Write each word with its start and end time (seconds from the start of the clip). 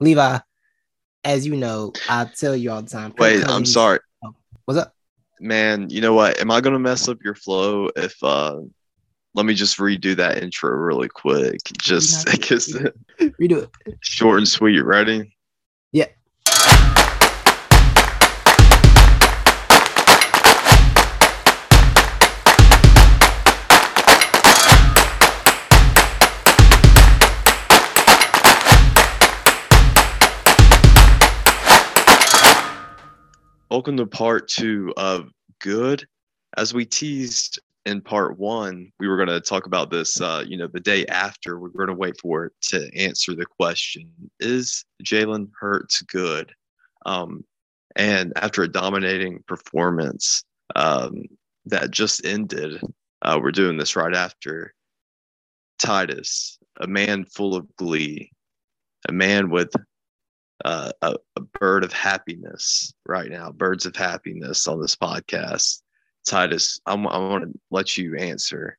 Levi, 0.00 0.38
as 1.24 1.46
you 1.46 1.56
know, 1.56 1.92
I 2.08 2.24
tell 2.26 2.56
you 2.56 2.70
all 2.70 2.82
the 2.82 2.88
time. 2.88 3.12
Wait, 3.18 3.44
I'm 3.44 3.64
sorry, 3.64 4.00
Oh, 4.22 4.34
what's 4.64 4.78
up? 4.78 4.94
man. 5.40 5.90
You 5.90 6.00
know 6.00 6.14
what? 6.14 6.38
Am 6.40 6.50
I 6.50 6.60
gonna 6.60 6.78
mess 6.78 7.08
up 7.08 7.18
your 7.24 7.34
flow 7.34 7.88
if 7.96 8.16
uh? 8.22 8.60
Let 9.34 9.44
me 9.46 9.54
just 9.54 9.76
redo 9.78 10.16
that 10.16 10.42
intro 10.42 10.70
really 10.70 11.08
quick, 11.08 11.58
just 11.78 12.26
not- 12.26 12.34
because 12.40 12.72
Redo 13.20 13.68
it. 13.86 13.98
short 14.00 14.38
and 14.38 14.48
sweet. 14.48 14.80
Ready? 14.80 15.36
Yeah. 15.92 16.06
Welcome 33.70 33.98
to 33.98 34.06
part 34.06 34.48
two 34.48 34.94
of 34.96 35.28
Good. 35.58 36.06
As 36.56 36.72
we 36.72 36.86
teased 36.86 37.60
in 37.84 38.00
part 38.00 38.38
one, 38.38 38.90
we 38.98 39.08
were 39.08 39.16
going 39.16 39.28
to 39.28 39.42
talk 39.42 39.66
about 39.66 39.90
this, 39.90 40.22
uh, 40.22 40.42
you 40.46 40.56
know, 40.56 40.68
the 40.68 40.80
day 40.80 41.04
after. 41.04 41.60
We're 41.60 41.68
going 41.68 41.88
to 41.88 41.94
wait 41.94 42.18
for 42.18 42.46
it 42.46 42.52
to 42.68 42.90
answer 42.96 43.34
the 43.34 43.44
question 43.44 44.10
Is 44.40 44.86
Jalen 45.04 45.50
Hurts 45.60 46.00
good? 46.00 46.50
Um, 47.04 47.44
and 47.94 48.32
after 48.36 48.62
a 48.62 48.72
dominating 48.72 49.44
performance 49.46 50.44
um, 50.74 51.24
that 51.66 51.90
just 51.90 52.24
ended, 52.24 52.80
uh, 53.20 53.38
we're 53.42 53.52
doing 53.52 53.76
this 53.76 53.96
right 53.96 54.16
after 54.16 54.72
Titus, 55.78 56.58
a 56.80 56.86
man 56.86 57.26
full 57.26 57.54
of 57.54 57.66
glee, 57.76 58.32
a 59.10 59.12
man 59.12 59.50
with 59.50 59.74
uh, 60.64 60.90
a, 61.02 61.16
a 61.36 61.40
bird 61.40 61.84
of 61.84 61.92
happiness 61.92 62.92
right 63.06 63.30
now, 63.30 63.50
birds 63.50 63.86
of 63.86 63.96
happiness 63.96 64.66
on 64.66 64.80
this 64.80 64.96
podcast. 64.96 65.82
Titus, 66.26 66.80
I'm, 66.86 67.06
I 67.06 67.18
want 67.18 67.44
to 67.44 67.60
let 67.70 67.96
you 67.96 68.16
answer. 68.16 68.78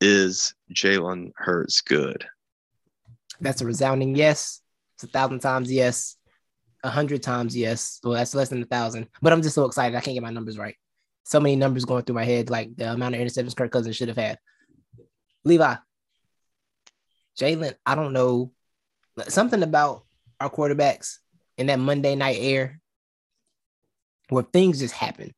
Is 0.00 0.54
Jalen 0.72 1.32
Hurts 1.36 1.80
good? 1.80 2.24
That's 3.40 3.60
a 3.60 3.66
resounding 3.66 4.14
yes. 4.14 4.60
It's 4.94 5.04
a 5.04 5.06
thousand 5.06 5.40
times 5.40 5.72
yes. 5.72 6.16
A 6.84 6.90
hundred 6.90 7.22
times 7.22 7.56
yes. 7.56 8.00
Well, 8.02 8.14
that's 8.14 8.34
less 8.34 8.48
than 8.48 8.62
a 8.62 8.66
thousand. 8.66 9.08
But 9.20 9.32
I'm 9.32 9.42
just 9.42 9.54
so 9.54 9.64
excited. 9.64 9.96
I 9.96 10.00
can't 10.00 10.14
get 10.14 10.22
my 10.22 10.30
numbers 10.30 10.58
right. 10.58 10.76
So 11.24 11.40
many 11.40 11.56
numbers 11.56 11.84
going 11.84 12.04
through 12.04 12.14
my 12.14 12.24
head, 12.24 12.50
like 12.50 12.74
the 12.76 12.92
amount 12.92 13.14
of 13.14 13.20
interceptions 13.20 13.56
Kirk 13.56 13.70
Cousins 13.70 13.96
should 13.96 14.08
have 14.08 14.16
had. 14.16 14.38
Levi, 15.44 15.76
Jalen, 17.38 17.74
I 17.84 17.94
don't 17.94 18.12
know. 18.12 18.52
Something 19.28 19.62
about 19.62 20.04
our 20.40 20.50
quarterbacks 20.50 21.16
in 21.58 21.66
that 21.66 21.78
Monday 21.78 22.14
night 22.14 22.38
air 22.40 22.80
where 24.30 24.44
things 24.44 24.78
just 24.80 24.94
happen. 24.94 25.34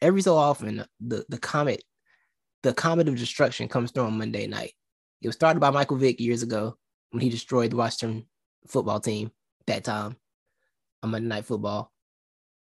Every 0.00 0.22
so 0.22 0.36
often, 0.36 0.84
the, 1.00 1.24
the 1.28 1.38
comet, 1.38 1.82
the 2.62 2.74
comet 2.74 3.08
of 3.08 3.16
destruction 3.16 3.68
comes 3.68 3.90
through 3.90 4.04
on 4.04 4.18
Monday 4.18 4.46
night. 4.46 4.72
It 5.22 5.28
was 5.28 5.36
started 5.36 5.60
by 5.60 5.70
Michael 5.70 5.96
Vick 5.96 6.20
years 6.20 6.42
ago 6.42 6.76
when 7.10 7.22
he 7.22 7.30
destroyed 7.30 7.70
the 7.70 7.76
Washington 7.76 8.26
football 8.66 9.00
team 9.00 9.30
that 9.66 9.84
time 9.84 10.16
on 11.02 11.10
Monday 11.10 11.28
Night 11.28 11.44
Football. 11.44 11.92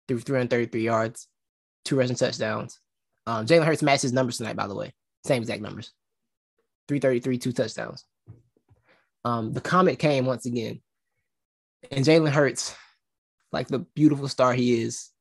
Threw 0.08 0.20
333 0.20 0.84
yards, 0.84 1.28
two 1.84 1.98
rushing 1.98 2.16
touchdowns. 2.16 2.80
Um, 3.26 3.48
Jalen 3.48 3.66
Hurts 3.66 3.82
matched 3.82 4.04
his 4.04 4.14
numbers 4.14 4.38
tonight, 4.38 4.56
by 4.56 4.68
the 4.68 4.76
way. 4.76 4.94
Same 5.24 5.42
exact 5.42 5.62
numbers. 5.62 5.92
333, 6.88 7.40
two 7.40 7.52
touchdowns. 7.52 8.06
Um, 9.24 9.54
the 9.54 9.62
comet 9.62 9.98
came 9.98 10.26
once 10.26 10.46
again. 10.46 10.82
And 11.92 12.06
Jalen 12.06 12.32
Hurts, 12.32 12.76
like 13.52 13.68
the 13.68 13.80
beautiful 13.80 14.28
star 14.28 14.54
he 14.54 14.82
is, 14.82 15.12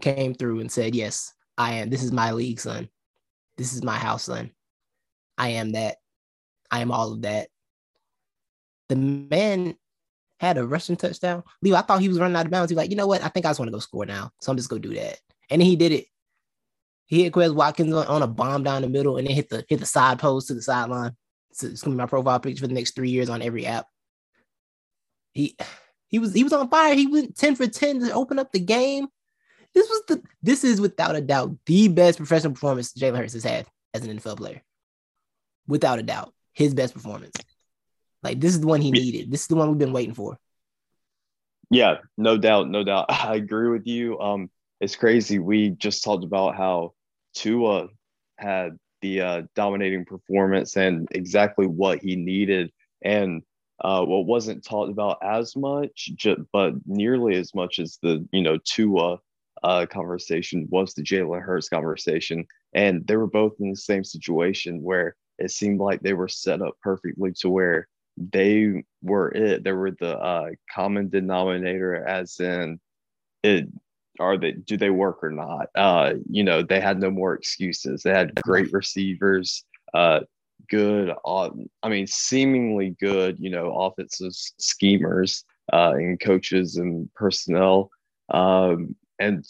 came 0.00 0.34
through 0.34 0.60
and 0.60 0.70
said, 0.70 0.94
Yes, 0.94 1.32
I 1.56 1.74
am. 1.74 1.90
This 1.90 2.02
is 2.02 2.12
my 2.12 2.32
league, 2.32 2.60
son. 2.60 2.88
This 3.56 3.72
is 3.72 3.82
my 3.82 3.96
house, 3.96 4.24
son. 4.24 4.50
I 5.38 5.50
am 5.50 5.72
that. 5.72 5.96
I 6.70 6.80
am 6.80 6.90
all 6.90 7.12
of 7.12 7.22
that. 7.22 7.48
The 8.88 8.96
man 8.96 9.76
had 10.38 10.58
a 10.58 10.66
rushing 10.66 10.96
touchdown. 10.96 11.42
Leo, 11.62 11.76
I 11.76 11.82
thought 11.82 12.00
he 12.00 12.08
was 12.08 12.18
running 12.18 12.36
out 12.36 12.46
of 12.46 12.52
bounds. 12.52 12.70
He 12.70 12.74
was 12.74 12.82
like, 12.82 12.90
you 12.90 12.96
know 12.96 13.06
what? 13.06 13.22
I 13.22 13.28
think 13.28 13.46
I 13.46 13.50
just 13.50 13.58
want 13.58 13.68
to 13.68 13.72
go 13.72 13.78
score 13.78 14.06
now. 14.06 14.30
So 14.40 14.50
I'm 14.50 14.58
just 14.58 14.68
gonna 14.68 14.80
do 14.80 14.94
that. 14.94 15.18
And 15.50 15.60
then 15.60 15.66
he 15.66 15.76
did 15.76 15.92
it. 15.92 16.06
He 17.06 17.22
hit 17.22 17.32
Quez 17.32 17.54
Watkins 17.54 17.94
on, 17.94 18.22
a 18.22 18.26
bomb 18.26 18.64
down 18.64 18.82
the 18.82 18.88
middle 18.88 19.16
and 19.16 19.26
then 19.26 19.34
hit 19.34 19.48
the 19.48 19.64
hit 19.68 19.80
the 19.80 19.86
side 19.86 20.18
post 20.18 20.48
to 20.48 20.54
the 20.54 20.62
sideline. 20.62 21.12
So 21.52 21.68
it's 21.68 21.82
gonna 21.82 21.96
be 21.96 21.98
my 21.98 22.06
profile 22.06 22.40
picture 22.40 22.60
for 22.62 22.66
the 22.66 22.74
next 22.74 22.94
three 22.94 23.10
years 23.10 23.30
on 23.30 23.42
every 23.42 23.64
app. 23.64 23.86
He 25.32 25.56
he 26.08 26.18
was 26.18 26.32
he 26.32 26.44
was 26.44 26.52
on 26.52 26.68
fire. 26.68 26.94
He 26.94 27.06
went 27.06 27.36
10 27.36 27.56
for 27.56 27.66
10 27.66 28.00
to 28.00 28.12
open 28.12 28.38
up 28.38 28.52
the 28.52 28.60
game. 28.60 29.08
This 29.74 29.88
was 29.88 30.02
the 30.08 30.22
this 30.42 30.64
is 30.64 30.80
without 30.80 31.16
a 31.16 31.20
doubt 31.20 31.56
the 31.66 31.88
best 31.88 32.18
professional 32.18 32.52
performance 32.52 32.92
Jalen 32.92 33.18
Hurts 33.18 33.34
has 33.34 33.44
had 33.44 33.66
as 33.92 34.04
an 34.06 34.16
NFL 34.16 34.38
player. 34.38 34.62
Without 35.66 35.98
a 35.98 36.02
doubt, 36.02 36.32
his 36.52 36.74
best 36.74 36.94
performance. 36.94 37.36
Like 38.22 38.40
this 38.40 38.52
is 38.52 38.60
the 38.60 38.66
one 38.66 38.80
he 38.80 38.90
needed. 38.90 39.30
This 39.30 39.42
is 39.42 39.48
the 39.48 39.56
one 39.56 39.68
we've 39.68 39.78
been 39.78 39.92
waiting 39.92 40.14
for. 40.14 40.38
Yeah, 41.70 41.98
no 42.16 42.38
doubt, 42.38 42.68
no 42.68 42.84
doubt. 42.84 43.06
I 43.10 43.34
agree 43.36 43.68
with 43.68 43.86
you. 43.86 44.18
Um, 44.20 44.50
it's 44.80 44.96
crazy. 44.96 45.38
We 45.38 45.70
just 45.70 46.04
talked 46.04 46.24
about 46.24 46.56
how 46.56 46.92
Tua 47.34 47.88
had 48.38 48.78
the 49.02 49.20
uh, 49.20 49.42
dominating 49.54 50.04
performance 50.04 50.76
and 50.76 51.08
exactly 51.10 51.66
what 51.66 51.98
he 51.98 52.16
needed, 52.16 52.72
and 53.02 53.42
uh, 53.80 54.04
what 54.04 54.26
wasn't 54.26 54.64
talked 54.64 54.90
about 54.90 55.18
as 55.22 55.54
much, 55.56 56.10
but 56.52 56.74
nearly 56.86 57.36
as 57.36 57.54
much 57.54 57.78
as 57.78 57.98
the 58.02 58.26
you 58.32 58.42
know 58.42 58.58
Tua 58.64 59.18
uh, 59.62 59.86
conversation 59.86 60.66
was 60.70 60.94
the 60.94 61.02
Jalen 61.02 61.42
Hurts 61.42 61.68
conversation, 61.68 62.46
and 62.72 63.06
they 63.06 63.16
were 63.16 63.26
both 63.26 63.54
in 63.60 63.70
the 63.70 63.76
same 63.76 64.04
situation 64.04 64.82
where 64.82 65.16
it 65.38 65.50
seemed 65.50 65.80
like 65.80 66.00
they 66.00 66.14
were 66.14 66.28
set 66.28 66.62
up 66.62 66.74
perfectly 66.82 67.32
to 67.40 67.50
where 67.50 67.88
they 68.16 68.82
were 69.02 69.30
it. 69.32 69.64
They 69.64 69.72
were 69.72 69.90
the 69.90 70.18
uh, 70.18 70.50
common 70.74 71.08
denominator, 71.08 71.96
as 72.06 72.38
in 72.40 72.80
it. 73.42 73.68
Are 74.18 74.38
they? 74.38 74.52
Do 74.52 74.78
they 74.78 74.88
work 74.88 75.22
or 75.22 75.30
not? 75.30 75.68
Uh, 75.74 76.14
you 76.30 76.42
know, 76.42 76.62
they 76.62 76.80
had 76.80 76.98
no 76.98 77.10
more 77.10 77.34
excuses. 77.34 78.02
They 78.02 78.10
had 78.10 78.34
great 78.36 78.72
receivers, 78.72 79.62
uh, 79.92 80.20
good. 80.68 81.12
Uh, 81.24 81.50
I 81.82 81.88
mean, 81.88 82.06
seemingly 82.06 82.96
good. 83.00 83.38
You 83.38 83.50
know, 83.50 83.74
offensive 83.76 84.32
schemers 84.32 85.44
uh, 85.72 85.92
and 85.94 86.20
coaches 86.20 86.76
and 86.76 87.12
personnel, 87.14 87.90
um, 88.32 88.96
and 89.18 89.44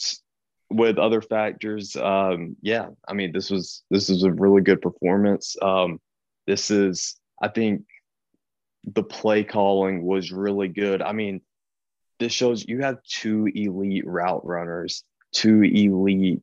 with 0.71 0.99
other 0.99 1.21
factors. 1.21 1.97
Um, 1.97 2.57
yeah, 2.61 2.89
I 3.09 3.15
mean, 3.15 3.33
this 3.33 3.51
was 3.51 3.83
this 3.91 4.09
was 4.09 4.23
a 4.23 4.33
really 4.33 4.63
good 4.63 4.81
performance. 4.81 5.57
Um, 5.61 6.01
this 6.47 6.71
is, 6.71 7.17
I 7.43 7.49
think, 7.49 7.85
the 8.85 9.03
play 9.03 9.45
calling 9.45 10.03
was 10.03 10.33
really 10.33 10.69
good. 10.69 11.03
I 11.03 11.13
mean, 11.13 11.41
this 12.19 12.33
shows 12.33 12.67
you 12.67 12.83
have 12.83 13.03
two 13.03 13.47
elite 13.55 14.07
route 14.07 14.45
runners, 14.45 15.05
two 15.33 15.63
elite 15.63 16.43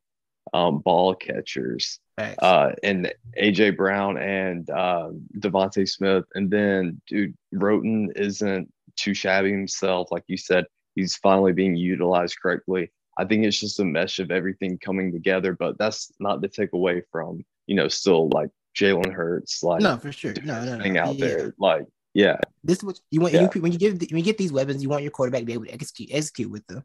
um, 0.54 0.80
ball 0.80 1.16
catchers, 1.16 2.00
Facts. 2.16 2.38
uh, 2.42 2.72
and 2.84 3.14
AJ 3.42 3.76
Brown 3.78 4.18
and 4.18 4.70
uh, 4.70 5.10
DeVonta 5.40 5.88
Smith. 5.90 6.26
And 6.36 6.50
then, 6.50 7.02
dude, 7.08 7.36
Roten 7.54 8.10
isn't 8.16 8.72
too 8.96 9.14
shabby 9.14 9.52
himself. 9.52 10.12
Like 10.12 10.24
you 10.28 10.38
said, 10.38 10.66
he's 10.96 11.16
finally 11.18 11.54
being 11.54 11.76
utilized 11.76 12.38
correctly. 12.42 12.92
I 13.18 13.26
think 13.26 13.46
it's 13.46 13.60
just 13.60 13.80
a 13.80 13.86
mesh 13.86 14.20
of 14.20 14.32
everything 14.32 14.78
coming 14.80 15.12
together, 15.12 15.54
but 15.54 15.78
that's 15.78 16.12
not 16.20 16.42
to 16.42 16.48
take 16.48 16.74
away 16.74 17.04
from, 17.12 17.44
you 17.68 17.76
know, 17.76 17.88
still 17.88 18.30
like 18.30 18.50
Jalen 18.76 19.14
Hurts, 19.14 19.62
like 19.64 19.82
no, 19.82 19.98
for 19.98 20.12
sure. 20.12 20.34
No, 20.44 20.64
no, 20.66 20.78
no. 20.78 21.00
out 21.02 21.16
Yeah. 21.16 21.28
there. 21.28 21.54
Like, 21.60 21.86
yeah, 22.16 22.38
This 22.64 22.78
is 22.78 22.84
what 22.84 23.00
you 23.12 23.22
want. 23.22 23.34
Yeah. 23.34 23.50
You, 23.54 23.62
when 23.62 23.72
you 23.72 23.78
give 23.80 23.94
when 23.94 24.18
you 24.18 24.24
get 24.24 24.38
these 24.38 24.52
weapons, 24.52 24.82
you 24.84 24.90
want 24.90 25.02
your 25.04 25.12
quarterback 25.12 25.42
to 25.42 25.46
be 25.46 25.54
able 25.54 25.66
to 25.66 25.74
execute 25.74 26.10
execute 26.12 26.50
with 26.52 26.66
them, 26.68 26.84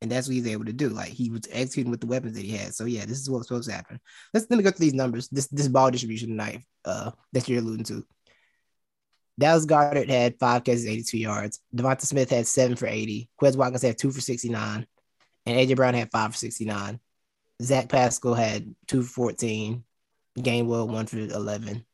and 0.00 0.10
that's 0.10 0.28
what 0.28 0.34
he's 0.34 0.46
able 0.46 0.64
to 0.64 0.72
do. 0.72 0.88
Like 0.88 1.08
he 1.08 1.30
was 1.30 1.42
executing 1.50 1.90
with 1.90 2.00
the 2.00 2.06
weapons 2.06 2.34
that 2.34 2.44
he 2.44 2.56
had. 2.56 2.74
So 2.74 2.84
yeah, 2.84 3.04
this 3.04 3.18
is 3.18 3.28
what's 3.28 3.48
supposed 3.48 3.68
to 3.68 3.74
happen. 3.74 4.00
Let's 4.32 4.46
let 4.48 4.56
me 4.56 4.62
go 4.62 4.70
through 4.70 4.86
these 4.86 4.94
numbers. 4.94 5.28
This 5.28 5.48
this 5.48 5.68
ball 5.68 5.90
distribution 5.90 6.30
tonight, 6.30 6.64
uh, 6.84 7.10
that 7.32 7.48
you're 7.48 7.60
alluding 7.60 7.84
to. 7.86 8.04
Dallas 9.38 9.66
Goedert 9.66 10.08
had 10.08 10.38
five 10.38 10.64
catches, 10.64 10.86
82 10.86 11.18
yards. 11.18 11.60
Devonta 11.74 12.02
Smith 12.02 12.30
had 12.30 12.46
seven 12.46 12.76
for 12.76 12.86
80. 12.86 13.30
Quez 13.40 13.56
Watkins 13.56 13.82
had 13.82 13.96
two 13.96 14.10
for 14.10 14.20
69. 14.20 14.86
And 15.46 15.56
AJ 15.56 15.76
Brown 15.76 15.94
had 15.94 16.10
five 16.10 16.32
for 16.32 16.36
69. 16.36 16.98
Zach 17.62 17.88
Pascal 17.88 18.34
had 18.34 18.74
two 18.88 19.02
for 19.02 19.30
14. 19.30 19.84
Gainwell 20.38 20.88
one 20.88 21.06
for 21.06 21.18
11. 21.18 21.84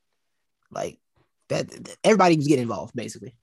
Like 0.70 0.98
that, 1.50 1.68
that- 1.68 1.96
everybody 2.02 2.36
was 2.36 2.48
getting 2.48 2.62
involved, 2.62 2.94
basically. 2.94 3.36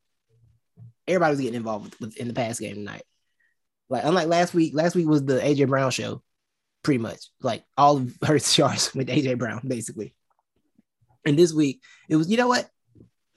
Everybody 1.08 1.32
was 1.32 1.42
getting 1.42 1.56
involved 1.56 1.86
with, 1.86 2.02
with, 2.02 2.18
in 2.18 2.28
the 2.28 2.34
pass 2.34 2.60
game 2.60 2.76
tonight. 2.76 3.04
Like, 3.92 4.04
unlike 4.06 4.28
last 4.28 4.54
week, 4.54 4.74
last 4.74 4.96
week 4.96 5.08
was 5.08 5.24
the 5.24 5.40
AJ 5.40 5.68
Brown 5.68 5.92
show, 5.92 6.24
pretty 6.82 6.98
much. 6.98 7.28
Like, 7.42 7.64
all 7.78 7.98
of 7.98 8.18
Hurts 8.24 8.58
yards 8.58 8.94
with 8.96 9.10
AJ 9.10 9.38
Brown, 9.38 9.62
basically. 9.68 10.16
And 11.26 11.38
this 11.38 11.54
week, 11.54 11.82
it 12.10 12.16
was, 12.16 12.30
you 12.30 12.38
know 12.38 12.48
what? 12.48 12.68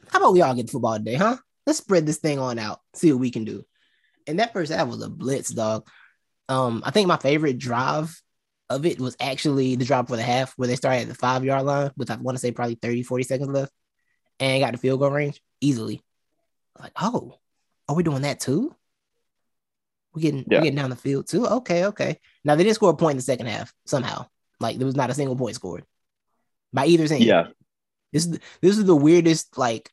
How 0.08 0.20
about 0.20 0.32
we 0.32 0.40
all 0.40 0.54
get 0.54 0.70
football 0.70 0.96
today, 0.96 1.16
huh? 1.16 1.36
let's 1.66 1.78
spread 1.78 2.06
this 2.06 2.18
thing 2.18 2.38
on 2.38 2.58
out, 2.58 2.80
see 2.94 3.12
what 3.12 3.20
we 3.20 3.30
can 3.30 3.44
do. 3.44 3.64
And 4.26 4.38
that 4.38 4.52
first 4.52 4.72
half 4.72 4.88
was 4.88 5.02
a 5.02 5.08
blitz, 5.08 5.50
dog. 5.50 5.86
Um, 6.48 6.82
I 6.84 6.90
think 6.90 7.08
my 7.08 7.16
favorite 7.16 7.58
drive 7.58 8.20
of 8.70 8.86
it 8.86 8.98
was 8.98 9.16
actually 9.20 9.76
the 9.76 9.84
drive 9.84 10.08
for 10.08 10.16
the 10.16 10.22
half 10.22 10.54
where 10.56 10.68
they 10.68 10.76
started 10.76 11.02
at 11.02 11.08
the 11.08 11.14
five 11.14 11.44
yard 11.44 11.64
line, 11.64 11.90
with 11.96 12.10
I 12.10 12.16
want 12.16 12.36
to 12.36 12.40
say 12.40 12.52
probably 12.52 12.76
30, 12.76 13.02
40 13.02 13.24
seconds 13.24 13.50
left, 13.50 13.72
and 14.40 14.60
got 14.60 14.72
the 14.72 14.78
field 14.78 15.00
goal 15.00 15.10
range 15.10 15.40
easily. 15.60 16.02
Like, 16.78 16.92
oh, 17.00 17.38
are 17.88 17.94
we 17.94 18.02
doing 18.02 18.22
that 18.22 18.40
too? 18.40 18.74
We 20.14 20.22
getting 20.22 20.44
Yeah. 20.50 20.58
we 20.61 20.64
getting 20.64 20.76
down 20.76 20.90
the 20.90 20.96
field 20.96 21.26
too? 21.28 21.46
Okay, 21.46 21.87
okay. 21.87 22.20
Now 22.44 22.55
they 22.55 22.62
didn't 22.64 22.76
score 22.76 22.90
a 22.90 22.96
point 22.96 23.12
in 23.12 23.16
the 23.19 23.22
second 23.22 23.46
half 23.46 23.72
somehow. 23.87 24.26
Like 24.61 24.76
there 24.78 24.87
was 24.87 24.96
not 24.96 25.11
a 25.11 25.14
single 25.14 25.37
point 25.37 25.56
scored 25.56 25.84
by 26.72 26.87
either 26.87 27.08
team. 27.08 27.22
Yeah. 27.22 27.49
This 28.12 28.26
is 28.26 28.38
this 28.62 28.78
is 28.78 28.84
the 28.84 28.94
weirdest 28.96 29.58
like 29.58 29.90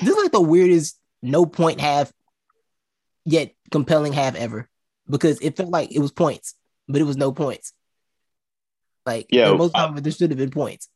this 0.00 0.08
is 0.10 0.16
like 0.16 0.32
the 0.32 0.40
weirdest 0.40 0.98
no 1.22 1.46
point 1.46 1.80
half 1.80 2.12
yet 3.24 3.52
compelling 3.70 4.12
half 4.12 4.34
ever 4.34 4.68
because 5.08 5.40
it 5.40 5.56
felt 5.56 5.70
like 5.70 5.92
it 5.94 6.00
was 6.00 6.12
points, 6.12 6.54
but 6.88 7.00
it 7.00 7.04
was 7.04 7.16
no 7.16 7.32
points. 7.32 7.72
Like 9.04 9.26
Yeah, 9.30 9.52
most 9.54 9.76
I- 9.76 9.86
time 9.86 9.96
there 9.96 10.12
should 10.12 10.30
have 10.30 10.38
been 10.38 10.50
points. 10.50 10.88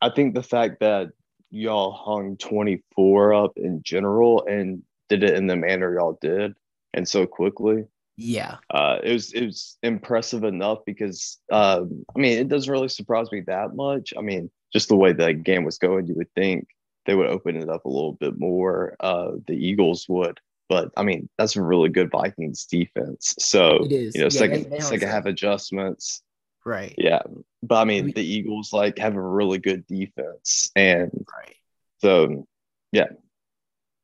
I 0.00 0.10
think 0.10 0.34
the 0.34 0.42
fact 0.44 0.78
that 0.80 1.08
y'all 1.50 1.90
hung 1.92 2.36
24 2.36 3.34
up 3.34 3.52
in 3.56 3.82
general 3.82 4.44
and 4.46 4.82
did 5.08 5.22
it 5.22 5.34
in 5.34 5.46
the 5.46 5.56
manner 5.56 5.94
y'all 5.94 6.18
did 6.20 6.54
and 6.94 7.06
so 7.08 7.26
quickly, 7.26 7.84
Yeah, 8.16 8.56
uh, 8.70 8.98
it 9.02 9.12
was 9.12 9.32
it 9.32 9.44
was 9.46 9.76
impressive 9.82 10.44
enough 10.44 10.78
because 10.86 11.38
um, 11.52 12.04
I 12.14 12.18
mean 12.18 12.38
it 12.38 12.48
doesn't 12.48 12.72
really 12.72 12.88
surprise 12.88 13.30
me 13.30 13.42
that 13.46 13.74
much. 13.74 14.14
I 14.16 14.22
mean, 14.22 14.50
just 14.72 14.88
the 14.88 14.96
way 14.96 15.12
the 15.12 15.32
game 15.34 15.64
was 15.64 15.78
going, 15.78 16.06
you 16.06 16.14
would 16.14 16.32
think 16.34 16.66
they 17.06 17.14
would 17.14 17.28
open 17.28 17.56
it 17.56 17.68
up 17.68 17.84
a 17.84 17.88
little 17.88 18.14
bit 18.14 18.38
more. 18.38 18.96
Uh, 19.00 19.32
the 19.46 19.54
Eagles 19.54 20.06
would, 20.08 20.40
but 20.68 20.90
I 20.96 21.02
mean 21.04 21.28
that's 21.38 21.56
a 21.56 21.62
really 21.62 21.90
good 21.90 22.10
Vikings 22.10 22.64
defense. 22.64 23.34
So 23.38 23.84
it 23.84 23.92
is. 23.92 24.14
you 24.14 24.20
know, 24.22 24.24
Yeah, 24.26 24.40
second 24.40 24.64
they- 24.64 24.76
they 24.78 24.80
second 24.80 25.08
half 25.08 25.26
adjustments. 25.26 26.22
right, 26.64 26.94
Yeah, 26.98 27.22
but 27.62 27.76
I 27.76 27.84
mean 27.84 28.06
We- 28.06 28.12
the 28.12 28.24
Eagles 28.24 28.72
like 28.72 28.98
have 28.98 29.14
a 29.14 29.20
really 29.20 29.58
good 29.58 29.86
defense, 29.86 30.70
and 30.74 31.10
right. 31.36 31.56
so 31.98 32.46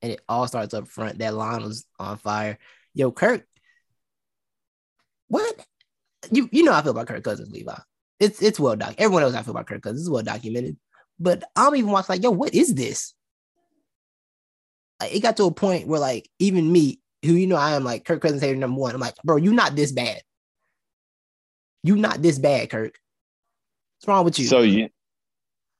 And 0.05 0.13
it 0.13 0.21
all 0.29 0.47
starts 0.47 0.75
up 0.75 0.87
front. 0.87 1.21
That 1.21 1.33
line 1.33 1.63
was 1.63 1.87
on 1.99 2.19
fire. 2.19 2.59
Yo, 2.93 3.11
Kirk, 3.11 3.47
what? 5.29 5.67
You 6.31 6.47
you 6.53 6.63
know 6.63 6.75
I 6.75 6.83
feel 6.83 6.91
about 6.91 7.07
Kirk 7.07 7.25
Cousins, 7.25 7.51
Levi. 7.51 7.75
It's 8.21 8.43
it's 8.43 8.61
well 8.61 8.77
doc. 8.77 8.97
Everyone 8.99 9.23
knows 9.23 9.35
I 9.35 9.41
feel 9.41 9.53
about 9.53 9.67
Kirk 9.67 9.81
Cousins. 9.81 10.03
It's 10.03 10.11
well 10.11 10.23
documented. 10.23 10.77
But 11.19 11.45
I'm 11.57 11.75
even 11.75 11.91
watching 11.91 12.17
like, 12.17 12.23
yo, 12.23 12.33
what 12.33 12.55
is 12.55 12.75
this? 12.75 13.15
Like, 15.01 15.15
it 15.15 15.21
got 15.21 15.39
to 15.39 15.45
a 15.45 15.51
point 15.51 15.89
where 15.89 16.01
like 16.01 16.29
even 16.39 16.71
me, 16.71 17.01
who 17.25 17.33
you 17.33 17.47
know 17.47 17.57
I 17.57 17.75
am 17.75 17.83
like 17.83 18.05
Kirk 18.05 18.21
Cousins 18.21 18.43
hater 18.43 18.59
number 18.59 18.79
one. 18.79 18.95
I'm 18.95 19.01
like, 19.01 19.17
bro, 19.25 19.37
you 19.37 19.55
not 19.55 19.75
this 19.75 19.93
bad. 19.93 20.21
You 21.83 21.97
not 21.97 22.21
this 22.21 22.39
bad, 22.39 22.69
Kirk. 22.69 22.99
What's 23.97 24.09
wrong 24.09 24.27
with 24.27 24.39
you? 24.39 24.45
so 24.49 24.61
you 24.61 24.91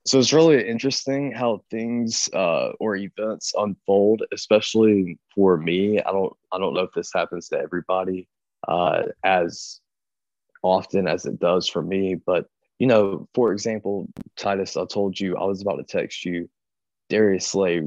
so 0.05 0.19
it's 0.19 0.33
really 0.33 0.67
interesting 0.67 1.31
how 1.31 1.63
things 1.71 2.29
uh, 2.33 2.69
or 2.79 2.95
events 2.95 3.53
unfold, 3.57 4.21
especially 4.31 5.17
for 5.33 5.57
me. 5.57 5.99
I 5.99 6.11
don't 6.11 6.33
I 6.51 6.59
don't 6.59 6.75
know 6.75 6.81
if 6.81 6.93
this 6.93 7.11
happens 7.13 7.49
to 7.49 7.59
everybody 7.59 8.27
uh, 8.67 9.03
as 9.23 9.81
often 10.61 11.07
as 11.07 11.25
it 11.25 11.39
does 11.39 11.67
for 11.67 11.81
me, 11.81 12.15
but 12.15 12.45
you 12.77 12.87
know, 12.87 13.27
for 13.33 13.51
example, 13.51 14.07
Titus, 14.35 14.77
I 14.77 14.85
told 14.85 15.19
you 15.19 15.37
I 15.37 15.45
was 15.45 15.61
about 15.61 15.77
to 15.77 15.83
text 15.83 16.23
you 16.23 16.49
Darius 17.09 17.47
Slay, 17.47 17.81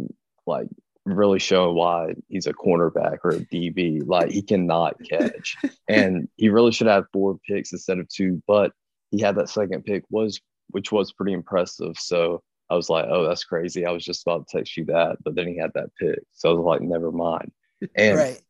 like 0.47 0.67
really 1.05 1.39
showing 1.39 1.77
why 1.77 2.15
he's 2.29 2.47
a 2.47 2.53
cornerback 2.53 3.19
or 3.23 3.31
a 3.31 3.41
DB. 3.41 4.03
Like 4.05 4.31
he 4.31 4.43
cannot 4.43 4.97
catch, 5.09 5.57
and 5.89 6.29
he 6.37 6.49
really 6.49 6.73
should 6.73 6.89
have 6.89 7.05
four 7.13 7.39
picks 7.47 7.73
instead 7.73 7.99
of 7.99 8.09
two. 8.09 8.43
But 8.49 8.73
he 9.13 9.21
had 9.21 9.37
that 9.37 9.51
second 9.51 9.85
pick 9.85 10.03
was 10.11 10.41
which 10.69 10.93
was 10.93 11.13
pretty 11.13 11.33
impressive. 11.33 11.97
So 11.99 12.43
I 12.71 12.75
was 12.75 12.91
like, 12.91 13.07
oh, 13.09 13.27
that's 13.27 13.45
crazy. 13.45 13.87
I 13.87 13.91
was 13.91 14.05
just 14.05 14.23
about 14.23 14.47
to 14.47 14.59
text 14.59 14.77
you 14.77 14.85
that, 14.87 15.17
but 15.25 15.35
then 15.35 15.49
he 15.49 15.57
had 15.57 15.73
that 15.75 15.95
pick, 15.99 16.21
so 16.33 16.51
I 16.51 16.53
was 16.53 16.65
like, 16.65 16.83
never 16.83 17.11
mind. 17.11 17.53
And 17.95 18.17
right. 18.17 18.43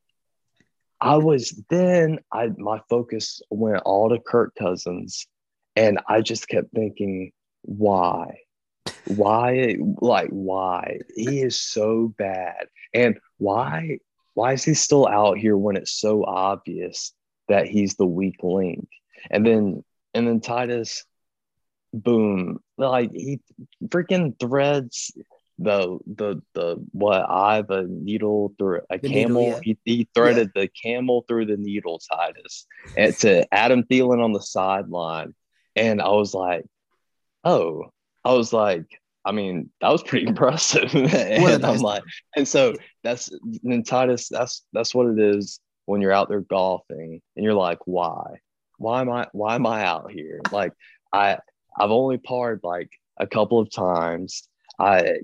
I 1.01 1.17
was 1.17 1.63
then 1.71 2.19
I 2.33 2.49
my 2.57 2.81
focus 2.89 3.41
went 3.51 3.83
all 3.85 4.09
to 4.09 4.19
Kirk 4.19 4.55
Cousins 4.59 5.27
and 5.77 6.01
I 6.09 6.23
just 6.23 6.49
kept 6.49 6.73
thinking, 6.75 7.33
why? 7.63 8.39
Why 9.05 9.77
like 10.01 10.31
why? 10.31 11.01
He 11.15 11.41
is 11.41 11.59
so 11.61 12.13
bad. 12.19 12.67
And 12.93 13.19
why 13.37 13.99
why 14.35 14.55
is 14.55 14.65
he 14.65 14.75
still 14.75 15.07
out 15.07 15.39
here 15.39 15.57
when 15.57 15.77
it's 15.77 16.01
so 16.01 16.25
obvious 16.25 17.13
that 17.49 17.67
he's 17.67 17.95
the 17.95 18.07
weak 18.07 18.43
link? 18.43 18.89
And 19.31 19.47
then 19.47 19.85
and 20.15 20.27
then 20.27 20.41
Titus 20.41 21.05
boom 21.93 22.59
like 22.77 23.11
he 23.13 23.41
freaking 23.87 24.39
threads 24.39 25.13
the 25.59 25.99
the 26.07 26.41
the 26.55 26.77
what 26.93 27.25
I 27.29 27.57
have 27.57 27.71
a 27.71 27.83
needle 27.85 28.55
through 28.59 28.83
a 28.91 28.99
The 28.99 29.09
needle, 29.09 29.23
camel. 29.29 29.43
yeah. 29.49 29.61
He, 29.63 29.79
he 29.85 30.09
threaded 30.15 30.51
the 30.55 30.69
camel 30.69 31.25
through 31.27 31.47
the 31.47 31.57
needle, 31.57 32.01
Titus, 32.13 32.67
and 32.97 33.17
to 33.19 33.53
Adam 33.53 33.83
Thielen 33.83 34.23
on 34.23 34.33
the 34.33 34.41
sideline. 34.41 35.35
And 35.75 36.01
I 36.01 36.11
was 36.11 36.33
like, 36.35 36.65
oh, 37.45 37.87
I 38.25 38.35
was 38.35 38.53
like, 38.53 38.85
I 39.25 39.33
mean, 39.33 39.71
that 39.81 39.89
was 39.91 40.03
pretty 40.05 40.27
impressive. 40.33 40.95
And 40.95 41.65
I'm 41.65 41.79
like, 41.79 42.05
and 42.37 42.47
so 42.47 42.75
that's 43.03 43.31
then 43.65 43.83
Titus, 43.83 44.29
that's 44.29 44.65
that's 44.73 44.95
what 44.95 45.07
it 45.09 45.19
is 45.19 45.59
when 45.87 46.01
you're 46.03 46.13
out 46.13 46.29
there 46.29 46.41
golfing 46.43 47.21
and 47.35 47.45
you're 47.45 47.55
like, 47.55 47.79
why? 47.85 48.39
Why 48.77 49.01
am 49.01 49.11
I 49.11 49.27
why 49.33 49.57
am 49.57 49.67
I 49.67 49.85
out 49.85 50.13
here? 50.13 50.41
Like 50.53 50.73
I 51.13 51.39
I've 51.79 51.91
only 51.91 52.19
parred 52.19 52.61
like 52.63 52.91
a 53.19 53.27
couple 53.27 53.61
of 53.61 53.71
times. 53.71 54.49
I 54.79 55.19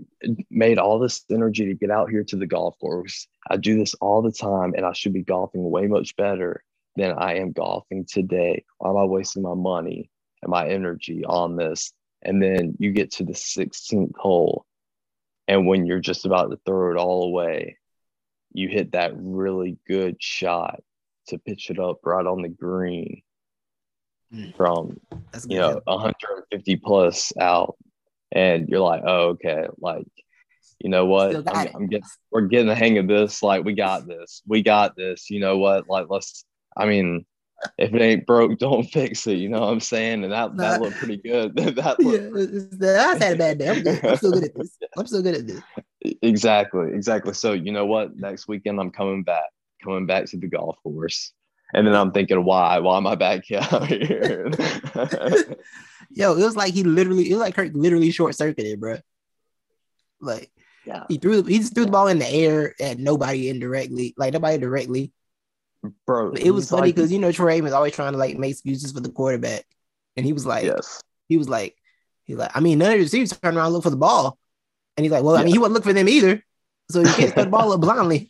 made 0.50 0.78
all 0.78 0.98
this 0.98 1.24
energy 1.30 1.66
to 1.66 1.74
get 1.74 1.90
out 1.90 2.10
here 2.10 2.24
to 2.24 2.36
the 2.36 2.46
golf 2.46 2.78
course. 2.80 3.26
I 3.48 3.56
do 3.56 3.78
this 3.78 3.94
all 3.94 4.22
the 4.22 4.32
time 4.32 4.74
and 4.76 4.86
I 4.86 4.92
should 4.92 5.12
be 5.12 5.22
golfing 5.22 5.70
way 5.70 5.86
much 5.86 6.16
better 6.16 6.64
than 6.96 7.12
I 7.12 7.36
am 7.36 7.52
golfing 7.52 8.06
today. 8.08 8.64
Why 8.78 8.90
am 8.90 8.96
I 8.96 9.04
wasting 9.04 9.42
my 9.42 9.54
money 9.54 10.10
and 10.42 10.50
my 10.50 10.68
energy 10.68 11.24
on 11.24 11.56
this? 11.56 11.92
And 12.22 12.42
then 12.42 12.76
you 12.78 12.92
get 12.92 13.12
to 13.12 13.24
the 13.24 13.32
16th 13.32 14.16
hole, 14.16 14.64
and 15.46 15.66
when 15.66 15.84
you're 15.84 16.00
just 16.00 16.24
about 16.24 16.50
to 16.50 16.58
throw 16.64 16.92
it 16.92 16.96
all 16.96 17.24
away, 17.24 17.76
you 18.52 18.68
hit 18.68 18.92
that 18.92 19.12
really 19.14 19.76
good 19.86 20.16
shot 20.20 20.82
to 21.28 21.38
pitch 21.38 21.68
it 21.70 21.78
up 21.78 21.98
right 22.04 22.26
on 22.26 22.42
the 22.42 22.48
green 22.48 23.22
Mm. 24.32 24.56
from 24.56 24.98
That's 25.32 25.46
you 25.48 25.58
know 25.58 25.80
150 25.84 26.76
plus 26.76 27.32
out 27.40 27.76
and 28.32 28.68
you're 28.68 28.80
like 28.80 29.02
oh 29.06 29.28
okay 29.30 29.66
like 29.78 30.06
you 30.80 30.90
know 30.90 31.06
what 31.06 31.34
I'm. 31.48 31.68
I'm 31.74 31.86
getting 31.86 32.06
we're 32.32 32.42
getting 32.42 32.66
the 32.66 32.74
hang 32.74 32.98
of 32.98 33.06
this 33.06 33.42
like 33.42 33.64
we 33.64 33.74
got 33.74 34.06
this 34.08 34.42
we 34.46 34.62
got 34.62 34.96
this 34.96 35.30
you 35.30 35.40
know 35.40 35.58
what 35.58 35.88
like 35.88 36.06
let's 36.08 36.44
i 36.76 36.84
mean 36.86 37.24
if 37.78 37.94
it 37.94 38.02
ain't 38.02 38.26
broke 38.26 38.58
don't 38.66 38.82
fix 38.84 39.26
it 39.26 39.34
you 39.38 39.48
know 39.48 39.60
what 39.60 39.68
i'm 39.70 39.78
saying 39.80 40.24
and 40.24 40.32
that 40.32 40.56
that 40.56 40.80
looked 40.80 40.96
pretty 40.96 41.18
good 41.18 41.54
that 41.56 41.76
yeah, 42.00 42.06
looked 42.06 42.36
it's- 42.36 42.64
it's- 42.80 43.20
I 43.20 43.24
had 43.24 43.34
a 43.34 43.38
bad 43.38 43.58
day. 43.58 43.68
I'm, 43.68 43.82
good. 43.82 44.04
I'm 44.04 44.16
still 44.16 44.32
good 44.32 44.44
at 44.44 44.54
this. 44.56 44.76
I'm 44.98 45.06
still 45.06 45.22
good 45.22 45.34
at 45.36 45.46
this. 45.46 45.62
exactly 46.22 46.88
exactly 46.92 47.34
so 47.34 47.52
you 47.52 47.70
know 47.72 47.86
what 47.86 48.16
next 48.16 48.48
weekend 48.48 48.80
i'm 48.80 48.90
coming 48.90 49.22
back 49.22 49.44
coming 49.82 50.06
back 50.06 50.24
to 50.26 50.36
the 50.38 50.48
golf 50.48 50.76
course 50.82 51.32
and 51.74 51.86
then 51.86 51.94
i'm 51.94 52.12
thinking 52.12 52.44
why? 52.44 52.78
Why 52.78 52.96
am 52.96 53.06
i 53.06 53.14
back 53.14 53.44
here? 53.44 53.60
Yo, 56.16 56.32
it 56.32 56.44
was 56.44 56.56
like 56.56 56.72
he 56.72 56.84
literally, 56.84 57.28
it 57.28 57.34
was 57.34 57.40
like 57.40 57.54
Kirk 57.56 57.72
literally 57.74 58.12
short 58.12 58.36
circuited, 58.36 58.78
bro. 58.78 58.98
Like 60.20 60.50
yeah. 60.86 61.04
he 61.08 61.18
threw, 61.18 61.42
he 61.42 61.58
just 61.58 61.74
threw 61.74 61.86
the 61.86 61.90
ball 61.90 62.06
in 62.06 62.20
the 62.20 62.30
air 62.30 62.74
at 62.80 62.98
nobody 62.98 63.48
indirectly, 63.48 64.14
like 64.16 64.32
nobody 64.32 64.58
directly. 64.58 65.12
bro 66.06 66.32
it 66.32 66.50
was 66.50 66.70
funny 66.70 66.82
like- 66.82 66.94
because 66.94 67.10
you 67.10 67.18
know 67.18 67.32
Trey 67.32 67.60
was 67.60 67.72
always 67.72 67.94
trying 67.94 68.12
to 68.12 68.18
like 68.18 68.38
make 68.38 68.52
excuses 68.52 68.92
for 68.92 69.00
the 69.00 69.10
quarterback, 69.10 69.64
and 70.16 70.24
he 70.24 70.32
was 70.32 70.46
like, 70.46 70.64
yes. 70.64 71.02
he 71.28 71.36
was 71.36 71.48
like, 71.48 71.74
he's 72.24 72.36
like, 72.36 72.52
I 72.54 72.60
mean, 72.60 72.78
none 72.78 72.92
of 72.92 72.98
the 72.98 73.02
receivers 73.02 73.32
turned 73.32 73.56
around 73.56 73.66
and 73.66 73.74
look 73.74 73.82
for 73.82 73.90
the 73.90 73.96
ball, 73.96 74.38
and 74.96 75.04
he's 75.04 75.12
like, 75.12 75.24
well, 75.24 75.36
I 75.36 75.42
mean, 75.42 75.52
he 75.52 75.58
wasn't 75.58 75.74
looking 75.74 75.90
for 75.90 75.94
them 75.94 76.08
either, 76.08 76.44
so 76.90 77.00
you 77.00 77.12
can't 77.12 77.32
throw 77.34 77.44
the 77.44 77.50
ball 77.50 77.72
up 77.72 77.80
blindly, 77.80 78.28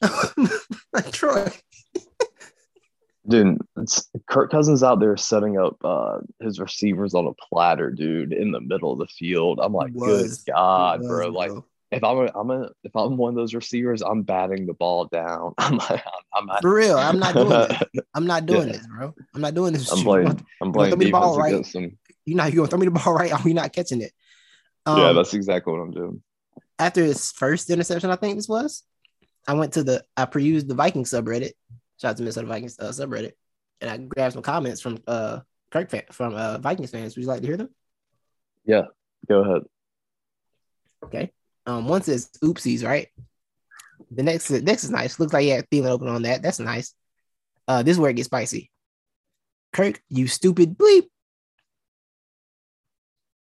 like 0.93 1.13
Troy. 1.13 1.51
Dude, 3.26 3.59
it's 3.78 4.11
Kirk 4.28 4.50
Cousins 4.50 4.83
out 4.83 5.00
there 5.00 5.16
setting 5.16 5.59
up 5.59 5.76
uh, 5.83 6.19
his 6.40 6.61
receivers 6.61 7.14
on 7.14 7.26
a 7.26 7.33
platter, 7.35 7.90
dude, 7.90 8.33
in 8.35 8.52
the 8.52 8.61
middle 8.61 8.93
of 8.93 8.99
the 8.99 9.07
field. 9.07 9.61
I'm 9.62 9.73
like, 9.73 9.95
was. 9.95 10.43
good 10.43 10.52
God, 10.52 11.00
It 11.02 11.09
bro! 11.09 11.31
was, 11.31 11.35
Like, 11.35 11.64
if 11.90 12.04
I'm 12.04 12.19
a, 12.19 12.31
I'm 12.38 12.50
a, 12.50 12.71
if 12.83 12.95
I'm 12.95 13.16
one 13.16 13.31
of 13.31 13.37
those 13.37 13.54
receivers, 13.54 14.02
I'm 14.02 14.23
batting 14.23 14.66
the 14.66 14.75
ball 14.75 15.07
down. 15.07 15.54
I'm 15.59 15.78
like, 15.78 16.04
I'm, 16.35 16.50
I'm, 16.50 16.61
for 16.61 16.75
real, 16.75 16.99
I'm 16.99 17.19
not 17.19 17.35
doing 17.35 17.49
this. 17.49 17.83
I'm 18.14 18.26
not 18.26 18.45
doing 18.45 18.66
Yeah. 18.69 18.73
this, 18.75 18.87
bro. 18.88 19.14
I'm 19.35 19.40
not 19.40 19.54
doing 19.54 19.73
this. 19.73 19.90
I'm 19.90 20.02
playing, 20.04 20.47
I'm 20.61 20.73
playing 20.73 20.90
throw 20.90 20.99
me 20.99 21.04
the 21.07 21.11
ball 21.12 21.38
right. 21.38 21.52
against 21.52 21.75
him. 21.75 21.97
You 22.26 22.35
know, 22.35 22.45
you 22.45 22.57
gonna 22.57 22.69
throw 22.69 22.78
me 22.78 22.87
the 22.87 22.90
ball 22.90 23.14
right, 23.14 23.33
or 23.33 23.49
you 23.49 23.54
not 23.54 23.73
catching 23.73 24.02
it. 24.02 24.12
yeah, 24.87 25.09
Um, 25.11 25.16
that's 25.16 25.33
exactly 25.33 25.73
what 25.73 25.81
I'm 25.81 25.93
doing. 25.93 26.23
after 26.78 27.02
his 27.02 27.33
first 27.33 27.71
interception, 27.71 28.11
I 28.11 28.16
think 28.16 28.37
this 28.37 28.49
was, 28.49 28.83
I 29.49 29.54
went 29.54 29.73
to 29.75 29.83
the 29.83 30.04
I 30.14 30.26
perused 30.26 30.69
the 30.69 30.75
Vikings 30.75 31.11
subreddit. 31.11 31.52
Shout 32.05 32.11
out 32.11 32.17
to 32.19 32.23
Minnesota 32.23 32.47
Vikings 32.49 32.79
uh, 32.79 32.89
subreddit, 32.89 33.33
and 33.81 33.91
I 33.91 33.97
grabbed 33.97 34.35
some 34.35 34.43
comments 34.43 34.83
from 34.83 34.99
uh 35.07 35.41
Kirk 35.71 35.89
fan, 35.89 36.03
from 36.13 36.35
uh 36.35 36.59
Vikings 36.59 36.91
fans. 36.91 37.17
Would 37.17 37.23
you 37.23 37.29
like 37.29 37.41
to 37.41 37.47
hear 37.47 37.57
them? 37.57 37.71
Yeah, 38.67 38.83
go 39.27 39.41
ahead. 39.41 39.63
Okay. 41.03 41.33
Um, 41.65 41.89
one 41.89 42.03
says 42.03 42.29
oopsies, 42.43 42.85
right? 42.85 43.09
The 44.11 44.23
next 44.23 44.51
next 44.51 44.85
is 44.85 44.91
nice. 44.91 45.19
Looks 45.19 45.33
like 45.33 45.45
he 45.45 45.49
had 45.49 45.67
Thielen 45.71 45.89
open 45.89 46.09
on 46.09 46.21
that. 46.25 46.43
That's 46.43 46.61
nice. 46.61 46.93
Uh, 47.67 47.83
this 47.83 47.93
is 47.93 47.99
where 47.99 48.11
it 48.11 48.17
gets 48.17 48.27
spicy. 48.27 48.71
Kirk, 49.73 50.03
you 50.11 50.27
stupid 50.27 50.77
bleep. 50.77 51.05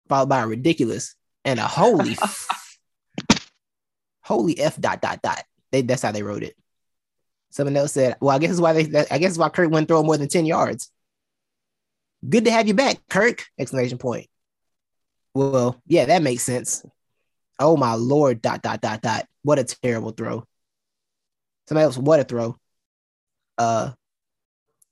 Followed 0.08 0.28
by 0.28 0.40
a 0.40 0.48
ridiculous 0.48 1.14
and 1.44 1.60
a 1.60 1.68
holy 1.68 2.16
f- 2.20 2.78
holy 4.22 4.58
f 4.58 4.76
dot 4.80 5.00
dot 5.00 5.22
dot. 5.22 5.44
They 5.70 5.82
that's 5.82 6.02
how 6.02 6.10
they 6.10 6.24
wrote 6.24 6.42
it. 6.42 6.56
Someone 7.50 7.76
else 7.76 7.92
said, 7.92 8.16
"Well, 8.20 8.34
I 8.34 8.38
guess 8.38 8.50
is 8.50 8.60
why 8.60 8.72
they. 8.72 9.06
I 9.10 9.18
guess 9.18 9.32
is 9.32 9.38
why 9.38 9.48
Kirk 9.48 9.70
wouldn't 9.70 9.88
throw 9.88 10.02
more 10.02 10.16
than 10.16 10.28
ten 10.28 10.46
yards." 10.46 10.90
Good 12.26 12.44
to 12.44 12.50
have 12.50 12.68
you 12.68 12.74
back, 12.74 12.98
Kirk! 13.08 13.46
Exclamation 13.58 13.98
point. 13.98 14.28
Well, 15.34 15.80
yeah, 15.86 16.06
that 16.06 16.22
makes 16.22 16.42
sense. 16.42 16.84
Oh 17.58 17.76
my 17.76 17.94
lord! 17.94 18.40
Dot 18.42 18.62
dot 18.62 18.80
dot 18.80 19.02
dot. 19.02 19.26
What 19.42 19.58
a 19.58 19.64
terrible 19.64 20.12
throw. 20.12 20.44
Somebody 21.66 21.84
else, 21.84 21.98
what 21.98 22.20
a 22.20 22.24
throw. 22.24 22.56
Uh, 23.58 23.92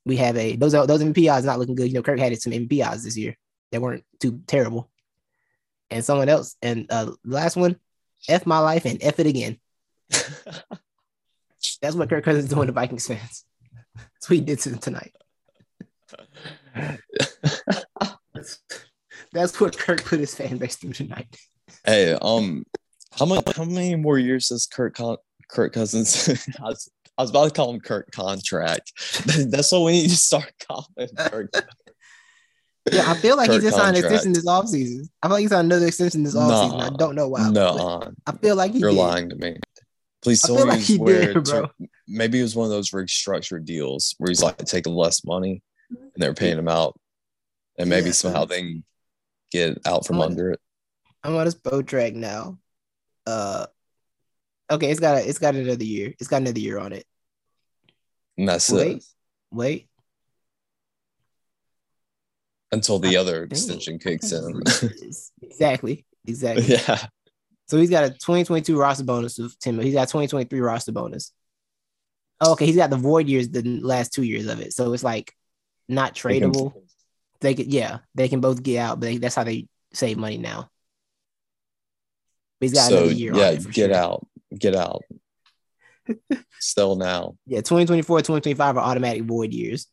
we 0.05 0.17
have 0.17 0.37
a 0.37 0.57
those 0.57 0.73
those 0.73 1.03
odds 1.03 1.45
not 1.45 1.59
looking 1.59 1.75
good. 1.75 1.89
You 1.89 1.95
know, 1.95 2.03
Kirk 2.03 2.19
had 2.19 2.41
some 2.41 2.53
odds 2.53 3.05
this 3.05 3.17
year. 3.17 3.37
They 3.71 3.79
weren't 3.79 4.05
too 4.21 4.41
terrible. 4.47 4.91
And 5.91 6.05
someone 6.05 6.29
else, 6.29 6.57
and 6.63 6.87
uh, 6.91 7.13
last 7.25 7.57
one, 7.57 7.77
F 8.29 8.47
my 8.47 8.59
life 8.59 8.85
and 8.85 9.03
F 9.03 9.19
it 9.21 9.27
again. 9.27 9.59
That's 11.81 11.95
what 11.95 12.09
Kirk 12.09 12.25
Cousins 12.25 12.45
is 12.45 12.51
doing 12.51 12.67
to 12.67 12.73
Vikings 12.73 13.07
fans. 13.07 13.45
That's 13.97 14.29
what 14.29 14.37
he 14.37 14.41
did 14.41 14.59
to 14.61 14.71
them 14.71 14.79
tonight. 14.79 15.13
That's 19.33 19.61
what 19.61 19.77
Kirk 19.79 20.05
put 20.05 20.21
his 20.21 20.35
fan 20.35 20.57
base 20.57 20.77
through 20.77 20.93
tonight. 20.93 21.37
Hey, 21.85 22.17
um, 22.21 22.65
how 23.13 23.27
many 23.27 23.43
how 23.55 23.65
many 23.65 23.97
more 23.97 24.19
years 24.19 24.49
does 24.49 24.67
Kirk 24.67 24.97
Con- 24.97 25.19
Kirk 25.49 25.73
Cousins? 25.73 26.29
I, 26.61 26.65
was, 26.65 26.91
I 27.17 27.23
was 27.23 27.31
about 27.31 27.45
to 27.47 27.51
call 27.51 27.71
him 27.71 27.81
Kirk 27.81 28.11
contract. 28.11 28.93
That's 29.51 29.73
what 29.73 29.83
we 29.83 29.93
need 29.93 30.09
to 30.09 30.17
start 30.17 30.53
calling 30.67 31.09
Kirk. 31.17 31.51
Yeah, 32.91 33.11
I 33.11 33.15
feel 33.15 33.37
like 33.37 33.51
he 33.51 33.57
Kirk 33.57 33.65
just 33.65 33.77
signed 33.77 33.97
an 33.97 34.03
contract. 34.03 34.25
extension 34.25 34.33
this 34.33 34.47
offseason. 34.47 35.09
I 35.23 35.27
feel 35.27 35.35
like 35.35 35.43
he 35.43 35.49
signed 35.49 35.67
another 35.73 35.87
extension 35.87 36.23
this 36.23 36.35
offseason. 36.35 36.81
I 36.81 36.97
don't 36.97 37.15
know 37.15 37.29
why. 37.29 37.51
No, 37.51 38.03
I 38.27 38.33
feel 38.33 38.57
like 38.57 38.73
he 38.73 38.79
you're 38.79 38.91
did. 38.91 38.97
lying 38.97 39.29
to 39.29 39.37
me. 39.37 39.59
Please 40.23 40.43
tell 40.43 40.57
me 40.57 40.63
like 40.65 40.81
he 40.81 40.99
where 40.99 41.33
did, 41.35 41.45
to- 41.47 41.71
maybe 42.09 42.41
it 42.41 42.43
was 42.43 42.57
one 42.57 42.65
of 42.65 42.71
those 42.71 42.91
restructured 42.91 43.65
deals 43.65 44.15
where 44.19 44.29
he's 44.31 44.43
like 44.43 44.59
taking 44.59 44.93
less 44.95 45.25
money 45.25 45.63
and 45.91 46.11
they're 46.17 46.35
paying 46.35 46.59
him 46.59 46.69
out, 46.69 46.99
and 47.79 47.89
maybe 47.89 48.07
Yeah. 48.07 48.13
somehow 48.13 48.45
they 48.45 48.61
can 48.61 48.85
get 49.53 49.79
out 49.87 50.07
from 50.07 50.17
I'm 50.17 50.23
on- 50.23 50.31
under 50.33 50.51
it. 50.53 50.61
I'm 51.23 51.37
on 51.37 51.45
his 51.47 51.55
boat 51.55 51.87
drag 51.87 52.17
now. 52.17 52.59
Uh, 53.27 53.67
okay, 54.71 54.91
it's 54.91 55.01
got 55.01 55.19
a, 55.19 55.29
it's 55.29 55.39
got 55.39 55.55
another 55.55 55.85
year. 55.85 56.15
It's 56.19 56.29
got 56.29 56.43
another 56.43 56.61
year 56.61 56.79
on 56.79 56.93
it. 56.93 57.05
And 58.37 58.49
that's 58.49 58.71
Wait, 58.71 58.97
it 58.99 59.05
wait. 59.51 59.89
until 62.73 62.99
the 62.99 63.17
I 63.17 63.21
other 63.21 63.45
extension 63.45 63.99
kicks 63.99 64.33
in. 64.33 64.63
exactly, 65.43 66.05
exactly. 66.27 66.67
yeah. 66.67 67.07
So 67.69 67.77
he's 67.77 67.91
got 67.91 68.05
a 68.05 68.11
2022 68.11 68.79
roster 68.79 69.05
bonus 69.05 69.39
of 69.39 69.59
10 69.59 69.77
million. 69.77 69.87
He's 69.87 69.95
got 69.95 70.09
2023 70.09 70.61
roster 70.61 70.93
bonus. 70.93 71.33
Oh, 72.41 72.53
okay, 72.53 72.67
he's 72.67 72.77
got 72.77 72.91
the 72.91 72.97
void 72.97 73.29
years, 73.29 73.49
the 73.51 73.63
last 73.81 74.13
two 74.13 74.23
years 74.23 74.47
of 74.47 74.61
it. 74.61 74.73
So 74.73 74.93
it's 74.93 75.03
like 75.03 75.35
not 75.89 76.15
tradable. 76.15 76.73
They 77.41 77.55
could, 77.55 77.67
yeah, 77.67 77.99
they 78.15 78.29
can 78.29 78.41
both 78.41 78.63
get 78.63 78.79
out, 78.79 79.01
but 79.01 79.07
they, 79.07 79.19
that's 79.19 79.35
how 79.35 79.45
they 79.45 79.69
save 79.93 80.17
money 80.17 80.39
now. 80.39 80.71
But 82.59 82.65
he's 82.65 82.75
got 82.75 82.89
So 82.89 82.99
another 82.99 83.13
year 83.13 83.35
yeah, 83.35 83.49
on 83.49 83.55
it 83.55 83.63
for 83.63 83.71
get 83.71 83.91
sure. 83.91 83.95
out, 83.95 84.27
get 84.57 84.75
out. 84.75 85.03
Still 86.61 86.97
now. 86.97 87.37
Yeah, 87.47 87.59
2024, 87.59 88.21
2025 88.21 88.77
are 88.77 88.81
automatic 88.81 89.25
void 89.25 89.53
years 89.53 89.87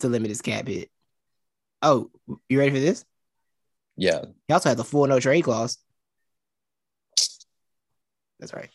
to 0.00 0.08
limit 0.08 0.28
his 0.28 0.42
cap 0.42 0.68
hit. 0.68 0.90
Oh, 1.82 2.10
you 2.48 2.58
ready 2.58 2.72
for 2.72 2.80
this? 2.80 3.04
Yeah. 3.96 4.24
He 4.48 4.54
also 4.54 4.68
has 4.68 4.78
a 4.78 4.84
full 4.84 5.06
no 5.06 5.18
trade 5.18 5.42
clause. 5.42 5.78
That's 8.40 8.52
right. 8.54 8.70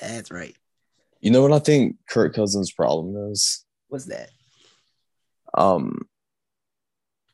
That's 0.00 0.30
right. 0.30 0.54
You 1.20 1.30
know 1.30 1.42
what 1.42 1.52
I 1.52 1.58
think 1.58 1.96
Kirk 2.08 2.34
Cousins' 2.34 2.70
problem 2.72 3.32
is? 3.32 3.64
What's 3.88 4.04
that? 4.06 4.30
Um 5.56 6.06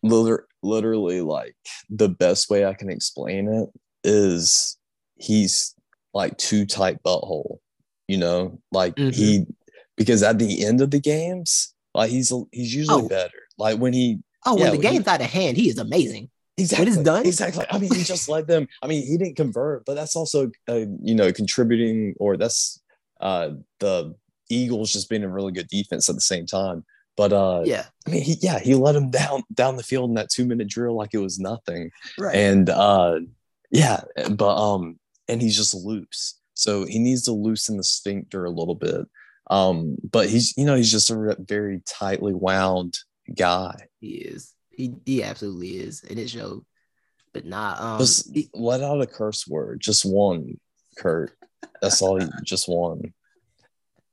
liter- 0.02 0.46
literally 0.62 1.20
like 1.20 1.56
the 1.88 2.08
best 2.08 2.48
way 2.50 2.64
I 2.64 2.74
can 2.74 2.90
explain 2.90 3.48
it 3.48 3.68
is 4.04 4.78
he's 5.16 5.74
like 6.14 6.36
too 6.38 6.64
tight 6.66 7.02
butthole, 7.02 7.58
you 8.08 8.16
know, 8.18 8.60
like 8.72 8.94
Mhm. 8.96 9.14
he 9.14 9.46
because 9.96 10.22
at 10.22 10.38
the 10.38 10.64
end 10.64 10.80
of 10.80 10.90
the 10.90 11.00
games, 11.00 11.74
like 11.94 12.10
he's 12.10 12.32
he's 12.52 12.74
usually 12.74 13.02
Oh. 13.04 13.08
better. 13.08 13.38
Like 13.58 13.78
when 13.78 13.92
he 13.92 14.20
Oh, 14.46 14.56
Yeah, 14.56 14.62
when 14.64 14.72
the 14.72 14.78
when 14.78 14.86
he- 14.86 14.92
game's 14.98 15.06
out 15.06 15.20
of 15.20 15.26
hand, 15.26 15.56
he 15.58 15.68
is 15.68 15.76
amazing. 15.78 16.30
Exactly 16.60 16.88
it's 16.88 16.96
done? 16.98 17.26
exactly. 17.26 17.64
I 17.70 17.78
mean, 17.78 17.92
he 17.94 18.02
just 18.02 18.28
led 18.28 18.46
them. 18.46 18.68
I 18.82 18.86
mean, 18.86 19.06
he 19.06 19.16
didn't 19.16 19.36
convert, 19.36 19.84
but 19.84 19.94
that's 19.94 20.16
also 20.16 20.50
uh, 20.68 20.84
you 21.02 21.14
know 21.14 21.32
contributing, 21.32 22.14
or 22.18 22.36
that's 22.36 22.80
uh 23.20 23.50
the 23.78 24.14
Eagles 24.48 24.92
just 24.92 25.08
being 25.08 25.24
a 25.24 25.28
really 25.28 25.52
good 25.52 25.68
defense 25.68 26.08
at 26.08 26.14
the 26.14 26.20
same 26.20 26.46
time. 26.46 26.84
But 27.16 27.32
uh, 27.32 27.62
Yeah, 27.64 27.86
I 28.06 28.10
mean, 28.10 28.22
he 28.22 28.36
yeah, 28.40 28.58
he 28.58 28.74
let 28.74 28.96
him 28.96 29.10
down 29.10 29.42
down 29.52 29.76
the 29.76 29.82
field 29.82 30.10
in 30.10 30.14
that 30.14 30.30
two 30.30 30.44
minute 30.44 30.68
drill 30.68 30.96
like 30.96 31.10
it 31.12 31.18
was 31.18 31.38
nothing. 31.38 31.90
right. 32.18 32.34
And 32.34 32.70
uh, 32.70 33.20
yeah, 33.70 34.00
but 34.30 34.56
um, 34.56 34.98
and 35.28 35.40
he's 35.42 35.56
just 35.56 35.74
loose, 35.74 36.38
so 36.54 36.84
he 36.84 36.98
needs 36.98 37.24
to 37.24 37.32
loosen 37.32 37.76
the 37.76 37.84
sphincter 37.84 38.44
a 38.44 38.50
little 38.50 38.74
bit. 38.74 39.06
Um, 39.50 39.96
but 40.10 40.28
he's 40.28 40.56
you 40.56 40.64
know 40.64 40.76
he's 40.76 40.90
just 40.90 41.10
a 41.10 41.36
very 41.40 41.82
tightly 41.86 42.32
wound 42.32 42.98
guy. 43.36 43.76
he 44.00 44.08
is. 44.08 44.54
He 44.80 44.94
he 45.04 45.22
absolutely 45.22 45.76
is, 45.78 46.02
and 46.08 46.18
it 46.18 46.30
showed. 46.30 46.64
But 47.34 47.44
nah, 47.44 47.76
um, 47.78 47.98
Just 47.98 48.32
he- 48.34 48.50
let 48.54 48.82
out 48.82 49.00
a 49.02 49.06
curse 49.06 49.46
word, 49.46 49.80
just 49.80 50.04
one, 50.04 50.58
Kurt. 50.96 51.32
That's 51.82 52.00
all. 52.02 52.18
He, 52.18 52.26
just 52.44 52.68
one. 52.68 53.12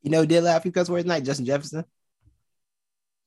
you 0.03 0.11
know, 0.11 0.25
did 0.25 0.43
laugh 0.43 0.63
because 0.63 0.89
words 0.89 1.05
night 1.05 1.23
Justin 1.23 1.45
Jefferson. 1.45 1.85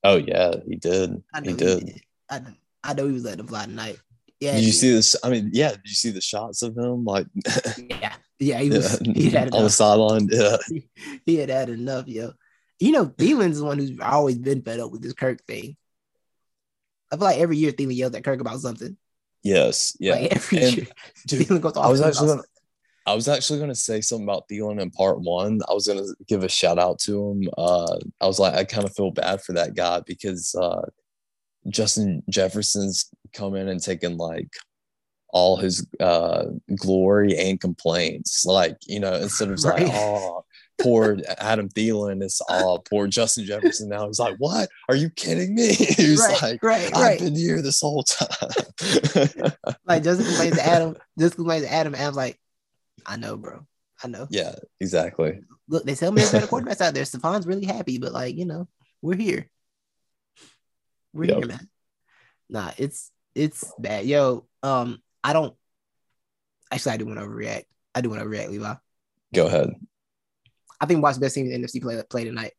Oh 0.03 0.17
yeah, 0.17 0.55
he 0.67 0.75
did. 0.75 1.21
I 1.33 1.39
know 1.39 1.45
He 1.45 1.49
he 1.51 1.55
did. 1.57 1.85
did. 1.85 2.01
I 2.29 2.41
I 2.83 2.93
know 2.93 3.07
he 3.07 3.13
was 3.13 3.23
letting 3.23 3.37
them 3.39 3.47
fly 3.47 3.65
tonight. 3.65 3.99
Yeah, 4.39 4.53
Did 4.53 4.61
you 4.61 4.67
he- 4.67 4.71
see 4.71 4.91
this? 4.91 5.15
I 5.23 5.29
mean, 5.29 5.51
yeah. 5.53 5.71
Did 5.71 5.81
you 5.85 5.93
see 5.93 6.09
the 6.11 6.21
shots 6.21 6.61
of 6.63 6.75
him 6.77 7.05
like 7.05 7.27
Yeah, 7.77 8.13
yeah, 8.39 8.59
he 8.59 8.69
was. 8.69 8.99
yeah, 9.03 9.13
He 9.13 9.29
had 9.29 9.53
on 9.53 9.63
the 9.63 9.69
sideline? 9.69 10.27
Yeah. 10.31 10.57
he 11.25 11.35
had 11.37 11.49
had 11.49 11.69
enough, 11.69 12.07
yo. 12.07 12.33
You 12.79 12.91
know, 12.93 13.05
Thielen's 13.05 13.59
the 13.59 13.65
one 13.65 13.77
who's 13.77 13.99
always 14.01 14.39
been 14.39 14.63
fed 14.63 14.79
up 14.79 14.91
with 14.91 15.03
this 15.03 15.13
Kirk 15.13 15.45
thing. 15.45 15.77
I 17.11 17.17
feel 17.17 17.25
like 17.25 17.39
every 17.39 17.57
year 17.57 17.71
Thielen 17.71 17.95
yells 17.95 18.15
at 18.15 18.23
Kirk 18.23 18.39
about 18.41 18.59
something. 18.59 18.95
Yes. 19.43 19.95
Yeah. 19.99 20.13
Like 20.15 20.31
every 20.35 20.57
And, 20.63 20.77
year, 20.77 20.87
dude, 21.27 21.47
Thielen 21.47 21.61
goes 21.61 21.75
off. 21.77 21.85
I 21.85 21.89
was 21.89 22.01
actually 22.01 22.27
gonna. 22.27 22.43
I 23.07 23.15
was 23.15 23.27
actually 23.27 23.57
going 23.57 23.71
to 23.71 23.75
say 23.75 23.99
something 23.99 24.25
about 24.27 24.47
Thielen 24.47 24.79
in 24.79 24.91
part 24.91 25.19
one. 25.21 25.59
I 25.67 25.73
was 25.73 25.87
going 25.87 25.97
to 25.97 26.15
give 26.27 26.43
a 26.43 26.47
shout 26.49 26.77
out 26.77 26.99
to 26.99 27.31
him. 27.31 27.49
Uh, 27.57 27.97
I 28.21 28.27
was 28.27 28.37
like, 28.37 28.53
I 28.53 28.63
kind 28.63 28.83
of 28.85 28.93
feel 28.95 29.09
bad 29.09 29.41
for 29.41 29.53
that 29.53 29.73
guy 29.73 30.01
because 30.05 30.53
uh, 30.53 30.83
Justin 31.67 32.21
Jefferson's 32.29 33.09
come 33.33 33.55
in 33.55 33.69
and 33.69 33.81
taken 33.81 34.17
like 34.17 34.49
all 35.29 35.57
his 35.57 35.87
uh, 35.99 36.43
glory 36.79 37.35
and 37.39 37.59
complaints. 37.59 38.45
Like, 38.45 38.77
you 38.85 38.99
know, 38.99 39.13
instead 39.15 39.49
of 39.49 39.63
Right. 39.63 39.81
like, 39.87 39.91
oh, 39.95 40.45
poor 40.81 41.17
Adam 41.37 41.69
Thielen, 41.69 42.21
it's 42.23 42.41
oh, 42.49 42.79
poor 42.89 43.07
Justin 43.07 43.45
Jefferson. 43.45 43.89
Now 43.89 44.07
he's 44.07 44.19
like, 44.19 44.35
what? 44.37 44.69
Are 44.89 44.95
you 44.95 45.09
kidding 45.09 45.55
me? 45.55 45.73
He 46.01 46.11
was 46.11 46.19
right, 46.19 46.41
like, 46.41 46.63
right, 46.63 46.95
I've 46.95 47.01
right. 47.01 47.19
been 47.19 47.35
here 47.35 47.61
this 47.61 47.81
whole 47.81 48.03
time. 48.03 48.29
Like 49.85 50.03
Justin 50.03 50.25
complains 50.25 50.55
to 50.55 50.65
Adam. 50.65 50.95
Justin 51.19 51.37
complains 51.37 51.65
to 51.65 51.71
Adam. 51.73 51.95
Adam's 51.95 52.17
like, 52.17 52.39
I 53.05 53.17
know, 53.17 53.37
bro. 53.37 53.65
I 54.03 54.07
know. 54.07 54.27
yeah, 54.31 54.55
exactly. 54.79 55.41
Look, 55.67 55.83
they 55.83 55.95
tell 55.95 56.11
me 56.11 56.21
there's 56.21 56.31
better 56.31 56.47
quarterbacks 56.47 56.81
out 56.81 56.93
there. 56.93 57.05
Stefan's 57.05 57.45
really 57.45 57.65
happy, 57.65 57.99
but 57.99 58.11
like, 58.11 58.35
you 58.35 58.45
know, 58.45 58.67
we're 59.01 59.15
here. 59.15 59.47
We're 61.13 61.25
Yep. 61.25 61.37
here, 61.37 61.47
man. 61.47 61.69
Nah, 62.49 62.71
it's 62.77 63.11
it's 63.35 63.71
bad. 63.77 64.05
Yo, 64.05 64.45
um, 64.63 65.01
I 65.23 65.33
don't 65.33 65.55
actually 66.71 66.93
I 66.93 66.97
do 66.97 67.05
want 67.05 67.19
to 67.19 67.25
overreact. 67.25 67.65
I 67.93 68.01
do 68.01 68.09
want 68.09 68.21
to 68.21 68.27
overreact, 68.27 68.49
Levi. 68.49 68.73
Go 69.33 69.47
ahead. 69.47 69.69
I 70.81 70.87
think 70.87 71.03
watch 71.03 71.15
the 71.15 71.21
best 71.21 71.35
team 71.35 71.45
in 71.45 71.61
the 71.61 71.67
NFC 71.67 71.79
play 71.79 72.01
play 72.09 72.23
tonight. 72.23 72.53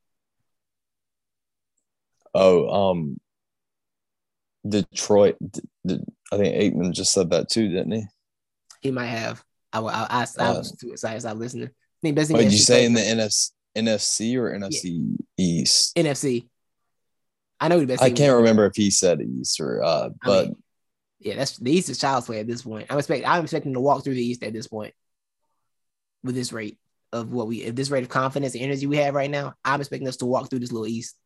Oh, 2.35 2.91
um, 2.91 3.21
Detroit. 4.67 5.37
d- 5.51 5.61
d- 5.85 6.01
I 6.33 6.37
think 6.39 6.55
Aikman 6.55 6.93
just 6.93 7.13
said 7.13 7.31
that 7.31 7.51
too, 7.51 7.69
didn't 7.69 7.93
he? 7.93 8.05
He 8.81 8.91
might 8.93 9.07
have. 9.07 9.45
I, 9.73 9.81
I, 9.81 10.07
I, 10.09 10.27
I 10.39 10.51
was 10.53 10.73
too 10.73 10.93
excited 10.93 11.17
to 11.17 11.21
stop 11.21 11.37
listening. 11.37 11.67
I 11.67 12.01
think 12.01 12.17
best 12.17 12.31
Wait, 12.31 12.45
did 12.45 12.53
you 12.53 12.59
say 12.59 12.85
in 12.85 12.95
the 12.95 13.01
NF, 13.01 13.51
NFC 13.77 14.37
or 14.37 14.57
NFC 14.57 15.17
East? 15.37 15.97
NFC? 15.97 16.49
I 17.61 17.69
know 17.69 17.81
the 17.81 17.87
best. 17.87 18.03
I 18.03 18.11
can't 18.11 18.37
remember 18.37 18.67
if 18.67 18.77
he 18.77 18.91
said 18.91 19.21
East 19.21 19.61
or 19.61 19.83
uh, 19.83 20.11
I 20.23 20.27
but 20.27 20.47
mean, 20.47 20.57
yeah, 21.21 21.37
that's 21.37 21.57
the 21.57 21.73
East 21.73 21.89
is 21.89 21.99
child's 21.99 22.27
play 22.27 22.39
at 22.41 22.47
this 22.47 22.63
point. 22.63 22.87
I'm 22.89 22.99
expecting 22.99 23.27
I'm 23.27 23.43
expecting 23.43 23.75
to 23.75 23.81
walk 23.81 24.05
through 24.05 24.15
the 24.15 24.25
East 24.25 24.43
at 24.43 24.53
this 24.53 24.69
point 24.69 24.95
with 26.23 26.35
this 26.35 26.53
rate 26.53 26.79
of 27.13 27.33
what 27.33 27.47
we 27.47 27.63
if 27.63 27.75
this 27.75 27.91
rate 27.91 28.03
of 28.03 28.09
confidence 28.09 28.55
and 28.55 28.63
energy 28.63 28.87
we 28.87 28.97
have 28.99 29.15
right 29.15 29.31
now. 29.31 29.55
I'm 29.65 29.81
expecting 29.81 30.09
us 30.09 30.17
to 30.19 30.27
walk 30.27 30.49
through 30.49 30.61
this 30.61 30.73
little 30.73 30.87
East 30.87 31.17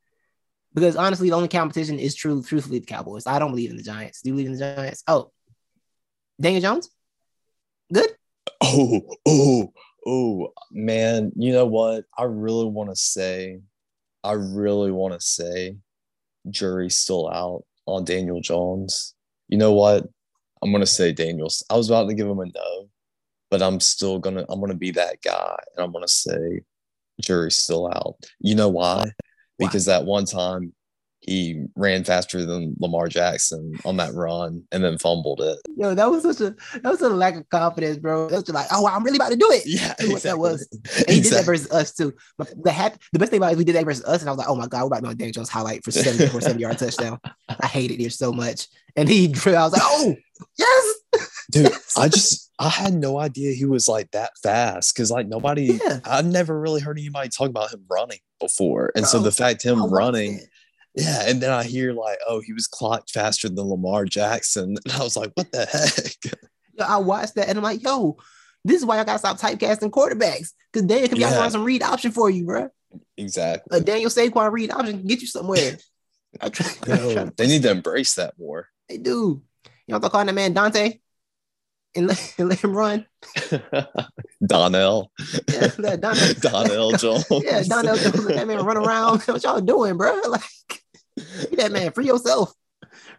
because 0.75 0.97
honestly, 0.97 1.31
the 1.31 1.37
only 1.37 1.49
competition 1.49 1.99
is 1.99 2.14
true, 2.14 2.43
truthfully, 2.43 2.81
the 2.81 2.87
Cowboys. 2.87 3.26
I 3.26 3.38
don't 3.38 3.50
believe 3.50 3.71
in 3.71 3.76
the 3.76 3.83
Giants. 3.83 4.23
Do 4.23 4.31
you 4.31 4.35
believe 4.35 4.49
in 4.49 4.52
the 4.52 4.76
Giants? 4.76 5.02
Oh, 5.07 5.33
Daniel 6.40 6.62
Jones, 6.62 6.90
good. 7.93 8.11
oh, 8.62 9.00
oh, 9.26 9.73
oh, 10.07 10.52
man, 10.71 11.33
you 11.37 11.52
know 11.52 11.66
what? 11.66 12.05
I 12.16 12.25
really 12.25 12.66
want 12.66 12.90
to 12.90 12.97
say, 12.97 13.61
I 14.23 14.33
really 14.33 14.90
want 14.90 15.14
to 15.14 15.21
say, 15.21 15.76
jury's 16.50 16.97
still 16.97 17.28
out 17.28 17.64
on 17.87 18.05
Daniel 18.05 18.40
Jones. 18.40 19.14
You 19.49 19.59
know 19.59 19.73
what? 19.73 20.07
I'm 20.62 20.73
gonna 20.73 20.87
say 20.87 21.12
Daniels. 21.12 21.64
I 21.71 21.76
was 21.76 21.88
about 21.88 22.09
to 22.09 22.14
give 22.14 22.26
him 22.26 22.40
a 22.40 22.47
no, 22.47 22.88
but 23.50 23.62
I'm 23.62 23.80
still 23.80 24.18
gonna 24.18 24.44
I'm 24.48 24.60
gonna 24.60 24.74
be 24.74 24.90
that 24.92 25.22
guy, 25.22 25.56
and 25.76 25.84
I'm 25.84 25.92
gonna 25.92 26.08
say 26.08 26.62
jury's 27.20 27.56
still 27.56 27.86
out. 27.88 28.16
You 28.40 28.54
know 28.54 28.68
why? 28.68 29.12
Because 29.58 29.86
that 29.86 30.04
one 30.04 30.26
time 30.26 30.74
he 31.26 31.64
ran 31.74 32.04
faster 32.04 32.46
than 32.46 32.76
Lamar 32.78 33.08
Jackson 33.08 33.72
on 33.84 33.96
that 33.96 34.14
run 34.14 34.62
and 34.70 34.84
then 34.84 34.96
fumbled 34.96 35.40
it. 35.40 35.58
Yo, 35.76 35.92
that 35.92 36.08
was 36.08 36.22
such 36.22 36.40
a 36.40 36.54
that 36.80 36.90
was 36.90 37.02
a 37.02 37.08
lack 37.08 37.34
of 37.36 37.48
confidence, 37.48 37.98
bro. 37.98 38.28
That 38.28 38.36
was 38.36 38.44
just 38.44 38.54
like, 38.54 38.68
oh, 38.70 38.86
I'm 38.86 39.02
really 39.02 39.16
about 39.16 39.30
to 39.30 39.36
do 39.36 39.50
it. 39.50 39.64
Yeah, 39.66 39.94
what 40.06 40.22
that 40.22 40.38
was. 40.38 40.68
exactly. 40.72 41.04
And 41.06 41.16
he 41.16 41.20
did 41.22 41.32
that 41.32 41.44
versus 41.44 41.70
us 41.72 41.92
too. 41.92 42.14
But 42.38 42.50
the 42.50 42.98
the 43.12 43.18
best 43.18 43.30
thing 43.30 43.38
about 43.38 43.50
it 43.50 43.52
is 43.52 43.58
we 43.58 43.64
did 43.64 43.74
that 43.74 43.84
versus 43.84 44.04
us, 44.04 44.20
and 44.20 44.28
I 44.28 44.32
was 44.32 44.38
like, 44.38 44.48
oh 44.48 44.54
my 44.54 44.68
god, 44.68 44.82
we're 44.82 44.86
about 44.86 44.96
to 44.96 45.02
be 45.02 45.08
on 45.08 45.16
Daniel 45.16 45.32
Jones 45.32 45.48
highlight 45.48 45.84
for 45.84 45.90
74 45.90 46.40
70 46.40 46.60
yard 46.60 46.78
touchdown. 46.78 47.18
I 47.48 47.66
hated 47.66 48.00
it 48.00 48.12
so 48.12 48.32
much. 48.32 48.68
And 48.94 49.08
he 49.08 49.28
drew, 49.28 49.54
I 49.56 49.64
was 49.64 49.72
like, 49.72 49.82
oh 49.84 50.14
yes. 50.56 50.94
Dude 51.50 51.72
i 51.96 52.08
just 52.08 52.50
i 52.58 52.68
had 52.68 52.94
no 52.94 53.18
idea 53.18 53.52
he 53.54 53.64
was 53.64 53.88
like 53.88 54.10
that 54.12 54.30
fast 54.42 54.94
because 54.94 55.10
like 55.10 55.28
nobody 55.28 55.78
Yeah. 55.84 56.00
i've 56.04 56.26
never 56.26 56.58
really 56.60 56.80
heard 56.80 56.98
anybody 56.98 57.28
talk 57.28 57.48
about 57.48 57.72
him 57.72 57.84
running 57.90 58.18
before 58.40 58.92
and 58.96 59.06
so 59.06 59.18
the 59.18 59.28
oh, 59.28 59.30
fact 59.30 59.62
him 59.62 59.90
running 59.90 60.40
yeah 60.94 61.24
and 61.26 61.40
then 61.40 61.50
i 61.50 61.62
hear 61.64 61.92
like 61.92 62.18
oh 62.28 62.40
he 62.40 62.52
was 62.52 62.66
clocked 62.66 63.10
faster 63.10 63.48
than 63.48 63.58
lamar 63.68 64.04
jackson 64.04 64.76
and 64.84 64.92
i 64.94 65.02
was 65.02 65.16
like 65.16 65.30
what 65.34 65.50
the 65.52 65.66
heck 65.66 66.32
Yo, 66.78 66.84
I 66.84 66.98
watched 66.98 67.36
that 67.36 67.48
and 67.48 67.56
I'm 67.56 67.64
like, 67.64 67.82
yo, 67.82 68.18
this 68.62 68.76
is 68.76 68.84
why 68.84 68.98
I 68.98 69.04
gotta 69.04 69.18
stop 69.18 69.38
typecasting 69.38 69.88
quarterbacks. 69.90 70.52
Because 70.70 70.86
Daniel 70.86 71.08
can 71.08 71.16
be 71.16 71.24
out 71.24 71.30
Yeah. 71.32 71.38
run 71.38 71.50
some 71.50 71.64
read 71.64 71.82
option 71.82 72.12
for 72.12 72.28
you, 72.28 72.44
bro. 72.44 72.68
exactly 73.16 73.78
A 73.78 73.80
Daniel 73.80 74.10
Saquon 74.10 74.52
read 74.52 74.70
option 74.70 74.98
can 74.98 75.06
get 75.06 75.22
you 75.22 75.26
somewhere. 75.26 75.78
I 76.42 76.50
try, 76.50 76.66
I 76.82 77.14
try 77.14 77.30
they 77.34 77.46
need 77.46 77.62
to 77.62 77.70
embrace 77.70 78.14
that 78.16 78.34
more 78.38 78.68
they 78.90 78.98
do. 78.98 79.40
You 79.64 79.70
know 79.88 79.96
what 79.96 80.04
I'm 80.04 80.10
calling 80.10 80.26
that 80.26 80.34
man 80.34 80.52
Dante? 80.52 80.98
And 81.96 82.06
let, 82.08 82.34
and 82.38 82.48
let 82.48 82.60
him 82.62 82.76
run. 82.76 83.06
donnell 84.46 85.10
Yeah, 85.48 85.70
let 85.78 86.00
Dante. 86.00 86.34
donnell 86.40 86.92
jones 86.92 87.24
Yeah, 87.42 87.62
Donnell 87.62 87.96
Jones, 87.96 88.24
let 88.24 88.34
that 88.36 88.46
man 88.46 88.64
run 88.64 88.76
around. 88.76 89.22
what 89.22 89.42
y'all 89.42 89.60
doing, 89.60 89.96
bro? 89.96 90.20
Like, 90.28 90.42
be 91.50 91.56
that 91.56 91.72
man, 91.72 91.92
free 91.92 92.06
yourself. 92.06 92.52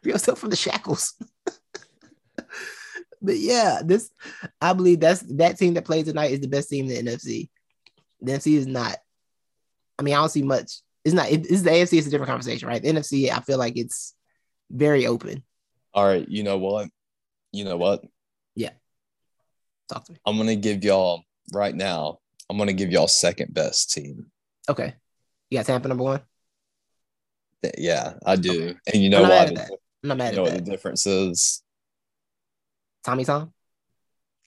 Free 0.04 0.12
yourself 0.12 0.38
from 0.40 0.52
the 0.52 0.56
shackles. 0.56 1.16
but 3.22 3.38
yeah, 3.38 3.82
this 3.84 4.12
I 4.62 4.74
believe 4.74 5.00
that's 5.00 5.22
that 5.38 5.58
team 5.58 5.74
that 5.74 5.86
plays 5.86 6.06
tonight 6.06 6.32
is 6.32 6.40
the 6.42 6.48
best 6.48 6.70
team 6.70 6.90
in 6.90 7.06
the 7.06 7.12
NFC. 7.12 7.50
The 8.22 8.34
NFC 8.34 8.58
is 8.58 8.68
not. 8.68 8.98
I 9.98 10.04
mean, 10.04 10.14
I 10.14 10.18
don't 10.18 10.30
see 10.30 10.44
much. 10.44 10.82
It's 11.04 11.16
not. 11.16 11.32
It, 11.32 11.50
it's 11.50 11.64
the 11.64 11.72
AFC. 11.72 11.98
It's 11.98 12.08
a 12.08 12.12
different 12.12 12.30
conversation, 12.30 12.68
right? 12.68 12.82
The 12.82 12.90
NFC, 12.90 13.32
I 13.32 13.40
feel 13.42 13.58
like 13.58 13.76
it's 13.78 14.14
very 14.70 15.08
open. 15.08 15.44
all 15.94 16.06
right 16.06 16.28
you 16.28 16.44
know 16.44 16.58
what 16.58 16.90
you 17.54 17.64
know 17.64 17.78
what 17.78 18.04
Talk 19.90 20.06
to 20.06 20.12
me. 20.14 20.20
i'm 20.26 20.38
gonna 20.38 20.56
give 20.56 20.84
y'all 20.84 21.24
right 21.54 21.74
now 21.76 22.20
i'm 22.50 22.58
gonna 22.58 22.74
give 22.74 22.92
y'all 22.92 23.08
second 23.08 23.54
best 23.54 23.92
team 23.94 24.26
Okay, 24.70 24.94
you 25.50 25.58
got 25.58 25.66
Tampa 25.66 25.88
number 25.88 26.04
one. 26.04 26.22
Yeah, 27.78 28.14
I 28.26 28.36
do. 28.36 28.52
Okay. 28.72 28.76
And 28.94 29.02
you 29.02 29.10
know 29.10 29.24
I'm 29.24 29.24
not 29.24 29.30
why? 29.30 29.36
mad 29.38 29.48
at 29.48 29.50
the- 29.56 29.56
that. 29.62 29.72
I'm 30.04 30.08
not 30.10 30.18
mad 30.18 30.30
You 30.32 30.36
know 30.38 30.46
at 30.48 30.54
what 30.54 30.66
the 30.66 30.72
difference 30.72 31.06
is? 31.08 31.64
Tommy 33.06 33.24
Tom. 33.26 33.54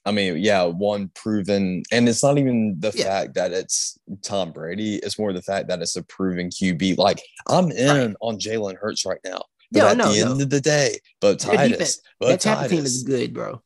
I 0.05 0.11
mean, 0.11 0.37
yeah, 0.37 0.63
one 0.63 1.09
proven, 1.15 1.83
and 1.91 2.07
it's 2.07 2.23
not 2.23 2.37
even 2.37 2.75
the 2.79 2.91
Yeah. 2.95 3.03
fact 3.05 3.33
that 3.35 3.51
it's 3.51 3.97
Tom 4.21 4.51
Brady. 4.51 4.95
It's 4.97 5.17
more 5.19 5.33
the 5.33 5.41
fact 5.41 5.67
that 5.69 5.81
it's 5.81 5.95
a 5.95 6.03
proven 6.03 6.49
QB. 6.49 6.95
Like 6.97 7.21
I'm 7.47 7.71
in 7.71 7.87
Right. 8.07 8.15
on 8.21 8.37
Jalen 8.39 8.77
Hurts 8.77 9.03
right 9.05 9.19
now. 9.25 9.41
But 9.71 9.79
Yo, 9.79 9.87
at 9.87 9.97
no, 9.97 10.11
the 10.13 10.23
no. 10.25 10.31
end 10.33 10.41
of 10.43 10.49
the 10.51 10.61
day, 10.61 10.99
but 11.19 11.39
Titus, 11.39 11.71
defense- 11.77 12.01
but 12.19 12.27
That 12.29 12.41
Tampa 12.41 12.61
Titus, 12.63 12.77
team 12.77 12.85
is 12.85 13.03
good, 13.03 13.33
bro. 13.33 13.61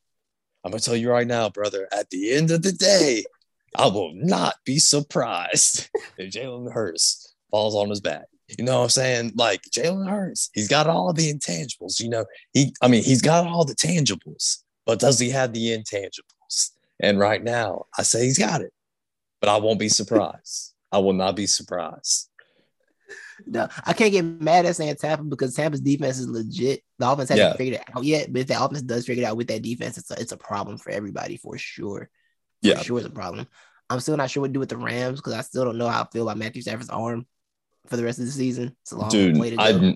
I'm 0.66 0.72
gonna 0.72 0.82
tell 0.82 0.96
you 0.96 1.12
right 1.12 1.28
now, 1.28 1.48
brother. 1.50 1.88
At 1.96 2.10
the 2.10 2.34
end 2.34 2.50
of 2.50 2.64
the 2.64 2.72
day, 2.72 3.24
I 3.78 3.86
will 3.86 4.12
not 4.16 4.56
be 4.66 4.80
surprised 4.80 5.90
if 6.18 6.34
Jalen 6.34 6.74
Hurts 6.74 7.36
falls 7.52 7.76
on 7.76 7.92
his 7.92 8.02
back. 8.02 8.26
You 8.58 8.66
know 8.66 8.78
what 8.78 8.84
I'm 8.86 8.90
saying? 8.90 9.34
Like 9.36 9.62
Jalen 9.70 10.10
Hurts, 10.10 10.50
he's 10.56 10.68
got 10.68 10.88
all 10.88 11.14
the 11.14 11.32
intangibles. 11.32 12.00
You 12.00 12.10
know, 12.10 12.26
he 12.54 12.74
I 12.82 12.88
mean, 12.88 13.04
he's 13.04 13.22
got 13.22 13.46
all 13.46 13.64
the 13.64 13.76
tangibles, 13.76 14.64
but 14.88 15.00
does 15.00 15.20
he 15.20 15.30
have 15.30 15.54
the 15.54 15.68
intangibles? 15.68 16.72
And 17.00 17.20
right 17.20 17.44
now, 17.44 17.86
I 17.98 18.02
say 18.02 18.24
he's 18.24 18.40
got 18.40 18.62
it, 18.62 18.74
but 19.42 19.50
I 19.50 19.58
won't 19.58 19.80
be 19.80 19.90
surprised. 19.90 20.74
I 20.92 20.98
will 20.98 21.14
not 21.14 21.36
be 21.36 21.46
surprised. 21.46 22.30
No, 23.46 23.68
I 23.86 23.94
can't 23.94 24.12
get 24.12 24.24
mad 24.24 24.66
at 24.66 24.76
saying 24.76 24.96
Tampa 24.96 25.24
because 25.24 25.54
Tampa's 25.56 25.82
defense 25.82 26.20
is 26.20 26.28
legit. 26.28 26.82
The 27.00 27.10
offense 27.10 27.30
hasn't 27.30 27.50
Yeah. 27.52 27.56
figured 27.58 27.82
it 27.82 27.96
out 27.96 28.04
yet, 28.04 28.32
but 28.32 28.42
if 28.42 28.48
the 28.48 28.64
offense 28.64 28.82
does 28.82 29.06
figure 29.06 29.24
it 29.24 29.28
out 29.28 29.38
with 29.38 29.48
that 29.48 29.62
defense, 29.62 29.98
it's 29.98 30.12
a, 30.12 30.20
it's 30.20 30.32
a 30.32 30.38
problem 30.38 30.78
for 30.78 30.92
everybody 30.92 31.38
for 31.38 31.58
sure. 31.58 32.10
For 32.64 32.68
Yeah. 32.70 32.82
sure, 32.82 33.00
it's 33.00 33.08
a 33.08 33.12
problem. 33.12 33.48
I'm 33.90 34.00
still 34.00 34.18
not 34.18 34.30
sure 34.32 34.42
what 34.42 34.48
to 34.48 34.54
do 34.54 34.60
with 34.60 34.70
the 34.70 34.78
Rams 34.78 35.20
because 35.20 35.34
I 35.34 35.42
still 35.42 35.66
don't 35.66 35.78
know 35.78 35.88
how 35.88 36.02
I 36.04 36.08
feel 36.12 36.24
about 36.24 36.38
Matthew 36.38 36.62
Stafford's 36.62 36.90
arm 36.90 37.26
for 37.88 37.98
the 37.98 38.04
rest 38.04 38.20
of 38.20 38.26
the 38.26 38.32
season. 38.32 38.76
It's 38.82 38.92
a 38.94 38.98
long 38.98 39.10
Dude, 39.10 39.38
way 39.38 39.52
to 39.52 39.56
go. 39.58 39.64
I 39.64 39.96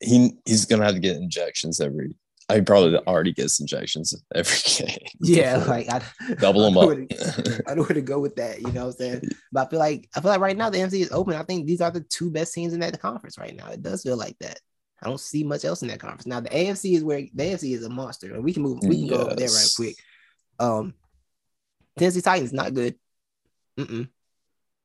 he 0.00 0.32
he's 0.44 0.64
gonna 0.64 0.84
have 0.84 0.94
to 0.94 1.00
get 1.00 1.16
injections 1.16 1.80
every. 1.80 2.14
I 2.50 2.60
probably 2.60 2.96
already 2.98 3.32
gets 3.32 3.60
injections 3.60 4.14
every 4.34 4.56
game. 4.64 4.98
yeah, 5.20 5.56
like 5.68 5.88
I 5.90 6.02
double 6.40 6.64
them 6.64 6.74
know 6.74 6.90
up. 6.92 7.62
I 7.66 7.74
know 7.74 7.82
where 7.82 7.94
to 7.94 8.00
go 8.00 8.18
with 8.18 8.36
that. 8.36 8.60
You 8.60 8.72
know 8.72 8.86
what 8.86 8.92
I'm 8.92 8.98
saying? 8.98 9.22
But 9.52 9.66
I 9.66 9.70
feel 9.70 9.78
like 9.78 10.08
I 10.14 10.20
feel 10.20 10.30
like 10.30 10.40
right 10.40 10.56
now 10.56 10.70
the 10.70 10.78
NFC 10.78 11.00
is 11.00 11.12
open. 11.12 11.34
I 11.34 11.42
think 11.42 11.66
these 11.66 11.80
are 11.80 11.90
the 11.90 12.00
two 12.00 12.30
best 12.30 12.54
teams 12.54 12.72
in 12.72 12.80
that 12.80 13.00
conference 13.00 13.38
right 13.38 13.54
now. 13.54 13.68
It 13.68 13.82
does 13.82 14.02
feel 14.02 14.16
like 14.16 14.38
that. 14.40 14.60
I 15.02 15.06
don't 15.06 15.20
see 15.20 15.44
much 15.44 15.64
else 15.64 15.82
in 15.82 15.88
that 15.88 16.00
conference. 16.00 16.26
Now 16.26 16.40
the 16.40 16.50
AFC 16.50 16.96
is 16.96 17.04
where 17.04 17.20
the 17.20 17.44
AFC 17.44 17.74
is 17.74 17.84
a 17.84 17.88
monster, 17.88 18.34
and 18.34 18.42
we 18.42 18.52
can 18.52 18.62
move. 18.62 18.80
We 18.82 18.98
can 18.98 19.08
go 19.08 19.26
over 19.26 19.34
there 19.34 19.48
right 19.48 19.72
quick. 19.76 19.96
Um, 20.58 20.94
Tennessee 21.98 22.20
Titans 22.20 22.52
not 22.52 22.74
good. 22.74 22.94
Mm-mm. 23.78 24.08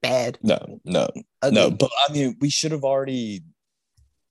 Bad. 0.01 0.37
No, 0.43 0.79
no, 0.83 1.07
no. 1.49 1.71
But 1.71 1.89
I 2.07 2.11
mean, 2.11 2.37
we 2.39 2.49
should 2.49 2.71
have 2.71 2.83
already. 2.83 3.43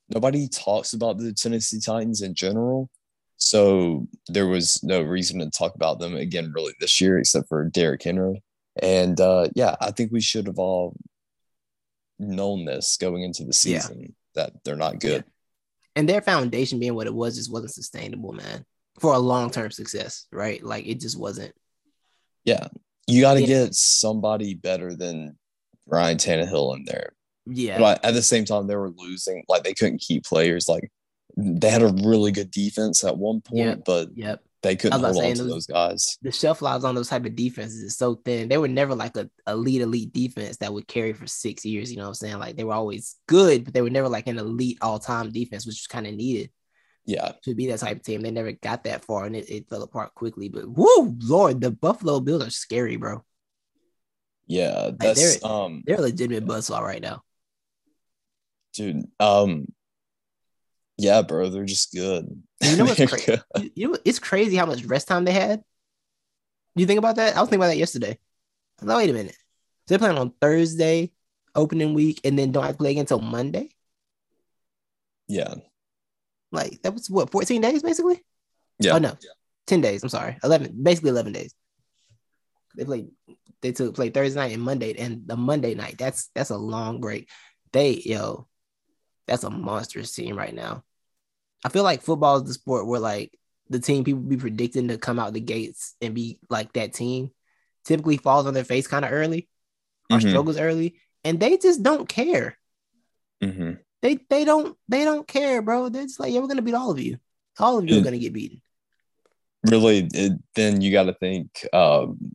Nobody 0.09 0.49
talks 0.49 0.93
about 0.93 1.19
the 1.19 1.33
Tennessee 1.33 1.81
Titans 1.81 2.21
in 2.21 2.35
general, 2.35 2.91
so 3.43 4.07
there 4.29 4.47
was 4.47 4.83
no 4.85 5.03
reason 5.03 5.41
to 5.41 5.51
talk 5.51 5.75
about 5.75 5.99
them 5.99 6.15
again 6.15 6.53
really 6.55 6.75
this 6.81 7.01
year, 7.01 7.19
except 7.19 7.49
for 7.49 7.65
Derrick 7.69 8.03
Henry. 8.03 8.43
And 8.81 9.21
uh, 9.21 9.49
yeah, 9.55 9.75
I 9.81 9.91
think 9.91 10.13
we 10.13 10.21
should 10.21 10.47
have 10.47 10.59
all 10.59 10.95
known 12.19 12.65
this 12.65 12.97
going 12.97 13.23
into 13.23 13.43
the 13.43 13.49
Yeah. 13.65 13.81
season 13.81 14.15
that 14.35 14.53
they're 14.65 14.77
not 14.77 15.01
good. 15.01 15.25
and 15.97 16.09
their 16.09 16.23
foundation 16.23 16.79
being 16.79 16.95
what 16.95 17.07
it 17.07 17.13
was 17.15 17.37
just 17.37 17.53
wasn't 17.53 17.73
sustainable, 17.75 18.33
man, 18.33 18.65
for 18.99 19.13
a 19.13 19.19
long 19.19 19.51
term 19.51 19.71
success, 19.71 20.27
right? 20.33 20.63
Like 20.63 20.87
it 20.87 21.01
just 21.01 21.19
wasn't. 21.19 21.53
Yeah, 22.45 22.69
you 23.09 23.21
got 23.21 23.35
to 23.35 23.41
Yeah. 23.41 23.47
get 23.65 23.75
somebody 23.75 24.55
better 24.55 24.95
than 24.95 25.37
Ryan 25.87 26.17
Tannehill 26.17 26.77
in 26.77 26.85
there. 26.85 27.13
Yeah, 27.47 27.79
But 27.79 28.05
at 28.05 28.15
the 28.15 28.23
same 28.23 28.45
time, 28.45 28.69
they 28.69 28.77
were 28.77 28.91
losing. 28.91 29.45
Like 29.49 29.65
they 29.65 29.75
couldn't 29.75 30.01
keep 30.01 30.25
players. 30.25 30.69
Like 30.69 30.92
they 31.37 31.71
had 31.71 31.83
a 31.83 31.89
really 32.05 32.33
good 32.33 32.51
defense 32.51 33.05
at 33.05 33.17
one 33.17 33.41
point, 33.41 33.59
Yep. 33.59 33.85
but 33.87 34.09
yep. 34.15 34.43
they 34.63 34.77
couldn't 34.77 35.01
hold 35.01 35.17
on 35.17 35.35
to 35.35 35.43
those- 35.43 35.51
those 35.53 35.67
guys. 35.67 36.19
the 36.23 36.31
shelf 36.31 36.61
lives 36.63 36.85
on 36.85 36.95
those 36.95 37.09
type 37.09 37.25
of 37.25 37.35
defenses 37.35 37.83
is 37.83 37.97
so 37.97 38.15
thin. 38.17 38.49
They 38.49 38.59
were 38.59 38.69
never 38.69 38.95
like 38.95 39.17
a 39.17 39.29
elite 39.47 39.81
elite 39.81 40.13
defense 40.13 40.59
that 40.59 40.73
would 40.73 40.87
carry 40.87 41.13
for 41.15 41.27
six 41.27 41.65
years. 41.65 41.91
You 41.91 41.97
know 41.97 42.05
what 42.05 42.09
I'm 42.09 42.15
saying? 42.15 42.39
Like 42.39 42.57
they 42.57 42.65
were 42.65 42.75
always 42.75 43.17
good, 43.27 43.65
but 43.65 43.75
they 43.75 43.83
were 43.83 43.91
never 43.91 44.09
like 44.09 44.27
an 44.29 44.39
elite 44.39 44.79
all 44.83 44.99
time 44.99 45.31
defense, 45.33 45.67
which 45.67 45.75
was 45.81 45.87
kind 45.87 46.07
of 46.07 46.15
needed 46.15 46.51
Yeah, 47.07 47.33
to 47.45 47.55
be 47.55 47.67
that 47.69 47.81
type 47.81 47.97
of 47.97 48.03
team. 48.05 48.21
They 48.21 48.31
never 48.31 48.53
got 48.53 48.85
that 48.85 49.05
far, 49.05 49.25
and 49.25 49.35
it, 49.35 49.51
it 49.51 49.69
fell 49.69 49.83
apart 49.83 50.15
quickly. 50.15 50.49
But 50.49 50.69
whoo, 50.69 51.17
Lord, 51.21 51.61
the 51.61 51.71
Buffalo 51.73 52.21
Bills 52.21 52.47
are 52.47 52.51
scary, 52.51 52.97
bro. 52.97 53.25
yeah. 54.47 54.91
That's 54.99 55.41
they're- 55.41 55.51
um, 55.51 55.83
They're 55.87 55.97
a 55.99 56.03
legitimate 56.03 56.47
buzzsaw 56.47 56.81
right 56.83 57.03
now. 57.03 57.23
dude. 58.75 59.05
Um, 59.19 59.67
yeah, 61.03 61.21
bro. 61.23 61.49
They're 61.49 61.65
just 61.65 61.93
good. 61.93 62.43
You 62.61 62.77
know 62.77 62.85
what's 62.85 63.05
crazy? 63.11 63.41
You, 63.75 63.89
know, 63.89 63.99
it's 64.05 64.21
crazy 64.21 64.57
how 64.57 64.67
much 64.67 64.85
rest 64.85 65.09
time 65.09 65.25
they 65.25 65.33
had. 65.33 65.63
You 66.77 66.87
think 66.87 66.99
about 66.99 67.17
that? 67.17 67.37
I 67.37 67.41
was 67.41 67.49
thinking 67.49 67.61
about 67.61 67.73
that 67.73 67.77
yesterday. 67.77 68.19
I 68.81 68.87
thought, 68.87 68.97
wait 68.99 69.11
a 69.11 69.13
minute. 69.13 69.33
So 69.35 69.39
they're 69.89 69.99
playing 69.99 70.17
on 70.17 70.33
Thursday, 70.41 71.11
opening 71.57 71.93
week, 71.93 72.21
and 72.23 72.39
then 72.39 72.53
don't 72.53 72.63
have 72.63 72.75
to 72.75 72.79
play 72.79 72.93
again 72.93 73.01
until 73.01 73.21
Monday. 73.21 73.71
Yeah. 75.27 75.55
Like 76.53 76.81
that 76.83 76.95
was 76.95 77.11
what 77.11 77.31
14 77.31 77.61
days 77.61 77.83
basically. 77.83 78.23
Yeah. 78.79 78.95
Oh 78.95 78.99
no, 78.99 79.17
10 79.67 79.81
days. 79.81 80.03
I'm 80.05 80.09
sorry, 80.09 80.39
11, 80.45 80.79
basically 80.83 81.11
11 81.11 81.33
days. 81.33 81.55
They 82.77 82.85
played. 82.85 83.09
They 83.61 83.73
took 83.73 83.95
play 83.95 84.11
Thursday 84.11 84.39
night 84.39 84.53
and 84.53 84.63
Monday, 84.63 84.95
and 84.99 85.27
the 85.27 85.37
Monday 85.37 85.75
night. 85.75 85.97
That's 85.99 86.31
that's 86.35 86.51
a 86.51 86.57
long 86.57 87.01
break. 87.01 87.29
They 87.73 88.03
yo, 88.05 88.49
that's 89.27 89.45
a 89.45 89.51
monstrous 89.51 90.13
team 90.13 90.37
right 90.37 90.55
now. 90.55 90.85
I 91.65 91.69
feel 91.69 91.85
like 91.85 92.03
football 92.03 92.37
is 92.37 92.45
the 92.45 92.55
sport 92.55 92.87
where 92.87 93.01
like 93.01 93.39
the 93.71 93.79
team 93.81 94.05
people 94.05 94.21
be 94.21 94.37
predicting 94.37 94.89
to 94.89 94.99
come 94.99 95.19
out 95.19 95.33
the 95.33 95.41
gates 95.41 95.95
and 96.01 96.15
be 96.15 96.39
like 96.51 96.73
that 96.75 96.93
team 96.93 97.31
typically 97.85 98.17
falls 98.17 98.47
on 98.47 98.55
their 98.55 98.65
face 98.65 98.87
kind 98.87 99.05
of 99.05 99.13
early 99.13 99.49
or 100.11 100.19
Mhm. 100.19 100.29
struggles 100.29 100.59
early, 100.59 101.01
and 101.25 101.39
they 101.41 101.57
just 101.57 101.83
don't 101.83 102.09
care. 102.09 102.59
hmm 103.43 103.73
They 104.03 104.19
they 104.29 104.45
don't 104.45 104.77
they 104.89 105.05
don't 105.05 105.27
care, 105.27 105.63
bro. 105.63 105.89
They're 105.89 106.03
just 106.03 106.21
like, 106.21 106.33
yeah, 106.33 106.41
we're 106.41 106.49
gonna 106.49 106.63
beat 106.63 106.75
all 106.75 106.91
of 106.91 107.01
you. 107.01 107.19
All 107.59 107.79
of 107.79 107.89
you 107.89 107.97
are 107.97 108.01
Mm. 108.01 108.05
gonna 108.05 108.19
get 108.19 108.33
beaten. 108.33 108.61
Really, 109.65 110.09
it, 110.13 110.33
then 110.57 110.81
you 110.81 110.91
got 110.91 111.05
to 111.05 111.15
think 111.15 111.67
um, 111.73 112.35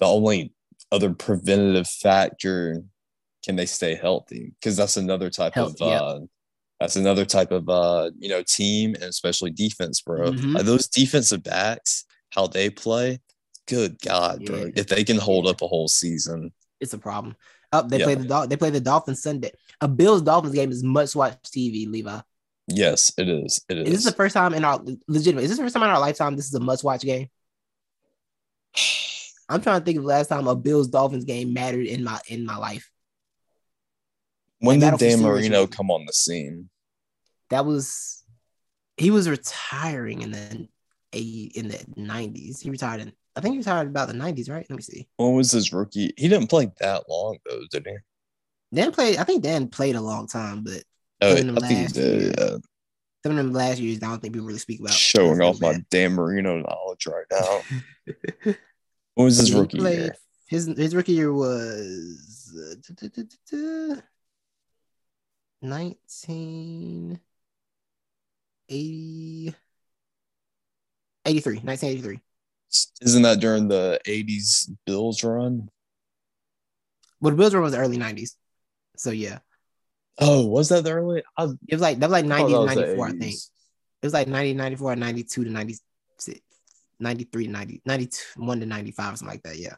the 0.00 0.06
only 0.06 0.52
other 0.90 1.14
preventative 1.14 1.86
factor 1.88 2.82
can 3.44 3.54
they 3.54 3.66
stay 3.66 3.94
healthy? 3.94 4.52
Because 4.58 4.76
that's 4.76 4.96
another 4.96 5.30
type 5.30 5.54
Health, 5.54 5.80
of 5.80 5.88
uh, 5.88 6.20
that's 6.82 6.96
another 6.96 7.24
type 7.24 7.50
of 7.50 7.68
uh, 7.68 8.10
you 8.18 8.28
know 8.28 8.42
team 8.46 8.94
and 8.94 9.04
especially 9.04 9.50
defense, 9.50 10.00
bro. 10.00 10.32
Mhm. 10.32 10.54
Like 10.54 10.64
those 10.66 10.88
defensive 10.88 11.42
backs, 11.42 12.04
how 12.30 12.46
they 12.46 12.70
play, 12.70 13.20
good 13.66 13.98
God, 14.00 14.44
bro. 14.44 14.70
If 14.76 14.86
they 14.88 15.04
can 15.04 15.16
hold 15.18 15.46
up 15.46 15.62
a 15.62 15.66
whole 15.68 15.88
season, 15.88 16.52
It's 16.80 16.92
a 16.94 16.98
problem. 16.98 17.36
Up, 17.72 17.88
they 17.88 17.98
Yeah. 17.98 18.04
play 18.04 18.14
the 18.16 18.24
Dol- 18.24 18.46
they 18.48 18.56
play 18.56 18.70
the 18.70 18.80
Dolphins 18.80 19.22
Sunday. 19.22 19.52
A 19.80 19.88
Bills 19.88 20.20
Dolphins 20.22 20.54
game 20.54 20.70
is 20.70 20.82
much 20.82 21.14
watch 21.16 21.36
TV, 21.44 21.86
Levi. 21.86 22.20
yes, 22.68 23.12
it 23.16 23.28
is. 23.28 23.60
It 23.68 23.78
is. 23.78 23.86
Is 23.88 23.94
this 24.04 24.04
the 24.12 24.16
first 24.16 24.34
time 24.34 24.52
in 24.54 24.64
our 24.64 24.82
legitimate? 25.08 25.44
Is 25.44 25.50
this 25.50 25.58
the 25.58 25.64
first 25.64 25.74
time 25.74 25.82
in 25.84 25.90
our 25.90 26.00
lifetime 26.00 26.36
this 26.36 26.46
is 26.46 26.54
a 26.54 26.60
must 26.60 26.84
watch 26.84 27.02
game? 27.02 27.28
I'm 29.48 29.60
trying 29.60 29.80
to 29.80 29.84
think 29.84 29.98
of 29.98 30.04
the 30.04 30.08
last 30.08 30.28
time 30.28 30.46
a 30.48 30.54
Bills 30.56 30.88
Dolphins 30.88 31.24
game 31.24 31.52
mattered 31.52 31.86
in 31.86 32.04
my 32.04 32.20
in 32.28 32.44
my 32.46 32.56
life. 32.56 32.88
when 34.58 34.80
Like, 34.80 34.98
did 34.98 35.10
Dan 35.10 35.22
Marino 35.22 35.66
come 35.66 35.90
on 35.90 36.04
the 36.06 36.12
scene? 36.12 36.68
that 37.52 37.66
was 37.66 38.24
he 38.96 39.10
was 39.10 39.28
retiring 39.28 40.22
in 40.22 40.30
the 40.32 40.68
eight 41.12 41.52
in 41.54 41.68
the 41.68 41.78
90s. 41.98 42.60
He 42.60 42.70
retired 42.70 43.00
in 43.00 43.12
I 43.34 43.40
think 43.40 43.54
he 43.54 43.58
retired 43.58 43.88
about 43.88 44.08
the 44.08 44.14
90s, 44.14 44.50
right? 44.50 44.66
Let 44.68 44.76
me 44.76 44.82
see. 44.82 45.08
When 45.16 45.34
was 45.34 45.52
his 45.52 45.72
rookie? 45.72 46.12
He 46.16 46.28
didn't 46.28 46.48
play 46.48 46.70
that 46.80 47.08
long 47.08 47.38
though, 47.46 47.62
did 47.70 47.86
he? 47.86 47.96
Dan 48.74 48.92
played 48.92 49.18
I 49.18 49.24
think 49.24 49.42
Dan 49.42 49.68
played 49.68 49.96
a 49.96 50.00
long 50.00 50.26
time, 50.26 50.64
but 50.64 50.82
oh, 51.20 51.32
I 51.32 51.34
think 51.36 51.60
he 51.70 51.86
did, 51.86 52.22
year, 52.22 52.34
yeah. 52.38 52.56
Some 53.22 53.32
of 53.32 53.36
them 53.36 53.52
last 53.52 53.78
years, 53.78 54.02
I 54.02 54.06
don't 54.06 54.20
think 54.20 54.34
people 54.34 54.48
really 54.48 54.58
speak 54.58 54.80
about. 54.80 54.92
Showing 54.92 55.40
off 55.40 55.60
my. 55.60 55.80
Dan 55.90 56.14
Marino 56.14 56.58
knowledge 56.58 57.06
right 57.06 57.24
now. 57.30 57.60
what 59.14 59.24
was 59.24 59.36
his 59.36 59.50
he 59.50 59.54
rookie 59.60 59.78
played, 59.78 59.98
year? 60.00 60.16
His 60.48 60.66
his 60.66 60.92
rookie 60.92 61.12
year 61.12 61.32
was 61.32 62.52
uh, 62.58 62.74
da, 63.00 63.08
da, 63.14 63.22
da, 63.48 64.00
nineteen. 65.62 67.20
80, 68.68 69.54
83, 71.24 71.54
1983. 71.58 72.20
Isn't 73.02 73.22
that 73.22 73.40
during 73.40 73.68
the 73.68 74.00
80s 74.06 74.70
Bills 74.86 75.22
run? 75.22 75.68
Well, 77.20 77.32
the 77.32 77.36
Bills 77.36 77.54
run 77.54 77.62
was 77.62 77.72
the 77.72 77.78
early 77.78 77.98
90s. 77.98 78.30
So, 78.96 79.10
yeah. 79.10 79.38
Oh, 80.18 80.46
was 80.46 80.68
that 80.70 80.84
the 80.84 80.92
early? 80.92 81.22
I 81.36 81.44
was, 81.44 81.56
it 81.68 81.74
was 81.74 81.82
like, 81.82 81.98
that 81.98 82.06
was 82.06 82.12
like 82.12 82.24
90 82.24 82.54
oh, 82.54 82.64
94, 82.64 83.06
I 83.06 83.10
think. 83.10 83.34
It 83.34 84.06
was 84.06 84.12
like 84.12 84.28
90, 84.28 84.54
94, 84.54 84.96
92 84.96 85.44
to 85.44 85.50
96, 85.50 86.40
93 86.98 87.46
to 87.46 87.52
90, 87.52 87.82
91 87.84 88.60
to 88.60 88.66
95, 88.66 89.18
something 89.18 89.28
like 89.28 89.42
that. 89.42 89.58
Yeah. 89.58 89.76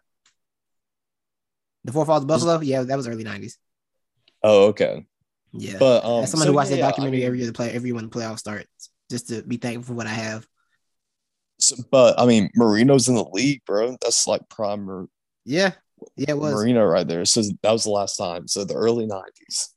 The 1.85 1.93
Four 1.93 2.07
Falls 2.07 2.25
Buffalo? 2.25 2.61
Yeah, 2.61 2.83
that 2.83 2.97
was 2.97 3.07
early 3.07 3.25
90s. 3.25 3.55
Oh, 4.43 4.69
okay 4.69 5.07
yeah 5.57 5.77
But 5.79 6.05
um, 6.05 6.25
As 6.25 6.31
someone 6.31 6.47
so, 6.47 6.53
who 6.53 6.57
watched 6.57 6.71
yeah, 6.71 6.77
that 6.77 6.83
documentary 6.83 7.23
I 7.23 7.27
every 7.27 7.39
year, 7.39 7.47
the 7.47 7.53
play 7.53 7.71
every 7.71 7.93
when 7.93 8.05
the 8.05 8.11
playoffs 8.11 8.41
start, 8.41 8.67
just 9.11 9.29
to 9.29 9.43
be 9.43 9.57
thankful 9.57 9.85
for 9.85 9.95
what 9.95 10.07
I 10.07 10.11
have. 10.11 10.47
so- 11.59 11.77
but 11.91 12.19
I 12.19 12.27
mean, 12.27 12.51
Marino's 12.57 13.09
in 13.09 13.15
the 13.15 13.25
league, 13.33 13.63
bro. 13.67 13.97
That's 14.03 14.27
like 14.27 14.49
prime 14.49 14.85
Mar- 14.85 15.09
Yeah, 15.45 15.73
yeah, 16.17 16.31
it 16.31 16.39
was. 16.39 16.53
Marino 16.55 16.85
right 16.85 17.07
there. 17.07 17.25
So 17.25 17.43
that 17.63 17.71
was 17.73 17.85
the 17.85 17.91
last 17.91 18.17
time. 18.17 18.49
So 18.49 18.65
the 18.65 18.75
early 18.75 19.07
'90s. 19.07 19.69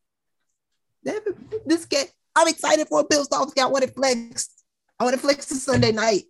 This 1.66 1.86
game, 1.86 2.08
I'm 2.36 2.48
excited 2.48 2.88
for 2.88 3.00
a 3.02 3.04
Bills 3.06 3.28
Dolphins 3.28 3.54
game. 3.54 3.66
I 3.66 3.70
want 3.70 3.84
it 3.84 3.96
flexed. 3.96 4.52
I 5.00 5.04
want 5.04 5.16
it 5.16 5.20
flexed 5.20 5.50
to 5.50 5.56
Sunday 5.56 5.92
night. 5.92 6.24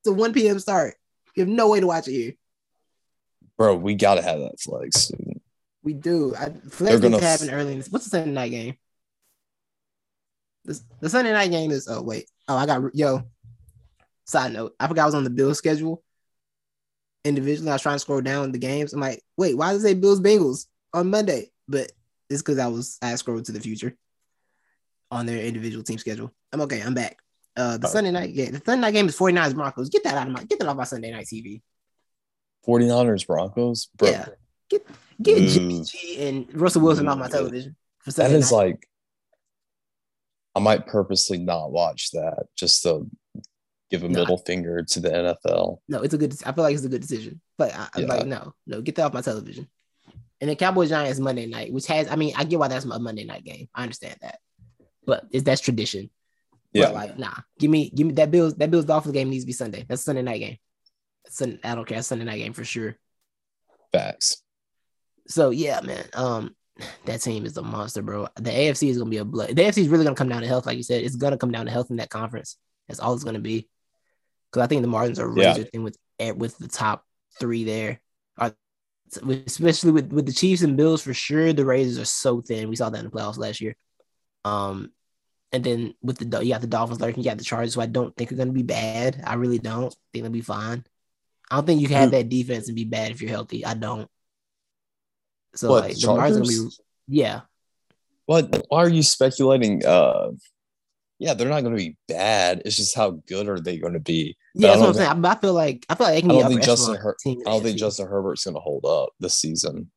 It's 0.00 0.08
a 0.08 0.12
1 0.12 0.32
p.m. 0.32 0.58
start. 0.58 0.94
You 1.36 1.42
have 1.42 1.48
no 1.48 1.68
way 1.70 1.80
to 1.80 1.86
watch 1.86 2.08
it 2.08 2.12
here. 2.12 2.32
Bro, 3.56 3.76
we 3.76 3.94
gotta 3.94 4.22
have 4.22 4.40
that 4.40 4.58
flex. 4.60 5.08
dude. 5.08 5.29
We 5.82 5.94
do. 5.94 6.34
I, 6.36 6.50
flex 6.68 6.80
needs 6.80 7.00
gonna 7.00 7.20
happen 7.20 7.50
early. 7.50 7.72
In 7.72 7.78
this. 7.78 7.88
What's 7.90 8.04
the 8.04 8.10
Sunday 8.10 8.30
night 8.32 8.50
game? 8.50 8.74
This, 10.64 10.82
the 11.00 11.08
Sunday 11.08 11.32
night 11.32 11.50
game 11.50 11.70
is. 11.70 11.88
Oh 11.88 12.02
wait. 12.02 12.28
Oh, 12.48 12.56
I 12.56 12.66
got 12.66 12.94
yo. 12.94 13.22
Side 14.26 14.52
note: 14.52 14.74
I 14.78 14.86
forgot 14.88 15.02
I 15.02 15.06
was 15.06 15.14
on 15.14 15.24
the 15.24 15.30
Bills 15.30 15.58
schedule. 15.58 16.02
Individually, 17.24 17.70
I 17.70 17.74
was 17.74 17.82
trying 17.82 17.96
to 17.96 18.00
scroll 18.00 18.20
down 18.20 18.52
the 18.52 18.58
games. 18.58 18.92
I'm 18.92 19.00
like, 19.00 19.22
wait, 19.36 19.56
why 19.56 19.72
does 19.72 19.82
it 19.84 19.88
say 19.88 19.94
Bills 19.94 20.20
Bengals 20.20 20.66
on 20.94 21.10
Monday? 21.10 21.50
But 21.68 21.92
it's 22.28 22.42
because 22.42 22.58
I 22.58 22.66
was 22.68 22.98
I 23.02 23.14
scrolled 23.16 23.44
to 23.46 23.52
the 23.52 23.60
future 23.60 23.96
on 25.10 25.26
their 25.26 25.38
individual 25.38 25.82
team 25.82 25.98
schedule. 25.98 26.32
I'm 26.52 26.60
okay. 26.62 26.80
I'm 26.80 26.94
back. 26.94 27.18
Uh, 27.56 27.76
the 27.78 27.88
Oh. 27.88 27.90
Sunday 27.90 28.10
night 28.10 28.34
game. 28.34 28.52
The 28.52 28.62
Sunday 28.64 28.80
night 28.82 28.92
game 28.92 29.08
is 29.08 29.18
49ers 29.18 29.54
Broncos. 29.54 29.88
Get 29.88 30.04
that 30.04 30.14
out 30.14 30.26
of 30.26 30.32
my. 30.32 30.44
Get 30.44 30.58
that 30.60 30.68
off 30.68 30.76
my 30.76 30.84
Sunday 30.84 31.10
night 31.10 31.26
TV. 31.26 31.62
49ers 32.66 33.26
Broncos, 33.26 33.88
bro. 33.96 34.10
Yeah. 34.10 34.26
Get 34.68 34.86
get 35.22 35.38
Ooh. 35.38 35.42
Mm. 35.42 35.48
Jimmy 35.54 35.82
G 35.84 36.28
and 36.28 36.60
Russell 36.60 36.82
Wilson 36.82 37.08
off 37.08 37.18
my 37.18 37.28
mm. 37.28 37.32
television. 37.32 37.76
For 38.00 38.10
That 38.10 38.14
Sunday 38.14 38.36
is 38.38 38.50
night. 38.50 38.56
like, 38.56 38.88
I 40.54 40.60
might 40.60 40.86
purposely 40.86 41.38
not 41.38 41.70
watch 41.70 42.10
that 42.12 42.46
just 42.56 42.82
to 42.84 43.06
give 43.90 44.02
a 44.02 44.08
No, 44.08 44.20
I- 44.20 44.22
middle 44.22 44.38
finger 44.38 44.82
to 44.82 45.00
the 45.00 45.10
NFL. 45.10 45.78
No, 45.88 46.02
it's 46.02 46.14
a 46.14 46.18
good. 46.18 46.34
I 46.44 46.52
feel 46.52 46.64
like 46.64 46.74
it's 46.74 46.84
a 46.84 46.88
good 46.88 47.00
decision, 47.02 47.40
but 47.58 47.74
I, 47.74 47.88
I'm 47.94 48.02
Yeah. 48.02 48.08
like, 48.08 48.26
no, 48.26 48.54
no, 48.66 48.80
get 48.80 48.94
that 48.96 49.04
off 49.06 49.14
my 49.14 49.20
television. 49.20 49.68
And 50.40 50.48
the 50.48 50.56
Cowboys 50.56 50.88
Giants 50.88 51.20
Monday 51.20 51.46
night, 51.46 51.70
which 51.72 51.86
has, 51.88 52.08
I 52.08 52.16
mean, 52.16 52.32
I 52.34 52.44
get 52.44 52.58
why 52.58 52.68
that's 52.68 52.86
a 52.86 52.98
Monday 52.98 53.24
night 53.24 53.44
game. 53.44 53.68
I 53.74 53.82
understand 53.82 54.16
that, 54.22 54.38
but 55.04 55.26
it's 55.30 55.44
that's 55.44 55.60
tradition. 55.60 56.08
Yeah, 56.72 56.86
But 56.86 56.94
like, 56.94 57.18
nah, 57.18 57.34
give 57.58 57.70
me, 57.70 57.90
give 57.90 58.06
me 58.06 58.12
that 58.14 58.30
Bills. 58.30 58.54
That 58.54 58.70
Bills 58.70 58.84
Dolphins 58.84 59.12
game 59.12 59.28
needs 59.28 59.42
to 59.42 59.46
be 59.46 59.52
Sunday. 59.52 59.84
That's 59.88 60.02
Sunday 60.02 60.22
night 60.22 60.38
game. 60.38 60.56
Sun, 61.28 61.58
I 61.64 61.74
don't 61.74 61.84
care. 61.84 61.96
That's 61.98 62.06
Sunday 62.08 62.24
night 62.24 62.38
game 62.38 62.52
for 62.52 62.64
sure. 62.64 62.96
facts. 63.92 64.42
So 65.30 65.50
yeah, 65.50 65.80
man. 65.80 66.04
Um, 66.14 66.54
that 67.06 67.20
team 67.22 67.46
is 67.46 67.56
a 67.56 67.62
monster, 67.62 68.02
bro. 68.02 68.28
The 68.36 68.50
AFC 68.50 68.90
is 68.90 68.98
gonna 68.98 69.10
be 69.10 69.18
a 69.18 69.24
blood. 69.24 69.50
The 69.50 69.62
AFC 69.62 69.78
is 69.78 69.88
really 69.88 70.04
gonna 70.04 70.16
come 70.16 70.28
down 70.28 70.42
to 70.42 70.48
health, 70.48 70.66
like 70.66 70.76
you 70.76 70.82
said. 70.82 71.02
It's 71.02 71.16
gonna 71.16 71.38
come 71.38 71.52
down 71.52 71.66
to 71.66 71.72
health 71.72 71.90
in 71.90 71.96
that 71.96 72.10
conference. 72.10 72.56
That's 72.88 73.00
all 73.00 73.14
it's 73.14 73.24
gonna 73.24 73.38
be. 73.38 73.68
Because 74.50 74.64
I 74.64 74.66
think 74.66 74.82
the 74.82 74.88
Martins 74.88 75.18
are 75.18 75.32
Yeah. 75.34 75.50
razor 75.50 75.64
thin 75.64 75.84
with 75.84 75.96
eh, 76.18 76.32
with 76.32 76.58
the 76.58 76.68
top 76.68 77.04
three 77.38 77.64
there. 77.64 78.00
Are 78.36 78.54
especially 79.46 79.92
with 79.92 80.12
with 80.12 80.26
the 80.26 80.32
Chiefs 80.32 80.62
and 80.62 80.76
Bills 80.76 81.02
for 81.02 81.14
sure. 81.14 81.52
The 81.52 81.64
Raiders 81.64 81.98
are 81.98 82.04
so 82.04 82.40
thin. 82.40 82.68
We 82.68 82.76
saw 82.76 82.90
that 82.90 82.98
in 82.98 83.04
the 83.04 83.10
playoffs 83.10 83.38
last 83.38 83.60
year. 83.60 83.76
Um, 84.44 84.92
and 85.52 85.64
then 85.64 85.94
with 86.02 86.18
the 86.18 86.44
you 86.44 86.52
got 86.52 86.60
the 86.60 86.66
Dolphins 86.66 87.00
lurking, 87.00 87.22
you 87.22 87.30
got 87.30 87.38
the 87.38 87.44
Chargers, 87.44 87.74
who 87.74 87.80
I 87.80 87.86
don't 87.86 88.16
think 88.16 88.32
are 88.32 88.36
gonna 88.36 88.52
be 88.52 88.62
bad. 88.62 89.22
I 89.24 89.34
really 89.34 89.58
don't 89.58 89.94
think 90.12 90.24
they'll 90.24 90.32
be 90.32 90.40
fine. 90.40 90.84
I 91.50 91.56
don't 91.56 91.66
think 91.66 91.80
you 91.80 91.88
can 91.88 91.96
have 91.96 92.10
that 92.12 92.28
defense 92.28 92.68
and 92.68 92.76
be 92.76 92.84
bad 92.84 93.10
if 93.10 93.20
you're 93.20 93.30
healthy. 93.30 93.64
I 93.64 93.74
don't. 93.74 94.08
So 95.54 95.70
What, 95.70 95.84
like 95.84 95.94
the 95.94 96.00
the 96.00 96.16
gonna 96.16 96.40
be 96.40 96.68
yeah. 97.08 97.40
What? 98.26 98.64
Why 98.68 98.78
are 98.84 98.88
you 98.88 99.02
speculating? 99.02 99.84
Uh, 99.84 100.30
yeah, 101.18 101.34
they're 101.34 101.48
not 101.48 101.62
going 101.62 101.76
to 101.76 101.82
be 101.82 101.98
bad. 102.08 102.62
It's 102.64 102.76
just 102.76 102.96
how 102.96 103.22
good 103.28 103.46
are 103.48 103.60
they 103.60 103.78
going 103.78 103.92
to 103.92 104.00
be? 104.00 104.36
But 104.54 104.62
Yeah, 104.62 104.68
I 104.68 104.70
that's 104.70 104.80
what 104.80 104.88
I'm 104.88 104.94
saying. 104.94 105.24
I, 105.26 105.30
I 105.30 105.34
feel 105.36 105.52
like 105.52 105.84
I 105.88 105.94
feel 105.94 106.06
like 106.06 106.24
I 106.24 106.26
be 106.26 106.28
don't 106.28 106.48
think 106.48 106.62
Justin 106.62 106.94
Her- 106.94 107.16
team 107.20 107.42
I 107.46 107.50
don't 107.50 107.62
think 107.62 107.78
Justin 107.78 108.06
Herbert's 108.06 108.44
going 108.44 108.54
to 108.54 108.60
hold 108.60 108.86
up 108.86 109.10
this 109.20 109.34
season. 109.34 109.90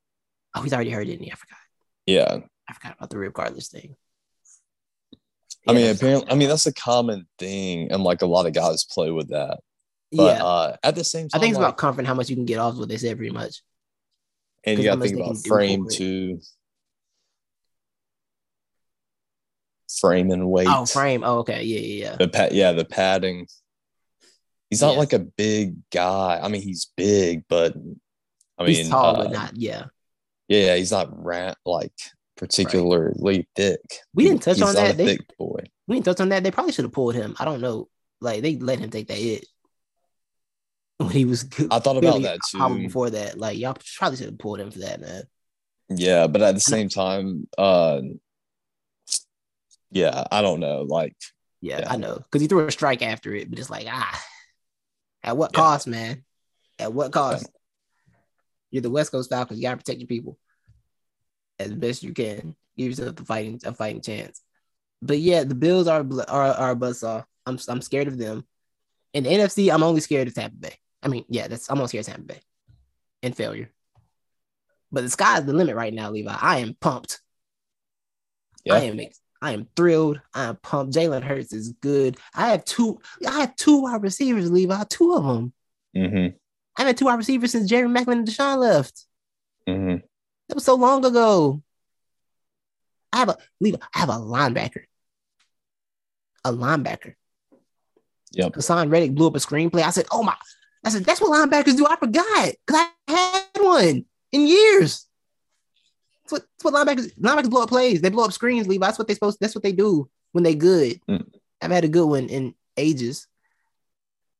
Oh, 0.56 0.62
he's 0.62 0.74
already 0.74 0.89
hurt, 0.89 1.06
didn't 1.06 1.24
he? 1.24 1.32
I 1.32 1.36
forgot. 1.36 1.58
Yeah, 2.06 2.38
I 2.70 2.74
forgot 2.74 2.96
about 2.98 3.10
the 3.10 3.32
cartilage 3.32 3.70
thing. 3.70 3.96
I 5.66 5.72
mean, 5.72 5.89
apparently, 5.96 6.30
I 6.30 6.36
mean 6.36 6.50
that's 6.50 6.66
a 6.66 6.74
common 6.74 7.26
thing, 7.39 7.92
and 7.92 8.04
like 8.04 8.22
a 8.22 8.26
lot 8.26 8.46
of 8.46 8.54
guys 8.54 8.84
play 8.84 9.10
with 9.12 9.30
that. 9.30 9.60
But 10.12 10.38
yeah. 10.38 10.44
uh, 10.44 10.76
at 10.84 10.96
the 10.96 11.04
same 11.04 11.30
time, 11.30 11.38
I 11.38 11.39
think 11.39 11.52
it's 11.52 11.58
like, 11.58 11.70
about 11.70 11.78
comfort 11.78 12.02
and 12.02 12.08
how 12.08 12.13
much 12.13 12.30
you 12.30 12.36
can 12.36 12.46
get 12.46 12.60
off. 12.60 12.74
is 12.74 12.80
What 12.80 12.89
they 12.89 12.98
said, 12.98 13.18
pretty 13.18 13.34
much. 13.34 13.62
And 14.65 14.78
you 14.80 14.86
got 14.86 14.95
to 14.95 15.02
think 15.02 15.15
about 15.17 15.38
frame 15.45 15.88
too. 15.89 16.39
Frame 19.99 20.32
and 20.32 20.49
weight. 20.49 20.67
Oh, 20.69 20.86
frame. 20.86 21.23
Oh, 21.23 21.39
okay. 21.39 21.63
Yeah, 21.63 21.80
yeah, 21.80 22.06
yeah. 22.12 22.15
The 22.17 22.28
pad, 22.28 22.52
yeah, 22.54 22.71
the 22.71 22.86
padding. 22.86 23.47
he's 24.69 24.82
not 24.82 24.91
Yes. 24.91 24.97
like 24.97 25.13
a 25.13 25.19
big 25.19 25.76
guy. 25.91 26.39
I 26.41 26.47
mean, 26.47 26.62
he's 26.63 26.91
big, 26.97 27.43
but 27.47 27.76
I 28.58 28.63
mean, 28.63 28.76
he's 28.76 28.89
tall, 28.89 29.15
uh, 29.19 29.23
but 29.23 29.32
not. 29.32 29.56
Yeah, 29.56 29.86
yeah, 30.47 30.76
he's 30.76 30.91
not 30.91 31.10
rat 31.23 31.58
like 31.65 31.93
particularly 32.38 33.47
thick. 33.56 33.82
We 34.15 34.23
didn't 34.23 34.41
touch 34.41 34.58
He's 34.58 34.63
on 34.65 34.73
that. 34.76 34.95
A 34.95 34.97
They- 34.97 35.06
thick 35.17 35.38
boy. 35.38 35.60
we 35.88 35.95
didn't 35.95 36.06
touch 36.06 36.19
on 36.21 36.30
that. 36.30 36.41
They 36.43 36.49
probably 36.52 36.71
should 36.73 36.86
have 36.86 36.91
pulled 36.91 37.13
him. 37.13 37.36
I 37.39 37.45
don't 37.45 37.62
know. 37.62 37.88
Like 38.19 38.41
they 38.41 38.56
let 38.58 38.80
him 38.80 38.89
take 38.89 39.08
that 39.10 39.17
hit 39.17 39.45
he 41.12 41.25
was. 41.25 41.47
I 41.71 41.79
thought 41.79 41.97
about 41.97 42.21
that 42.21 42.39
too. 42.49 42.77
Before 42.79 43.10
that, 43.10 43.38
like 43.38 43.58
y'all 43.58 43.77
probably 43.97 44.17
should 44.17 44.27
have 44.27 44.38
pulled 44.38 44.60
him 44.60 44.71
for 44.71 44.79
that, 44.79 45.01
man. 45.01 45.23
Yeah, 45.89 46.27
but 46.27 46.41
at 46.41 46.56
the 46.56 46.62
same 46.62 46.89
time, 46.89 47.47
uh, 47.58 48.01
yeah, 49.91 50.23
I 50.32 50.41
don't 50.41 50.60
know. 50.60 50.82
Like, 50.82 51.15
Yeah, 51.62 51.79
Yeah. 51.82 51.93
I 51.93 51.97
know 51.97 52.15
because 52.17 52.41
he 52.41 52.47
threw 52.47 52.65
a 52.65 52.71
strike 52.71 53.01
after 53.01 53.34
it, 53.34 53.49
but 53.49 53.60
it's 53.60 53.69
like 53.69 53.88
ah, 53.89 54.23
at 55.23 55.38
what 55.38 55.51
Yeah. 55.53 55.60
cost, 55.60 55.88
man? 55.88 56.23
At 56.79 56.93
what 56.93 57.12
cost? 57.12 57.49
You're 58.71 58.82
the 58.82 58.89
West 58.89 59.12
Coast 59.12 59.29
Falcons. 59.29 59.60
You 59.60 59.63
gotta 59.63 59.77
protect 59.77 59.99
your 59.99 60.08
people 60.08 60.39
as 61.60 61.71
best 61.73 62.01
you 62.03 62.13
can. 62.13 62.56
Give 62.75 62.88
yourself 62.88 63.15
the 63.15 63.25
fighting 63.25 63.60
a 63.63 63.73
fighting 63.73 64.01
chance. 64.01 64.41
But 65.01 65.19
yeah, 65.19 65.43
the 65.43 65.56
Bills 65.56 65.88
are 65.88 66.06
are 66.27 66.53
are 66.53 66.71
a 66.71 66.75
buzzsaw. 66.75 67.23
I'm 67.45 67.60
I'm 67.67 67.82
scared 67.82 68.08
of 68.08 68.17
them. 68.17 68.45
In 69.13 69.25
the 69.25 69.29
NFC, 69.29 69.71
I'm 69.71 69.84
only 69.84 70.01
scared 70.01 70.27
of 70.27 70.34
Tampa 70.34 70.58
Bay. 70.58 70.75
I 71.04 71.10
mean, 71.10 71.26
yeah, 71.28 71.48
that's 71.48 71.70
almost 71.70 71.92
here 71.92 72.00
of 72.00 72.08
Tampa 72.08 72.24
Bay 72.24 72.42
and 73.22 73.36
failure. 73.36 73.70
But 74.92 75.04
the 75.04 75.10
sky's 75.10 75.46
the 75.46 75.54
limit 75.54 75.76
right 75.76 75.94
now, 75.94 76.12
Levi. 76.12 76.36
I 76.39 76.60
am 76.60 76.76
pumped. 76.80 77.22
Yeah. 78.63 78.76
I 78.76 78.80
am 78.82 79.00
I 79.42 79.52
am 79.52 79.68
thrilled. 79.76 80.22
I 80.34 80.46
am 80.46 80.56
pumped. 80.56 80.94
Jalen 80.96 81.24
Hurts 81.24 81.52
is 81.52 81.74
good. 81.82 82.18
I 82.34 82.50
have 82.52 82.63
two. 82.63 83.02
I 83.28 83.42
have 83.42 83.56
two 83.58 83.82
wide 83.82 84.02
receivers, 84.02 84.50
Levi. 84.50 84.84
Two 84.89 85.13
of 85.16 85.26
them. 85.26 85.54
mm-hmm, 85.96 86.38
I've 86.78 86.88
had 86.88 86.98
two 86.98 87.06
wide 87.06 87.18
receivers 87.18 87.52
since 87.52 87.70
Jerry 87.70 87.89
Maclin 87.89 88.20
and 88.20 88.28
DeSean 88.28 88.58
left. 88.58 89.06
mm-hmm. 89.68 89.98
That 90.48 90.56
was 90.56 90.63
so 90.63 90.76
long 90.76 91.04
ago. 91.04 91.62
I 93.12 93.18
have 93.18 93.30
a 93.30 93.38
Levi. 93.60 93.78
I 93.94 94.00
have 94.00 94.10
a 94.10 94.13
linebacker. 94.13 94.84
A 96.46 96.54
linebacker. 96.54 97.16
Yep. 98.32 98.54
Haason 98.54 98.92
Reddick 98.92 99.13
blew 99.13 99.28
up 99.28 99.36
a 99.36 99.39
screenplay. 99.39 99.84
I 99.84 99.89
said, 99.89 100.06
"Oh 100.12 100.24
my!" 100.24 100.36
I 100.84 100.89
said, 100.89 101.06
"That's 101.06 101.22
what 101.22 101.32
linebackers 101.32 101.78
do." 101.78 101.88
I 101.88 101.96
forgot 101.96 102.54
because 102.65 102.88
I 103.08 103.12
had 103.12 103.63
one 103.63 104.06
in 104.32 104.48
years. 104.48 105.08
That's 106.24 106.32
what, 106.32 106.41
that's 106.41 106.63
what 106.63 106.74
linebackers 106.74 107.13
linebackers 107.19 107.50
blow 107.50 107.63
up 107.63 107.69
plays. 107.69 108.02
They 108.02 108.10
blow 108.10 108.26
up 108.26 108.34
screens, 108.34 108.67
Levi. 108.67 108.86
That's 108.86 109.00
what 109.00 109.08
they 109.08 109.13
supposed. 109.13 109.39
That's 109.39 109.56
what 109.56 109.63
they 109.63 109.72
do 109.72 110.10
when 110.32 110.43
they 110.43 110.56
good. 110.56 111.00
Mm. 111.10 111.26
I've 111.62 111.72
had 111.72 111.86
a 111.86 111.89
good 111.89 112.06
one 112.06 112.28
in 112.28 112.54
ages. 112.78 113.28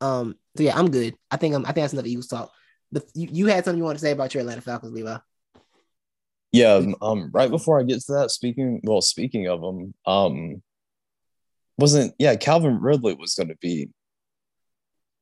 Um. 0.02 0.36
So 0.58 0.64
yeah, 0.64 0.78
I'm 0.78 0.92
good. 0.92 1.16
I 1.32 1.38
think 1.38 1.56
I'm. 1.56 1.64
I 1.66 1.72
think 1.72 1.84
that's 1.84 1.94
enough 1.94 2.06
Eagles 2.06 2.28
talk. 2.28 2.52
The, 2.92 3.04
you, 3.14 3.28
you 3.32 3.48
had 3.48 3.66
something 3.66 3.78
you 3.78 3.86
want 3.86 3.98
to 3.98 4.04
say 4.04 4.12
about 4.12 4.34
your 4.34 4.42
Atlanta 4.42 4.62
Falcons, 4.62 4.94
Levi? 4.94 5.18
Yeah. 6.52 6.74
um, 6.74 6.96
Um. 7.02 7.30
Right 7.32 7.50
before 7.50 7.80
I 7.80 7.84
get 7.84 8.02
to 8.02 8.14
that, 8.14 8.32
speaking. 8.32 8.82
Well, 8.84 9.02
speaking 9.02 9.48
of 9.48 9.62
them, 9.62 9.94
um, 10.06 10.62
wasn't 11.78 12.14
yeah 12.20 12.36
Calvin 12.36 12.80
Ridley 12.80 13.14
was 13.14 13.34
going 13.34 13.48
to 13.48 13.58
be 13.58 13.90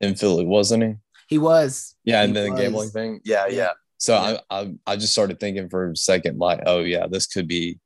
in 0.00 0.16
Philly, 0.16 0.44
wasn't 0.44 0.82
he? 0.82 0.94
He 1.32 1.38
was. 1.38 1.96
Yeah, 2.04 2.22
and 2.22 2.36
He 2.36 2.42
then 2.42 2.50
the 2.54 2.62
gambling 2.62 2.90
thing. 2.90 3.20
Yeah, 3.24 3.46
Yeah. 3.48 3.70
So 3.98 4.14
Yeah. 4.14 4.38
I, 4.50 4.60
I 4.60 4.74
I 4.86 4.96
just 4.96 5.12
started 5.12 5.40
thinking 5.40 5.68
for 5.70 5.90
a 5.90 5.96
second, 5.96 6.38
like, 6.38 6.60
oh 6.66 6.80
yeah, 6.80 7.06
this 7.08 7.26
could 7.26 7.48
be, 7.48 7.78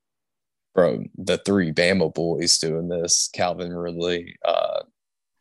bro, 0.74 1.04
the 1.16 1.38
three 1.38 1.72
Bama 1.72 2.12
boys 2.12 2.58
doing 2.58 2.88
this. 2.88 3.28
Calvin 3.32 3.72
Ridley, 3.72 4.36
uh, 4.44 4.82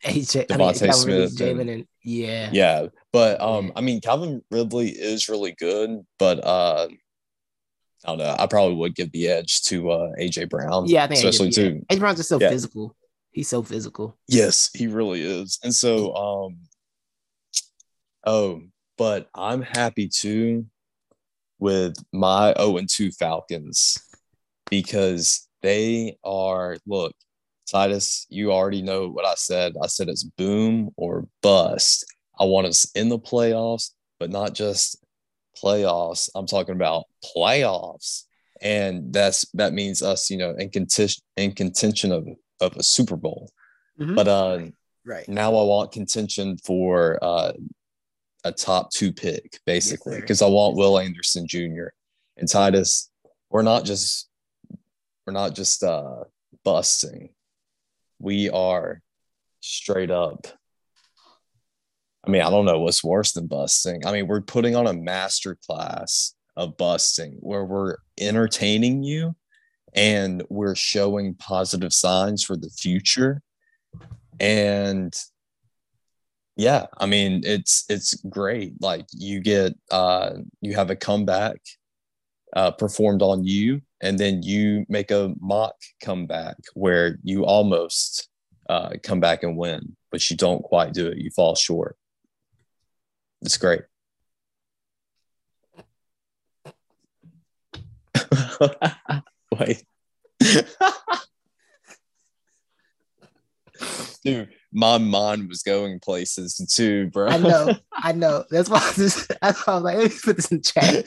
AJ, 0.04 0.46
I 0.52 0.56
mean, 0.56 0.68
DeVonta 0.68 0.80
Ridley, 1.06 1.28
Smith 1.28 1.40
and- 1.60 1.70
and 1.70 1.86
yeah, 2.04 2.50
yeah. 2.52 2.86
But 3.12 3.40
um, 3.40 3.66
Yeah. 3.66 3.72
I 3.76 3.80
mean, 3.80 4.00
Calvin 4.00 4.42
Ridley 4.50 4.90
is 4.90 5.28
really 5.28 5.52
good, 5.58 6.04
but 6.18 6.44
uh, 6.44 6.88
I 8.04 8.08
don't 8.10 8.18
know. 8.18 8.36
I 8.38 8.46
probably 8.46 8.76
would 8.76 8.94
give 8.94 9.10
the 9.12 9.26
edge 9.28 9.62
to 9.64 9.90
uh 9.90 10.10
AJ 10.20 10.48
Brown. 10.50 10.86
yeah. 10.86 11.04
I 11.04 11.06
think 11.08 11.18
especially 11.24 11.50
too. 11.50 11.82
AJ 11.90 11.98
Brown's 11.98 12.18
just 12.18 12.28
so 12.28 12.38
Yeah. 12.38 12.50
physical. 12.50 12.94
He's 13.32 13.48
so 13.48 13.62
physical. 13.62 14.16
Yes, 14.28 14.70
he 14.74 14.86
really 14.86 15.22
is. 15.22 15.58
And 15.64 15.74
so 15.74 16.14
um 16.14 16.58
oh, 18.26 18.60
but 18.98 19.28
I'm 19.34 19.62
happy 19.62 20.08
too 20.08 20.66
with 21.58 21.96
my 22.12 22.54
0 22.58 22.76
and 22.76 22.88
2 22.88 23.12
Falcons 23.12 23.96
because 24.68 25.48
they 25.62 26.16
are 26.24 26.76
look, 26.86 27.14
Titus, 27.70 28.26
you 28.28 28.52
already 28.52 28.82
know 28.82 29.08
what 29.08 29.24
I 29.24 29.34
said. 29.36 29.74
I 29.82 29.86
said 29.86 30.08
it's 30.08 30.24
boom 30.24 30.90
or 30.96 31.26
bust. 31.42 32.04
I 32.38 32.44
want 32.44 32.66
us 32.66 32.90
in 32.94 33.08
the 33.08 33.18
playoffs, 33.18 33.92
but 34.20 34.30
not 34.30 34.54
just 34.54 35.02
playoffs. 35.62 36.28
I'm 36.34 36.46
talking 36.46 36.74
about 36.74 37.04
playoffs. 37.24 38.24
And 38.60 39.12
that's 39.12 39.44
that 39.52 39.72
means 39.72 40.02
us, 40.02 40.30
you 40.30 40.38
know, 40.38 40.52
in 40.52 40.70
contention 40.70 41.22
in 41.36 41.52
contention 41.52 42.12
of 42.12 42.26
of 42.60 42.76
a 42.76 42.82
Super 42.82 43.16
Bowl. 43.16 43.50
Mhm. 44.00 44.14
But 44.14 44.28
uh 44.28 44.60
Right. 45.04 45.28
now 45.28 45.54
I 45.54 45.62
want 45.62 45.92
contention 45.92 46.58
for 46.64 47.22
uh, 47.22 47.52
a 48.46 48.52
top 48.52 48.90
two 48.90 49.12
pick, 49.12 49.58
basically, 49.66 50.20
because 50.20 50.42
I 50.42 50.46
want 50.46 50.76
Will 50.76 50.98
Anderson 50.98 51.46
Jr. 51.46 51.88
and 52.36 52.48
Titus. 52.48 53.10
We're 53.50 53.62
not 53.62 53.84
just 53.84 54.28
we're 55.26 55.32
not 55.32 55.54
just 55.54 55.82
uh, 55.82 56.24
busting. 56.64 57.30
We 58.18 58.48
are 58.50 59.02
straight 59.60 60.10
up. 60.10 60.46
I 62.26 62.30
mean, 62.30 62.42
I 62.42 62.50
don't 62.50 62.64
know 62.64 62.80
what's 62.80 63.04
worse 63.04 63.32
than 63.32 63.46
busting. 63.46 64.06
I 64.06 64.12
mean, 64.12 64.26
we're 64.26 64.40
putting 64.40 64.74
on 64.74 64.86
a 64.86 64.92
master 64.92 65.56
class 65.66 66.34
of 66.56 66.76
busting 66.76 67.36
where 67.40 67.64
we're 67.64 67.96
entertaining 68.18 69.02
you 69.02 69.36
and 69.94 70.42
we're 70.48 70.74
showing 70.74 71.34
positive 71.34 71.92
signs 71.92 72.42
for 72.42 72.56
the 72.56 72.70
future 72.70 73.42
and 74.40 75.14
yeah 76.56 76.86
i 76.98 77.06
mean 77.06 77.40
it's 77.44 77.84
it's 77.88 78.14
great 78.28 78.72
like 78.80 79.06
you 79.12 79.40
get 79.40 79.74
uh 79.90 80.32
you 80.60 80.74
have 80.74 80.90
a 80.90 80.96
comeback 80.96 81.60
uh 82.54 82.70
performed 82.70 83.22
on 83.22 83.44
you 83.44 83.80
and 84.02 84.18
then 84.18 84.42
you 84.42 84.84
make 84.88 85.10
a 85.10 85.34
mock 85.40 85.74
comeback 86.02 86.56
where 86.74 87.18
you 87.22 87.44
almost 87.44 88.28
uh 88.68 88.90
come 89.02 89.20
back 89.20 89.42
and 89.42 89.56
win 89.56 89.96
but 90.16 90.30
you 90.30 90.36
don't 90.36 90.62
quite 90.62 90.94
do 90.94 91.08
it. 91.08 91.18
You 91.18 91.30
fall 91.30 91.54
short. 91.54 91.94
It's 93.42 93.58
great. 93.58 93.82
Wait. 99.58 99.84
Dude 104.24 104.55
my 104.76 104.98
mind 104.98 105.48
was 105.48 105.62
going 105.62 105.98
places 105.98 106.56
too 106.70 107.08
bro 107.08 107.28
I 107.28 107.38
know. 107.38 107.74
I 107.92 108.12
know. 108.12 108.44
That's 108.50 108.68
why 108.68 108.76
I, 108.76 108.86
was, 108.88 108.96
just, 108.96 109.32
that's 109.42 109.66
why 109.66 109.72
I 109.72 109.76
was 109.76 109.84
like, 109.84 109.96
let 109.96 110.12
me 110.12 110.18
put 110.22 110.36
this 110.36 110.52
in 110.52 110.60
chat. 110.60 111.06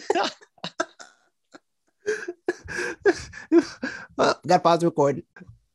well, 4.17 4.39
got 4.45 4.63
pause 4.63 4.83
recording. 4.83 5.21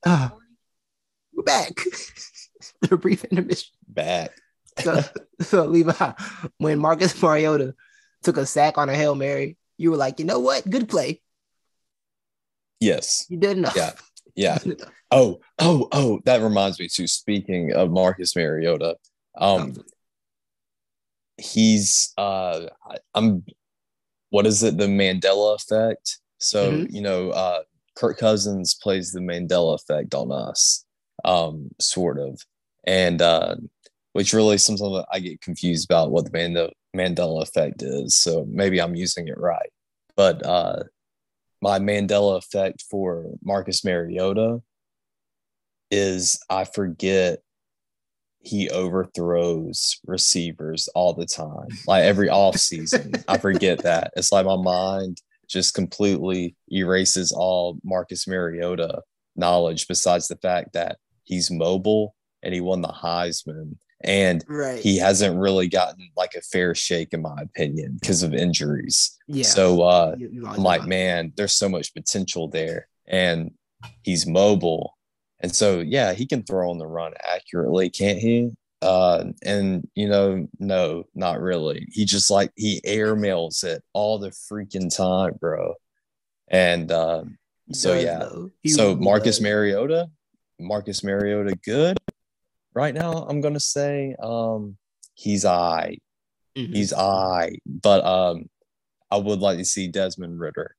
Uh, 0.04 0.30
we're 1.32 1.44
back. 1.44 1.80
a 2.90 2.96
brief 2.96 3.24
intermission. 3.26 3.72
back 3.86 4.32
So, 4.80 5.00
so 5.40 5.64
Levi, 5.64 6.12
when 6.58 6.80
Marcus 6.80 7.22
Mariota 7.22 7.76
took 8.24 8.38
a 8.38 8.44
sack 8.44 8.76
on 8.76 8.88
a 8.88 8.94
Hail 8.96 9.14
Mary, 9.14 9.56
you 9.76 9.92
were 9.92 9.96
like, 9.96 10.18
you 10.18 10.24
know 10.24 10.40
what? 10.40 10.68
Good 10.68 10.88
play. 10.88 11.22
yes 12.80 13.24
You 13.28 13.36
did 13.36 13.58
enough. 13.58 13.76
Yeah. 13.76 13.92
Yeah 14.36 14.58
You 14.64 14.70
did 14.72 14.80
enough. 14.80 14.94
Oh, 15.10 15.40
oh, 15.60 15.88
oh, 15.92 16.20
that 16.24 16.42
reminds 16.42 16.78
me 16.80 16.88
too. 16.88 17.06
Speaking 17.06 17.72
of 17.72 17.90
Marcus 17.90 18.34
Mariota, 18.34 18.96
um, 19.36 19.76
he's 21.36 22.12
uh 22.16 22.66
I'm 23.14 23.44
what 24.30 24.46
is 24.46 24.62
it, 24.62 24.76
the 24.78 24.86
Mandela 24.86 25.54
effect? 25.54 26.18
So, 26.38 26.72
Mhm. 26.72 26.86
you 26.92 27.00
know, 27.02 27.30
uh 27.30 27.62
Kirk 27.96 28.18
Cousins 28.18 28.74
plays 28.74 29.12
the 29.12 29.20
Mandela 29.20 29.76
effect 29.76 30.14
on 30.14 30.32
us, 30.32 30.84
um, 31.24 31.70
sort 31.80 32.18
of. 32.18 32.40
And 32.84 33.22
uh 33.22 33.56
which 34.12 34.32
really 34.32 34.58
sometimes 34.58 35.04
I 35.12 35.18
get 35.20 35.40
confused 35.40 35.88
about 35.90 36.10
what 36.10 36.24
the 36.24 36.30
Mandela 36.30 36.70
Mandela 36.96 37.42
effect 37.42 37.82
is. 37.82 38.16
So 38.16 38.46
maybe 38.48 38.80
I'm 38.80 38.94
using 38.96 39.28
it 39.28 39.38
right. 39.38 39.70
But 40.16 40.44
uh 40.44 40.84
my 41.64 41.78
Mandela 41.78 42.36
effect 42.36 42.84
for 42.90 43.24
Marcus 43.42 43.86
Mariota 43.86 44.60
is 45.90 46.38
I 46.50 46.64
forget 46.64 47.38
he 48.40 48.68
overthrows 48.68 49.98
receivers 50.06 50.90
all 50.94 51.14
the 51.14 51.24
time. 51.24 51.68
Like 51.86 52.04
every 52.04 52.28
off 52.28 52.58
season, 52.58 53.12
I 53.28 53.38
forget 53.38 53.82
that. 53.82 54.12
It's 54.14 54.30
like 54.30 54.44
my 54.44 54.58
mind 54.58 55.22
just 55.48 55.72
completely 55.72 56.54
erases 56.68 57.32
all 57.32 57.78
Marcus 57.82 58.28
Mariota 58.28 59.00
knowledge 59.34 59.88
besides 59.88 60.28
the 60.28 60.36
fact 60.36 60.74
that 60.74 60.98
he's 61.24 61.50
mobile 61.50 62.14
and 62.42 62.52
he 62.52 62.60
won 62.60 62.82
the 62.82 62.88
Heisman 62.88 63.78
and 64.04 64.44
Right. 64.48 64.78
he 64.80 64.98
hasn't 64.98 65.38
really 65.38 65.66
gotten 65.68 66.10
like 66.16 66.34
a 66.34 66.40
fair 66.42 66.74
shake 66.74 67.12
in 67.14 67.22
my 67.22 67.36
opinion 67.40 67.96
because 68.00 68.22
of 68.22 68.34
injuries. 68.34 69.18
yeah. 69.26 69.42
So 69.44 69.82
uh 69.82 70.14
You- 70.18 70.30
you 70.30 70.46
I'm 70.46 70.62
like, 70.62 70.86
man, 70.86 71.32
there's 71.36 71.54
so 71.54 71.68
much 71.68 71.92
potential 71.94 72.48
there. 72.48 72.88
And 73.06 73.52
he's 74.02 74.26
mobile. 74.26 74.96
And 75.40 75.54
so 75.54 75.80
yeah, 75.80 76.12
he 76.12 76.26
can 76.26 76.42
throw 76.42 76.70
on 76.70 76.78
the 76.78 76.86
run 76.86 77.12
accurately, 77.22 77.90
can't 77.90 78.18
he? 78.18 78.50
Uh 78.82 79.24
and 79.42 79.88
you 79.94 80.08
know, 80.08 80.46
no, 80.58 81.04
not 81.14 81.40
really. 81.40 81.86
He 81.90 82.04
just 82.04 82.30
like 82.30 82.50
he 82.56 82.80
airmails 82.86 83.64
it 83.64 83.82
all 83.94 84.18
the 84.18 84.30
freaking 84.30 84.94
time, 84.94 85.34
bro. 85.40 85.74
And 86.48 86.92
uh 86.92 87.24
so, 87.72 87.98
yeah. 87.98 88.28
so 88.66 88.94
Marcus. 88.94 89.40
Mariota, 89.40 90.10
Marcus 90.60 91.02
Mariota, 91.02 91.56
good. 91.64 91.96
Right 92.74 92.94
now, 92.94 93.26
I'm 93.28 93.40
gonna 93.40 93.60
say 93.60 94.16
um 94.20 94.76
he's 95.14 95.44
I. 95.44 95.98
Mhm. 96.56 96.74
He's 96.74 96.92
I. 96.92 97.52
But 97.66 98.04
um 98.04 98.48
I 99.10 99.16
would 99.16 99.40
like 99.40 99.58
to 99.58 99.64
see 99.64 99.88
Desmond 99.88 100.40
Ridder 100.40 100.74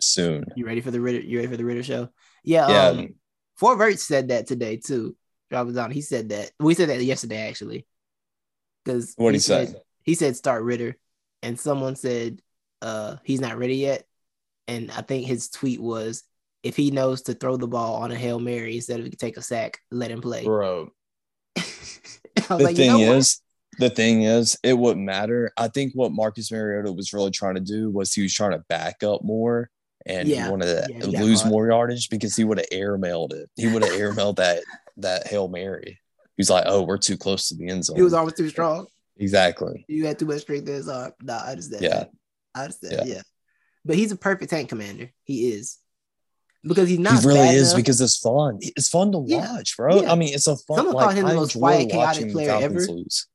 soon. 0.00 0.44
You 0.56 0.64
ready 0.64 0.80
for 0.80 0.90
the 0.90 1.00
Ridder? 1.00 1.20
You 1.20 1.38
ready 1.38 1.48
for 1.48 1.56
the 1.56 1.64
Ridder 1.64 1.82
show? 1.82 2.08
Yeah. 2.42 2.68
Yeah. 2.68 2.86
Um, 2.88 3.14
Fort 3.56 3.78
Vert 3.78 3.98
said 3.98 4.28
that 4.28 4.46
today 4.46 4.76
too. 4.76 5.16
Drop 5.50 5.68
it 5.68 5.72
down. 5.72 5.90
He 5.90 6.00
said 6.00 6.30
that. 6.30 6.50
We 6.60 6.74
said 6.74 6.88
that 6.88 7.02
yesterday 7.02 7.48
actually. 7.48 7.86
Because 8.84 9.14
What'd 9.16 9.34
he 9.34 9.40
say? 9.40 9.74
He 10.02 10.14
said 10.14 10.36
start 10.36 10.62
Ridder, 10.62 10.96
and 11.42 11.58
someone 11.60 11.96
said 11.96 12.40
uh 12.80 13.16
he's 13.22 13.40
not 13.40 13.58
ready 13.58 13.76
yet. 13.76 14.04
And 14.66 14.90
I 14.90 15.02
think 15.02 15.26
his 15.26 15.48
tweet 15.48 15.80
was 15.80 16.22
if 16.62 16.76
he 16.76 16.90
knows 16.90 17.22
to 17.22 17.34
throw 17.34 17.56
the 17.56 17.68
ball 17.68 17.96
on 17.96 18.12
a 18.12 18.16
hail 18.16 18.38
mary 18.38 18.76
instead 18.76 19.00
of 19.00 19.16
take 19.18 19.36
a 19.36 19.42
sack, 19.42 19.78
let 19.90 20.10
him 20.10 20.20
play. 20.20 20.44
Bro, 20.44 20.80
I 20.80 20.82
was 20.82 20.90
the 21.56 21.62
like, 22.50 22.76
you 22.78 22.84
thing 22.84 23.00
is, 23.00 23.40
what? 23.78 23.88
the 23.90 23.94
thing 23.94 24.22
is, 24.22 24.58
it 24.62 24.76
wouldn't 24.78 25.04
matter. 25.04 25.52
I 25.56 25.68
think 25.68 25.92
what 25.94 26.12
Marcus 26.12 26.50
Mariota 26.52 26.92
was 26.92 27.12
really 27.12 27.30
trying 27.30 27.54
to 27.56 27.60
do 27.60 27.90
was 27.90 28.12
he 28.12 28.22
was 28.22 28.34
trying 28.34 28.52
to 28.52 28.64
back 28.68 29.02
up 29.02 29.22
more 29.22 29.70
and 30.06 30.28
Yeah. 30.28 30.44
he 30.44 30.50
wanted 30.50 30.66
to 30.66 30.86
Yeah, 30.92 31.06
he 31.06 31.16
lose 31.24 31.44
more 31.44 31.68
yardage 31.68 32.08
because 32.10 32.34
he 32.36 32.44
would 32.44 32.58
have 32.58 32.68
airmailed 32.72 33.32
it. 33.32 33.50
He 33.56 33.66
would 33.66 33.82
have 33.82 33.92
airmailed 33.92 34.36
that 34.36 34.62
that 34.98 35.26
Hail 35.26 35.48
Mary. 35.48 35.98
He's 36.36 36.50
like, 36.50 36.64
oh, 36.66 36.82
we're 36.82 36.98
too 36.98 37.16
close 37.16 37.48
to 37.48 37.54
the 37.56 37.68
end 37.68 37.84
zone. 37.84 37.96
he 37.96 38.02
was 38.02 38.14
always 38.14 38.34
too 38.34 38.48
strong. 38.48 38.86
exactly. 39.16 39.84
You 39.88 40.06
had 40.06 40.18
too 40.18 40.26
much 40.26 40.42
strength 40.42 40.68
in 40.68 40.74
his 40.74 40.88
arm. 40.88 41.12
Nah, 41.22 41.42
I 41.44 41.50
understand. 41.50 41.82
Yeah. 41.82 41.88
that. 41.90 42.10
I 42.54 42.62
understand. 42.64 42.94
Yeah. 43.06 43.14
Yeah. 43.16 43.22
But 43.84 43.96
he's 43.96 44.12
a 44.12 44.16
perfect 44.16 44.50
tank 44.50 44.68
commander. 44.68 45.10
He 45.24 45.50
is. 45.50 45.78
Because 46.64 46.88
he's 46.88 46.98
not 46.98 47.20
he 47.22 47.28
really 47.28 47.48
is 47.50 47.68
enough. 47.72 47.76
because 47.76 48.00
it's 48.00 48.16
fun. 48.18 48.58
It's 48.60 48.88
fun 48.88 49.12
to 49.12 49.22
Yeah. 49.26 49.52
watch, 49.56 49.76
bro. 49.76 50.02
Yeah. 50.02 50.12
I 50.12 50.16
mean, 50.16 50.34
it's 50.34 50.46
a 50.46 50.56
fun. 50.56 50.78
Someone 50.78 50.94
like, 50.94 51.04
called 51.04 51.16
him 51.16 51.26
the 51.28 51.34
most 51.34 51.56
quiet, 51.56 51.90
chaotic 51.90 52.32
player 52.32 52.50
ever. 52.60 52.80
lose. 52.80 53.26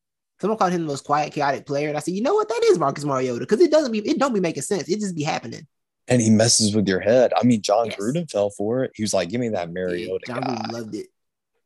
someone 0.42 0.58
called 0.58 0.74
him 0.74 0.82
the 0.82 0.88
most 0.88 1.06
quiet, 1.06 1.32
chaotic 1.32 1.66
player. 1.66 1.88
And 1.88 1.96
I 1.98 2.02
said, 2.02 2.14
you 2.16 2.22
know 2.22 2.34
what? 2.36 2.50
That 2.50 2.62
is 2.66 2.78
Marcus 2.78 3.06
Mariota. 3.06 3.40
Because 3.40 3.62
it 3.62 3.72
doesn't 3.72 3.92
be 3.94 4.00
it 4.00 4.20
don't 4.20 4.34
be 4.34 4.42
making 4.42 4.64
sense. 4.64 4.90
It 4.90 5.00
just 5.00 5.16
be 5.16 5.24
happening. 5.24 5.66
And 6.10 6.22
he 6.22 6.30
messes 6.30 6.76
with 6.76 6.86
your 6.88 7.00
head. 7.00 7.32
I 7.40 7.46
mean, 7.46 7.62
John 7.62 7.86
Yes. 7.86 7.96
Gruden 7.96 8.30
fell 8.30 8.50
for 8.50 8.84
it. 8.84 8.92
He 8.94 9.04
was 9.04 9.14
like, 9.14 9.30
"Give 9.30 9.40
me 9.40 9.48
that 9.50 9.70
Yeah, 9.70 9.74
Mariota 9.74 10.20
John 10.28 10.42
guy." 10.42 10.48
Gruden 10.56 10.72
loved 10.74 10.96
it. 10.96 11.08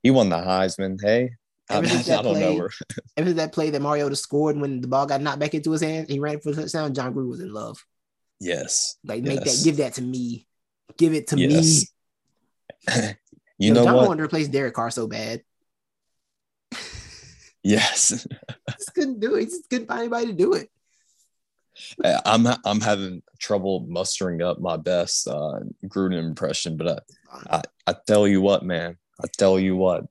He 0.04 0.12
won 0.12 0.30
the 0.30 0.36
Heisman. 0.36 1.02
Hey, 1.02 1.32
I, 1.72 1.84
since 1.84 2.08
I 2.12 2.22
don't 2.22 2.26
know 2.40 2.52
play- 2.52 2.60
where. 2.60 2.70
Ever 3.18 3.34
that 3.34 3.52
play 3.52 3.72
that 3.72 3.82
Mariota 3.82 4.16
scored 4.16 4.58
when 4.60 4.80
the 4.80 4.88
ball 4.88 5.08
got 5.08 5.22
knocked 5.22 5.40
back 5.40 5.56
into 5.56 5.72
his 5.72 5.82
hands, 5.82 6.08
he 6.08 6.20
ran 6.20 6.40
for 6.40 6.52
the 6.52 6.62
touchdown. 6.62 6.94
John 6.94 7.16
Gruden 7.16 7.30
was 7.32 7.40
in 7.40 7.52
love. 7.52 7.84
Yes. 8.40 8.98
Like, 9.04 9.24
make 9.24 9.44
Yes. 9.44 9.58
that, 9.58 9.64
give 9.64 9.78
that 9.78 9.96
to 9.96 10.04
me. 10.04 10.46
Give 10.98 11.14
it 11.14 11.28
to 11.28 11.38
Yes. 11.40 11.86
me. 12.88 12.96
you 13.58 13.68
Yo, 13.70 13.74
know 13.74 13.84
John 13.84 13.96
what? 13.96 14.08
wanted 14.08 14.18
to 14.20 14.24
replace 14.26 14.48
Derek 14.48 14.74
Carr 14.74 14.92
so 14.92 15.08
bad. 15.08 15.42
Yes. 17.64 18.26
just 18.78 18.94
couldn't 18.94 19.20
do 19.20 19.36
it. 19.36 19.40
He 19.42 19.46
just 19.48 19.70
couldn't 19.70 19.88
find 19.88 20.00
anybody 20.02 20.28
to 20.28 20.34
do 20.34 20.54
it. 20.54 20.70
I- 22.04 22.22
I'm 22.26 22.48
I'm 22.66 22.80
having 22.80 23.22
trouble 23.40 23.86
mustering 23.90 24.42
up 24.42 24.60
my 24.60 24.78
best 24.78 25.28
uh, 25.28 25.60
Gruden 25.86 26.18
impression, 26.18 26.78
but 26.78 27.04
I, 27.30 27.58
I 27.58 27.62
I 27.88 27.96
tell 28.08 28.26
you 28.28 28.40
what, 28.42 28.64
man. 28.64 28.98
I 29.22 29.28
tell 29.38 29.60
you 29.60 29.76
what. 29.76 30.06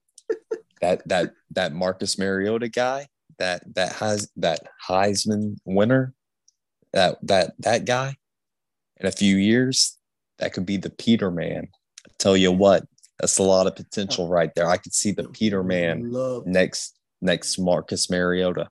that 0.83 1.07
that 1.09 1.33
that 1.53 1.73
Marcus 1.73 2.19
Mariota 2.19 2.69
guy, 2.69 3.09
that 3.39 3.63
that 3.75 3.93
has 3.95 4.31
that 4.37 4.61
Heisman 4.87 5.57
winner, 5.65 6.13
that 6.93 7.17
that 7.27 7.55
that 7.61 7.85
guy, 7.87 8.17
in 8.99 9.07
a 9.07 9.13
few 9.13 9.37
years, 9.37 9.97
that 10.39 10.53
could 10.53 10.67
be 10.67 10.77
the 10.77 10.91
Peterman. 10.91 11.69
I 12.07 12.11
tell 12.19 12.37
you 12.37 12.53
what, 12.53 12.85
that's 13.19 13.39
a 13.39 13.43
lot 13.43 13.67
of 13.67 13.75
potential 13.77 14.29
right 14.29 14.51
there. 14.55 14.69
I 14.69 14.77
could 14.77 14.95
see 14.95 15.13
the 15.13 15.25
Peterman 15.29 16.11
Love 16.13 16.47
next 16.47 16.95
next 17.23 17.59
Marcus 17.59 18.11
Mariota. 18.11 18.69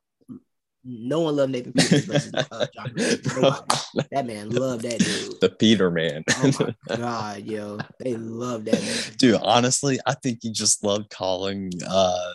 no 0.84 1.22
one 1.22 1.36
loved 1.36 1.52
Nathan 1.52 1.72
versus 1.74 2.32
uh, 2.34 2.68
John 2.76 2.94
That 4.12 4.26
man 4.28 4.52
loved 4.52 4.84
that 4.84 5.00
dude. 5.00 5.42
the 5.42 5.50
Peterman. 5.50 6.24
Oh 6.30 6.52
my 6.90 6.96
god, 6.96 7.44
yo, 7.46 7.80
they 8.00 8.16
love 8.16 8.66
that 8.66 8.80
man. 8.80 9.16
Dude, 9.18 9.42
honestly, 9.42 10.00
I 10.06 10.14
think 10.14 10.40
he 10.44 10.52
just 10.52 10.84
loved 10.84 11.10
calling 11.10 11.72
uh 11.88 12.34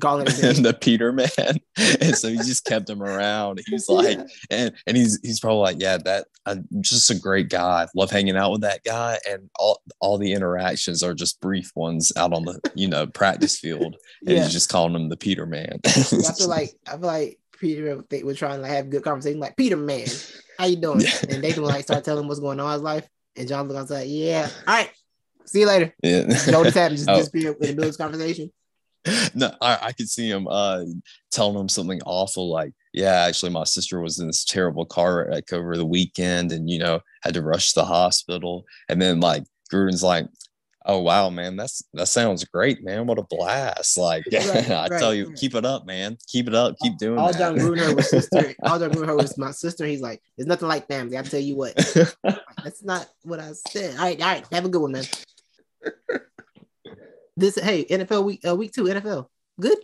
Calling 0.00 0.26
him 0.30 0.62
the 0.62 0.74
Peterman. 0.74 1.28
and 2.00 2.16
so 2.16 2.28
he 2.28 2.36
just 2.36 2.64
kept 2.64 2.88
him 2.88 3.02
around. 3.02 3.60
He's 3.66 3.88
like, 3.88 4.18
Yeah. 4.18 4.24
and 4.50 4.74
and 4.86 4.96
he's 4.96 5.18
he's 5.22 5.40
probably 5.40 5.60
like, 5.60 5.76
yeah, 5.80 5.98
that 6.04 6.26
I'm 6.46 6.66
just 6.80 7.10
a 7.10 7.18
great 7.18 7.48
guy. 7.48 7.86
Love 7.94 8.10
hanging 8.10 8.36
out 8.36 8.52
with 8.52 8.62
that 8.62 8.82
guy. 8.84 9.18
And 9.28 9.50
all 9.58 9.80
all 10.00 10.18
the 10.18 10.32
interactions 10.32 11.02
are 11.02 11.14
just 11.14 11.40
brief 11.40 11.70
ones 11.76 12.12
out 12.16 12.32
on 12.32 12.44
the 12.44 12.60
you 12.74 12.88
know 12.88 13.06
practice 13.06 13.58
field. 13.58 13.96
And 14.26 14.36
yeah. 14.36 14.42
he's 14.44 14.52
just 14.52 14.68
calling 14.68 14.94
him 14.94 15.08
the 15.08 15.16
Peterman. 15.16 15.80
I 15.86 15.90
feel 15.90 16.48
like 16.48 16.70
I 16.86 16.92
feel 16.92 17.00
like 17.00 17.38
Peter 17.58 18.02
they 18.08 18.22
were 18.22 18.34
trying 18.34 18.56
to 18.56 18.62
like, 18.62 18.70
have 18.72 18.86
a 18.86 18.88
good 18.88 19.04
conversation. 19.04 19.38
Like 19.40 19.56
Peter, 19.56 19.76
man, 19.76 20.06
how 20.58 20.64
you 20.66 20.76
doing? 20.76 21.00
Yeah. 21.00 21.10
And 21.28 21.44
they 21.44 21.52
can 21.52 21.62
like 21.62 21.82
start 21.84 22.04
telling 22.04 22.22
him 22.22 22.28
what's 22.28 22.40
going 22.40 22.58
on 22.58 22.66
in 22.68 22.72
his 22.72 22.82
life. 22.82 23.06
And 23.36 23.46
John 23.46 23.68
look 23.68 23.76
outside, 23.76 24.08
yeah, 24.08 24.48
all 24.66 24.74
right, 24.74 24.90
see 25.44 25.60
you 25.60 25.66
later. 25.66 25.94
yeah. 26.02 26.24
Just 26.24 26.46
happened 26.46 26.96
just 26.96 27.08
Oh. 27.08 27.16
disappear 27.16 27.52
in 27.52 27.56
the 27.60 27.66
middle 27.68 27.84
of 27.84 27.88
this 27.90 27.96
conversation. 27.96 28.50
no, 29.34 29.52
I, 29.60 29.78
I 29.82 29.92
could 29.92 30.08
see 30.08 30.28
him 30.28 30.46
uh 30.48 30.84
telling 31.30 31.58
him 31.58 31.68
something 31.68 32.00
awful 32.04 32.50
like, 32.50 32.72
yeah, 32.92 33.24
actually 33.26 33.52
my 33.52 33.64
sister 33.64 34.00
was 34.00 34.18
in 34.18 34.26
this 34.26 34.44
terrible 34.44 34.84
car 34.84 35.26
wreck 35.28 35.52
over 35.52 35.76
the 35.76 35.86
weekend 35.86 36.52
and 36.52 36.68
you 36.68 36.78
know 36.78 37.00
had 37.22 37.34
to 37.34 37.42
rush 37.42 37.72
to 37.72 37.80
the 37.80 37.86
hospital. 37.86 38.64
And 38.88 39.00
then 39.00 39.20
like 39.20 39.44
Gruden's 39.72 40.02
like, 40.02 40.26
Oh 40.86 40.98
wow, 40.98 41.28
man, 41.28 41.56
that's 41.56 41.82
that 41.92 42.06
sounds 42.06 42.44
great, 42.44 42.82
man. 42.82 43.06
What 43.06 43.18
a 43.18 43.22
blast. 43.22 43.98
Like 43.98 44.24
Right, 44.32 44.46
I 44.70 44.88
right, 44.88 44.98
tell 44.98 45.14
you, 45.14 45.28
right. 45.28 45.36
keep 45.36 45.54
it 45.54 45.64
up, 45.64 45.86
man. 45.86 46.16
Keep 46.26 46.48
it 46.48 46.54
up, 46.54 46.76
keep 46.82 46.96
doing 46.98 47.18
All 47.18 47.32
that. 47.32 47.38
John 47.38 47.56
Gruden 47.56 47.78
heard 47.78 47.96
was 47.96 48.10
sister. 48.10 48.54
All 48.62 48.78
John 48.78 48.90
Gruden 48.90 49.06
heard 49.06 49.16
was 49.16 49.38
my 49.38 49.50
sister. 49.50 49.86
He's 49.86 50.00
like, 50.00 50.22
there's 50.36 50.46
nothing 50.46 50.68
like 50.68 50.88
family. 50.88 51.18
I 51.18 51.22
tell 51.22 51.40
you 51.40 51.56
what, 51.56 51.74
that's 52.64 52.82
not 52.82 53.08
what 53.22 53.40
I 53.40 53.52
said. 53.52 53.96
All 53.96 54.04
right, 54.04 54.20
all 54.20 54.28
right, 54.28 54.46
have 54.52 54.64
a 54.64 54.68
good 54.68 54.82
one, 54.82 54.92
man. 54.92 55.04
This 57.40 57.58
hey 57.58 57.84
NFL 57.86 58.24
week 58.24 58.40
uh, 58.46 58.54
week 58.54 58.72
two 58.72 58.84
NFL 58.84 59.26
good. 59.58 59.78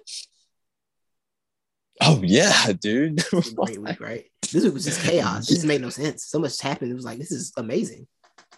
oh 2.02 2.20
yeah, 2.22 2.72
dude. 2.78 3.18
It 3.26 3.32
was 3.32 3.52
a 3.52 3.54
great 3.54 3.80
week, 3.80 4.00
right? 4.00 4.24
This 4.52 4.64
week 4.64 4.74
was 4.74 4.84
just 4.84 5.00
chaos. 5.02 5.48
This 5.48 5.64
made 5.64 5.80
no 5.80 5.88
sense. 5.90 6.24
So 6.26 6.38
much 6.38 6.60
happened. 6.60 6.90
It 6.90 6.94
was 6.94 7.04
like 7.04 7.18
this 7.18 7.32
is 7.32 7.52
amazing. 7.56 8.06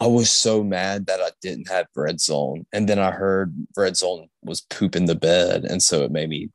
I 0.00 0.06
was 0.06 0.30
so 0.30 0.62
mad 0.62 1.06
that 1.06 1.20
I 1.20 1.30
didn't 1.42 1.68
have 1.68 1.86
Red 1.96 2.20
Zone. 2.20 2.66
And 2.72 2.88
then 2.88 2.98
I 2.98 3.10
heard 3.10 3.54
Red 3.76 3.96
Zone 3.96 4.28
was 4.42 4.60
pooping 4.60 5.06
the 5.06 5.14
bed. 5.14 5.64
And 5.64 5.82
so 5.82 6.02
it 6.04 6.12
made 6.12 6.28
me 6.28 6.50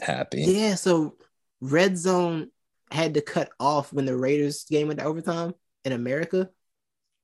happy. 0.00 0.42
Yeah. 0.42 0.74
So 0.76 1.16
red 1.60 1.98
zone 1.98 2.50
had 2.90 3.14
to 3.14 3.20
cut 3.20 3.50
off 3.58 3.92
when 3.92 4.04
the 4.04 4.16
Raiders 4.16 4.64
game 4.64 4.88
went 4.88 5.00
to 5.00 5.06
overtime 5.06 5.54
in 5.84 5.92
America 5.92 6.48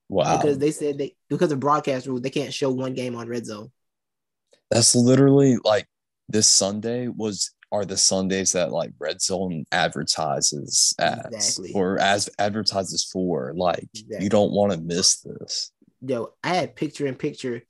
Wow. 0.08 0.37
because 0.37 0.58
they 0.58 0.72
said 0.72 0.98
they 0.98 1.16
because 1.30 1.52
of 1.52 1.61
broadcast 1.61 2.06
rules 2.06 2.20
they 2.22 2.30
can't 2.30 2.52
show 2.52 2.70
one 2.70 2.92
game 2.94 3.16
on 3.16 3.28
red 3.28 3.46
zone. 3.46 3.70
That's 4.72 4.94
literally 4.94 5.58
like 5.64 5.87
this 6.30 6.46
Sunday 6.46 7.08
was 7.08 7.50
are 7.70 7.85
the 7.85 7.96
Sundays 7.96 8.52
that 8.52 8.73
like 8.73 8.92
Red 8.98 9.20
Zone 9.20 9.64
advertises 9.70 10.94
as 10.98 11.27
Exactly. 11.27 11.73
or 11.75 11.98
as 12.00 12.31
advertises 12.38 13.04
for. 13.04 13.52
Like 13.54 13.87
Exactly. 13.94 14.25
you 14.25 14.31
don't 14.31 14.52
want 14.52 14.73
to 14.73 14.79
miss 14.81 15.20
this. 15.20 15.73
Yo, 16.00 16.33
I 16.42 16.54
had 16.54 16.75
picture 16.75 17.06
in 17.06 17.16
picture 17.16 17.62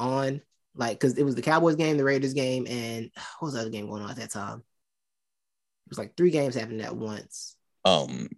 on 0.00 0.40
like 0.74 0.98
because 0.98 1.18
it 1.18 1.22
was 1.24 1.34
the 1.34 1.42
Cowboys 1.42 1.76
game, 1.76 1.98
the 1.98 2.04
Raiders 2.04 2.32
game, 2.32 2.66
and 2.66 3.10
what 3.38 3.48
was 3.48 3.54
the 3.54 3.60
other 3.60 3.70
game 3.70 3.88
going 3.88 4.02
on 4.02 4.10
at 4.10 4.16
that 4.16 4.30
time? 4.30 4.58
It 4.58 5.90
was 5.90 5.98
like 5.98 6.16
three 6.16 6.30
games 6.30 6.54
happening 6.54 6.80
at 6.80 6.96
once. 6.96 7.56
Um 7.84 8.30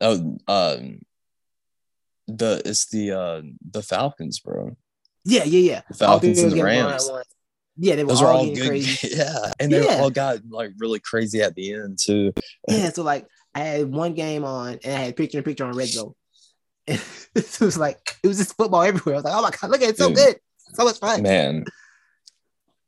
oh 0.00 0.38
um 0.46 1.00
the 2.28 2.62
it's 2.64 2.86
the 2.86 3.12
uh 3.12 3.42
the 3.68 3.82
Falcons, 3.82 4.38
bro. 4.38 4.76
Yeah, 5.28 5.44
yeah, 5.44 5.60
yeah. 5.72 5.80
The 5.88 5.94
Falcons 5.94 6.38
and 6.38 6.52
the 6.52 6.56
those 6.56 6.64
games 6.64 6.64
going 6.64 6.78
on 6.80 6.90
Rams. 6.90 7.10
Yeah, 7.76 7.94
they 7.96 8.02
were 8.04 8.08
Those 8.08 8.22
all, 8.22 8.36
all 8.38 8.46
good. 8.54 8.66
crazy. 8.66 9.08
Yeah. 9.16 9.52
And 9.60 9.70
they 9.72 9.84
Yeah. 9.84 9.98
all 10.00 10.10
got 10.10 10.38
like 10.48 10.72
really 10.78 10.98
crazy 11.00 11.42
at 11.42 11.54
the 11.54 11.74
end 11.74 11.98
too. 11.98 12.32
Yeah, 12.68 12.90
so 12.90 13.02
like 13.02 13.26
I 13.54 13.60
had 13.60 13.92
one 13.92 14.14
game 14.14 14.44
on 14.44 14.78
and 14.82 14.94
I 14.94 14.98
had 15.04 15.16
picture 15.16 15.38
in 15.38 15.44
picture 15.44 15.64
on 15.66 15.76
red 15.76 15.88
zone. 15.88 16.14
And 16.86 17.00
it 17.34 17.60
was 17.60 17.76
like 17.78 18.16
it 18.22 18.26
was 18.26 18.38
just 18.38 18.56
football 18.56 18.82
everywhere. 18.82 19.16
I 19.16 19.18
was 19.18 19.24
like, 19.24 19.34
oh 19.34 19.42
my 19.42 19.50
god, 19.50 19.70
look 19.70 19.82
at 19.82 19.90
it, 19.90 19.98
so 19.98 20.08
Dude. 20.08 20.16
good, 20.16 20.36
so 20.74 20.84
much 20.84 20.98
fun. 20.98 21.22
Man, 21.22 21.56
It 21.58 21.66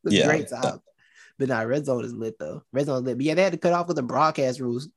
was 0.05 0.15
yeah. 0.15 0.27
great 0.27 0.49
time. 0.49 0.61
Uh, 0.65 0.79
but 1.39 1.49
nah, 1.49 1.61
red 1.61 1.85
zone 1.87 2.05
is 2.05 2.13
lit 2.15 2.39
though. 2.39 2.63
Red 2.73 2.87
zone 2.87 2.97
is 2.99 3.03
lit. 3.03 3.19
But 3.19 3.27
yeah, 3.27 3.35
they 3.35 3.43
had 3.43 3.53
to 3.53 3.59
cut 3.59 3.73
off 3.75 3.87
with 3.87 3.97
the 3.97 4.03
broadcast 4.03 4.61
rules. 4.61 4.89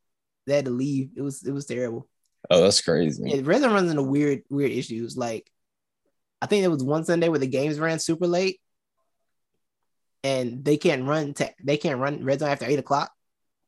They 0.47 0.55
had 0.55 0.65
to 0.65 0.71
leave. 0.71 1.09
It 1.15 1.21
was 1.21 1.43
it 1.45 1.51
was 1.51 1.65
terrible. 1.65 2.07
Oh, 2.49 2.61
that's 2.61 2.81
crazy. 2.81 3.23
Yeah, 3.25 3.41
red 3.43 3.61
zone 3.61 3.73
runs 3.73 3.89
into 3.91 4.03
weird 4.03 4.43
weird 4.49 4.71
issues. 4.71 5.15
Like 5.15 5.49
I 6.43 6.45
think 6.45 6.61
there 6.61 6.69
was 6.69 6.83
one 6.83 7.05
Sunday 7.05 7.29
where 7.29 7.39
the 7.39 7.47
games 7.47 7.79
ran 7.79 7.99
super 7.99 8.27
late, 8.27 8.59
and 10.25 10.63
they 10.65 10.75
can't 10.75 11.05
run. 11.05 11.33
To, 11.35 11.49
they 11.63 11.77
can't 11.77 12.01
run 12.01 12.23
red 12.25 12.39
zone 12.41 12.49
after 12.49 12.65
eight 12.65 12.79
o'clock. 12.79 13.13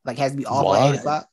Like 0.03 0.17
has 0.17 0.31
to 0.33 0.37
be 0.37 0.45
off 0.45 0.65
by 0.65 0.89
eight 0.89 0.99
o'clock. 0.99 1.29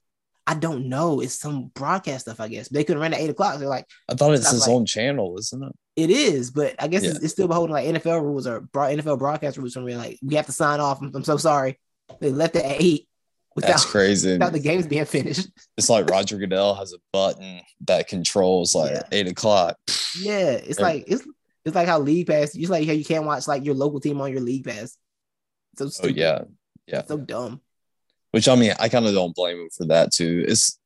I 0.46 0.54
don't 0.54 0.88
know. 0.88 1.20
It's 1.20 1.34
some 1.34 1.72
broadcast 1.74 2.22
stuff, 2.26 2.38
I 2.40 2.46
guess. 2.46 2.68
They 2.68 2.84
couldn't 2.84 3.02
run 3.02 3.12
at 3.12 3.18
eight 3.20 3.30
o'clock. 3.30 3.58
They're 3.58 3.68
like, 3.68 3.86
I 4.08 4.14
thought 4.14 4.34
it's 4.34 4.48
his 4.50 4.60
like- 4.62 4.70
own 4.70 4.86
channel, 4.86 5.36
isn't 5.38 5.62
it? 5.64 5.72
it 5.94 6.10
is, 6.10 6.52
but 6.52 6.74
I 6.78 6.86
guess 6.88 7.02
it's, 7.02 7.14
Yeah. 7.18 7.24
it's 7.24 7.32
still 7.32 7.48
beholden 7.48 7.72
like 7.74 7.86
NFL 7.86 8.22
rules 8.22 8.46
or 8.46 8.62
NFL 8.62 9.18
broadcast 9.18 9.56
rules. 9.58 9.74
From 9.74 9.84
being 9.84 9.98
like, 9.98 10.18
we 10.22 10.36
have 10.36 10.46
to 10.46 10.52
sign 10.52 10.78
off. 10.80 11.02
I'm, 11.02 11.10
I'm 11.14 11.24
so 11.24 11.36
sorry. 11.36 11.78
They 12.20 12.30
left 12.30 12.54
it 12.56 12.64
at 12.64 12.80
eight 12.80 13.08
without, 13.54 13.68
That's 13.68 13.84
crazy. 13.84 14.32
without 14.32 14.52
the 14.52 14.60
games 14.60 14.86
being 14.86 15.04
finished. 15.04 15.48
It's 15.76 15.88
like 15.90 16.08
Roger 16.10 16.36
Goodell 16.38 16.74
has 16.74 16.92
a 16.92 16.98
button 17.12 17.60
that 17.86 18.08
controls 18.08 18.74
like 18.74 18.92
Yeah. 18.92 19.02
eight 19.12 19.28
o'clock. 19.28 19.76
Yeah, 20.20 20.50
it's 20.52 20.78
like 20.80 21.04
it's 21.06 21.26
it's 21.64 21.74
like 21.74 21.86
how 21.88 21.98
league 22.00 22.26
pass. 22.26 22.54
It's 22.54 22.70
like 22.70 22.86
how 22.86 22.92
you 22.92 23.04
can't 23.04 23.24
watch 23.24 23.46
like 23.48 23.64
your 23.64 23.74
local 23.74 24.00
team 24.00 24.20
on 24.20 24.32
your 24.32 24.40
league 24.40 24.64
pass. 24.64 24.96
So 25.78 25.86
Oh 25.86 25.88
stupid. 25.88 26.16
yeah, 26.16 26.42
yeah. 26.86 27.04
so 27.06 27.16
dumb. 27.16 27.60
Which 28.32 28.48
I 28.48 28.54
mean, 28.56 28.72
I 28.78 28.88
kind 28.88 29.06
of 29.06 29.14
don't 29.14 29.34
blame 29.34 29.58
him 29.60 29.68
for 29.76 29.86
that 29.86 30.12
too. 30.12 30.44
It's 30.48 30.78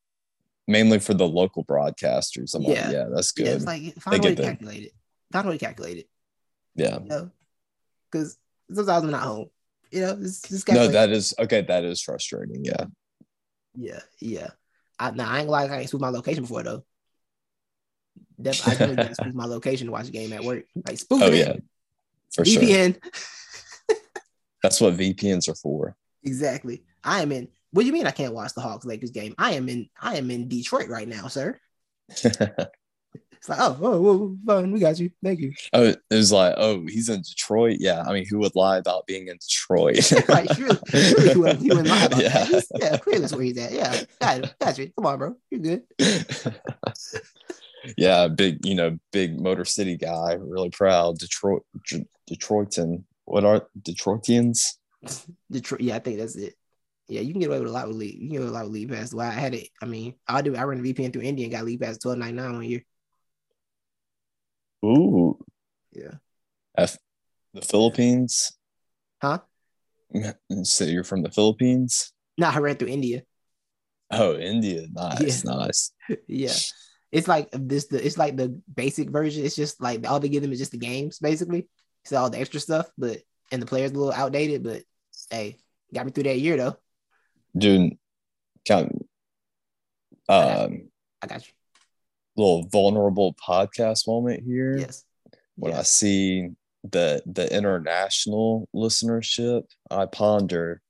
mainly 0.68 0.98
for 0.98 1.14
the 1.14 1.26
local 1.28 1.64
broadcasters. 1.64 2.54
I'm 2.54 2.62
Yeah. 2.62 2.68
like, 2.68 2.92
yeah, 2.92 3.04
that's 3.14 3.32
Yeah, 3.36 3.44
good. 3.44 3.56
it's 3.56 3.64
like 3.66 3.94
find 4.00 4.16
a 4.16 4.18
They 4.20 4.28
way 4.30 4.34
to 4.34 4.42
calculate 4.42 4.82
it. 4.84 4.92
Find 5.32 5.46
a 5.46 5.50
way 5.50 5.58
to 5.58 5.64
calculate 5.64 5.96
it. 5.98 6.08
yeah. 6.74 6.98
You 7.00 7.06
know, 7.08 7.30
because 8.10 8.36
sometimes 8.72 9.04
I'm 9.04 9.10
not 9.10 9.22
home. 9.22 9.46
You 9.90 10.00
know, 10.02 10.18
it's 10.20 10.42
just 10.42 10.66
No, 10.68 10.74
calculate. 10.74 10.92
that 10.92 11.10
is 11.10 11.34
okay. 11.38 11.62
That 11.62 11.84
is 11.84 12.00
frustrating. 12.02 12.64
Yeah. 12.64 12.84
Yeah, 13.78 14.00
yeah. 14.20 14.48
I, 14.98 15.10
now 15.10 15.30
I 15.30 15.40
ain't 15.40 15.48
lie, 15.48 15.66
I 15.66 15.80
ain't 15.80 15.88
spoofed 15.88 16.00
my 16.02 16.08
location 16.08 16.42
before 16.44 16.62
though. 16.62 16.84
Def- 18.40 18.66
I 18.66 18.70
definitely 18.70 18.96
didn't 18.96 19.16
spoof 19.16 19.34
my 19.34 19.44
location 19.44 19.86
to 19.86 19.92
watch 19.92 20.08
a 20.08 20.12
game 20.12 20.32
at 20.32 20.42
work. 20.44 20.64
Like 20.86 20.98
spoof 20.98 21.22
Oh 21.22 21.26
it. 21.32 21.34
yeah, 21.38 21.52
for 22.34 22.44
sure. 22.44 22.62
VPN. 22.62 22.98
That's 24.62 24.80
what 24.80 24.94
VPNs 24.96 25.48
are 25.48 25.54
for. 25.54 25.94
Exactly. 26.24 26.84
I 27.04 27.20
am 27.22 27.30
in. 27.32 27.48
What 27.72 27.82
do 27.82 27.86
you 27.86 27.92
mean 27.92 28.06
I 28.06 28.10
can't 28.10 28.32
watch 28.34 28.54
the 28.54 28.62
Hawks 28.62 28.86
Lakers 28.86 29.10
game? 29.10 29.34
I 29.38 29.52
am 29.52 29.68
in. 29.68 29.88
I 30.00 30.16
am 30.16 30.30
in 30.30 30.48
Detroit 30.48 30.88
right 30.88 31.06
now, 31.06 31.28
sir. 31.28 31.58
It's 33.46 33.56
like, 33.56 33.60
oh, 33.60 33.78
oh, 33.80 34.08
oh, 34.08 34.38
fine, 34.44 34.72
we 34.72 34.80
got 34.80 34.98
you. 34.98 35.08
Thank 35.22 35.38
you. 35.38 35.52
oh, 35.72 35.84
it 35.84 36.00
was 36.10 36.32
like, 36.32 36.54
oh, 36.56 36.84
he's 36.88 37.08
in 37.08 37.22
Detroit. 37.22 37.76
Yeah, 37.78 38.02
I 38.02 38.12
mean, 38.12 38.26
who 38.28 38.38
would 38.38 38.56
lie 38.56 38.78
about 38.78 39.06
being 39.06 39.28
in 39.28 39.38
Detroit? 39.40 40.10
right, 40.28 40.52
surely, 40.56 40.78
surely 40.88 41.32
you 41.60 41.68
wouldn't, 41.76 41.86
lie 41.86 42.04
about 42.06 42.20
Yeah. 42.20 42.44
that. 42.44 42.64
Yeah, 42.74 42.96
clearly 42.96 43.20
that's 43.20 43.32
where 43.32 43.44
he's 43.44 43.56
at. 43.58 43.70
Yeah, 43.70 44.02
got 44.58 44.78
you. 44.78 44.90
Come 44.96 45.06
on, 45.06 45.18
bro. 45.18 45.36
You're 45.50 45.60
good. 45.60 45.82
yeah, 47.96 48.26
big, 48.26 48.66
you 48.66 48.74
know, 48.74 48.98
big 49.12 49.40
Motor 49.40 49.64
City 49.64 49.96
guy. 49.96 50.32
Really 50.40 50.70
proud. 50.70 51.18
Detroit, 51.18 51.62
D- 51.88 52.04
Detroitan. 52.28 53.04
What 53.26 53.44
are 53.44 53.68
Detroitians? 53.80 54.76
Detroit. 55.52 55.82
Yeah, 55.82 55.94
I 55.94 55.98
think 56.00 56.18
that's 56.18 56.34
it. 56.34 56.54
Yeah, 57.06 57.20
you 57.20 57.30
can 57.30 57.40
get 57.40 57.50
away 57.50 57.60
with 57.60 57.68
a 57.68 57.72
lot 57.72 57.86
with 57.86 57.96
league. 57.96 58.20
You 58.20 58.22
can 58.22 58.28
get 58.30 58.36
away 58.38 58.46
with 58.46 58.54
a 58.54 58.58
lot 58.58 58.64
with 58.64 58.74
league 58.74 58.90
pass. 58.90 59.14
Well, 59.14 59.28
I 59.28 59.30
had 59.30 59.54
it. 59.54 59.68
I 59.80 59.86
mean, 59.86 60.16
I 60.26 60.42
do. 60.42 60.56
I 60.56 60.64
ran 60.64 60.80
a 60.80 60.82
VPN 60.82 61.12
through 61.12 61.22
India 61.22 61.44
and 61.44 61.52
got 61.52 61.64
league 61.64 61.80
pass 61.80 61.96
twelve 61.98 62.18
ninety 62.18 62.34
nine 62.34 62.52
one 62.54 62.64
year. 62.64 62.82
Ooh, 64.84 65.38
Yeah. 65.92 66.14
F- 66.76 66.98
the 67.54 67.62
Philippines. 67.62 68.52
Huh? 69.20 69.40
So 70.62 70.84
you're 70.84 71.04
from 71.04 71.22
the 71.22 71.30
Philippines? 71.30 72.12
No, 72.38 72.48
I 72.48 72.58
ran 72.58 72.76
through 72.76 72.88
India. 72.88 73.22
Oh, 74.10 74.36
India. 74.36 74.86
Nice, 74.92 75.44
nice. 75.44 75.92
yeah. 76.28 76.54
It's 77.10 77.26
like 77.26 77.48
this. 77.52 77.86
The 77.86 78.04
it's 78.04 78.18
like 78.18 78.36
the 78.36 78.60
basic 78.72 79.10
version. 79.10 79.44
It's 79.44 79.56
just 79.56 79.80
like 79.80 80.08
all 80.08 80.20
they 80.20 80.28
give 80.28 80.42
them 80.42 80.52
is 80.52 80.58
just 80.58 80.72
the 80.72 80.78
games, 80.78 81.18
basically. 81.18 81.66
So 82.04 82.16
all 82.18 82.30
the 82.30 82.38
extra 82.38 82.60
stuff, 82.60 82.90
but 82.98 83.18
and 83.50 83.62
the 83.62 83.66
players 83.66 83.92
a 83.92 83.94
little 83.94 84.12
outdated. 84.12 84.62
But 84.62 84.82
hey, 85.30 85.56
got 85.94 86.04
me 86.04 86.12
through 86.12 86.24
that 86.24 86.38
year 86.38 86.56
though. 86.56 86.76
Dude, 87.56 87.96
kind 88.68 89.06
um, 90.28 90.88
I 91.22 91.26
got 91.26 91.46
you. 91.46 91.52
Little 92.36 92.66
vulnerable 92.68 93.34
podcast 93.34 94.06
moment 94.06 94.42
here. 94.44 94.76
Yes. 94.78 95.04
When 95.56 95.72
I 95.72 95.82
see 95.82 96.50
the 96.90 97.22
the 97.26 97.52
international 97.54 98.68
listenership, 98.74 99.64
I 99.90 100.06
ponder: 100.06 100.82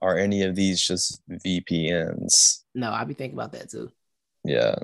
Are 0.00 0.16
any 0.16 0.42
of 0.42 0.54
these 0.54 0.80
just 0.80 1.20
VPNs? 1.28 2.62
No, 2.74 2.90
I 2.92 3.04
be 3.04 3.14
thinking 3.14 3.38
about 3.38 3.52
that 3.52 3.70
too. 3.70 3.90
Yeah, 4.44 4.76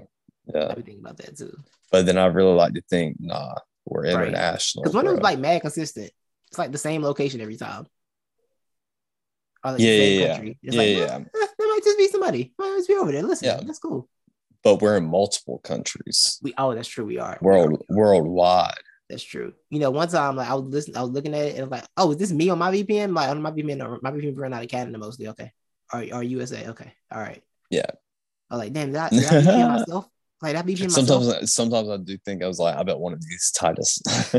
yeah. 0.53 0.69
I 0.71 0.75
be 0.75 0.83
thinking 0.83 1.05
about 1.05 1.19
that 1.19 1.37
too. 1.37 1.57
But 1.93 2.07
then 2.07 2.19
I 2.19 2.27
really 2.27 2.55
like 2.55 2.75
to 2.75 2.83
think, 2.91 3.17
nah, 3.21 3.55
we're 3.85 4.07
international. 4.07 4.83
Because 4.83 4.95
one 4.95 5.07
of 5.07 5.13
them's 5.13 5.23
like 5.23 5.39
mad 5.39 5.61
consistent. 5.61 6.11
It's 6.49 6.59
like 6.59 6.73
the 6.73 6.79
same 6.79 7.03
location 7.03 7.41
every 7.41 7.57
time. 7.57 7.87
Like 9.65 9.79
Yeah, 9.79 9.91
yeah. 9.91 10.41
It's 10.43 10.59
yeah, 10.63 10.79
like, 10.79 10.89
yeah. 10.89 11.05
"Eh, 11.17 11.43
eh, 11.43 11.47
there 11.59 11.69
might 11.69 11.81
just 11.85 11.99
be 11.99 12.09
somebody. 12.09 12.53
Might 12.59 12.75
just 12.77 12.89
be 12.89 12.95
over 12.97 13.13
there. 13.13 13.23
Listen, 13.23 13.47
Yeah. 13.47 13.61
that's 13.65 13.79
cool. 13.79 14.09
But 14.65 14.81
we're 14.81 14.97
in 14.97 15.05
multiple 15.07 15.59
countries, 15.59 16.39
We 16.43 16.55
oh, 16.59 16.75
that's 16.75 16.89
true. 16.89 17.05
We 17.05 17.19
are. 17.19 17.39
We 17.41 17.49
are. 17.49 17.53
world 17.53 17.83
worldwide. 17.89 18.75
That's 19.11 19.23
true. 19.23 19.53
You 19.69 19.81
know, 19.81 19.91
one 19.91 20.09
time 20.09 20.37
like 20.37 20.49
I 20.49 20.55
was 20.55 20.65
listening, 20.65 20.97
I 20.97 21.03
was 21.03 21.11
looking 21.11 21.35
at 21.35 21.43
it 21.43 21.51
and 21.51 21.59
I 21.61 21.63
was 21.65 21.71
like, 21.71 21.85
oh, 21.99 22.11
is 22.13 22.17
this 22.17 22.33
me 22.33 22.49
on 22.49 22.59
my 22.59 22.73
VPN? 22.73 23.15
Like 23.15 23.29
on 23.29 23.43
my 23.43 23.51
VPN, 23.51 23.85
or 23.85 23.97
uh, 23.97 23.99
my 24.03 24.11
VPN 24.11 24.37
run 24.37 24.55
out 24.55 24.63
of 24.63 24.69
Canada 24.71 24.97
mostly. 24.99 25.29
Okay. 25.29 25.53
Or, 25.93 26.03
or 26.15 26.23
USA. 26.23 26.69
Okay. 26.69 26.93
All 27.13 27.21
right. 27.21 27.43
Yeah. 27.71 27.85
I 28.51 28.55
was 28.55 28.61
like, 28.65 28.73
damn, 28.73 28.89
did 28.89 28.97
I, 28.97 29.11
VPN 29.11 29.69
myself? 29.79 30.09
Like 30.41 30.55
that 30.55 30.65
VPN 30.67 30.85
myself. 30.85 31.23
Sometimes, 31.23 31.53
sometimes 31.53 31.89
I 31.91 31.97
do 31.99 32.17
think 32.25 32.43
I 32.43 32.47
was 32.47 32.59
like, 32.59 32.77
I 32.77 32.83
bet 32.83 32.99
one 32.99 33.13
of 33.13 33.21
these 33.23 33.53
Titus. 33.55 34.01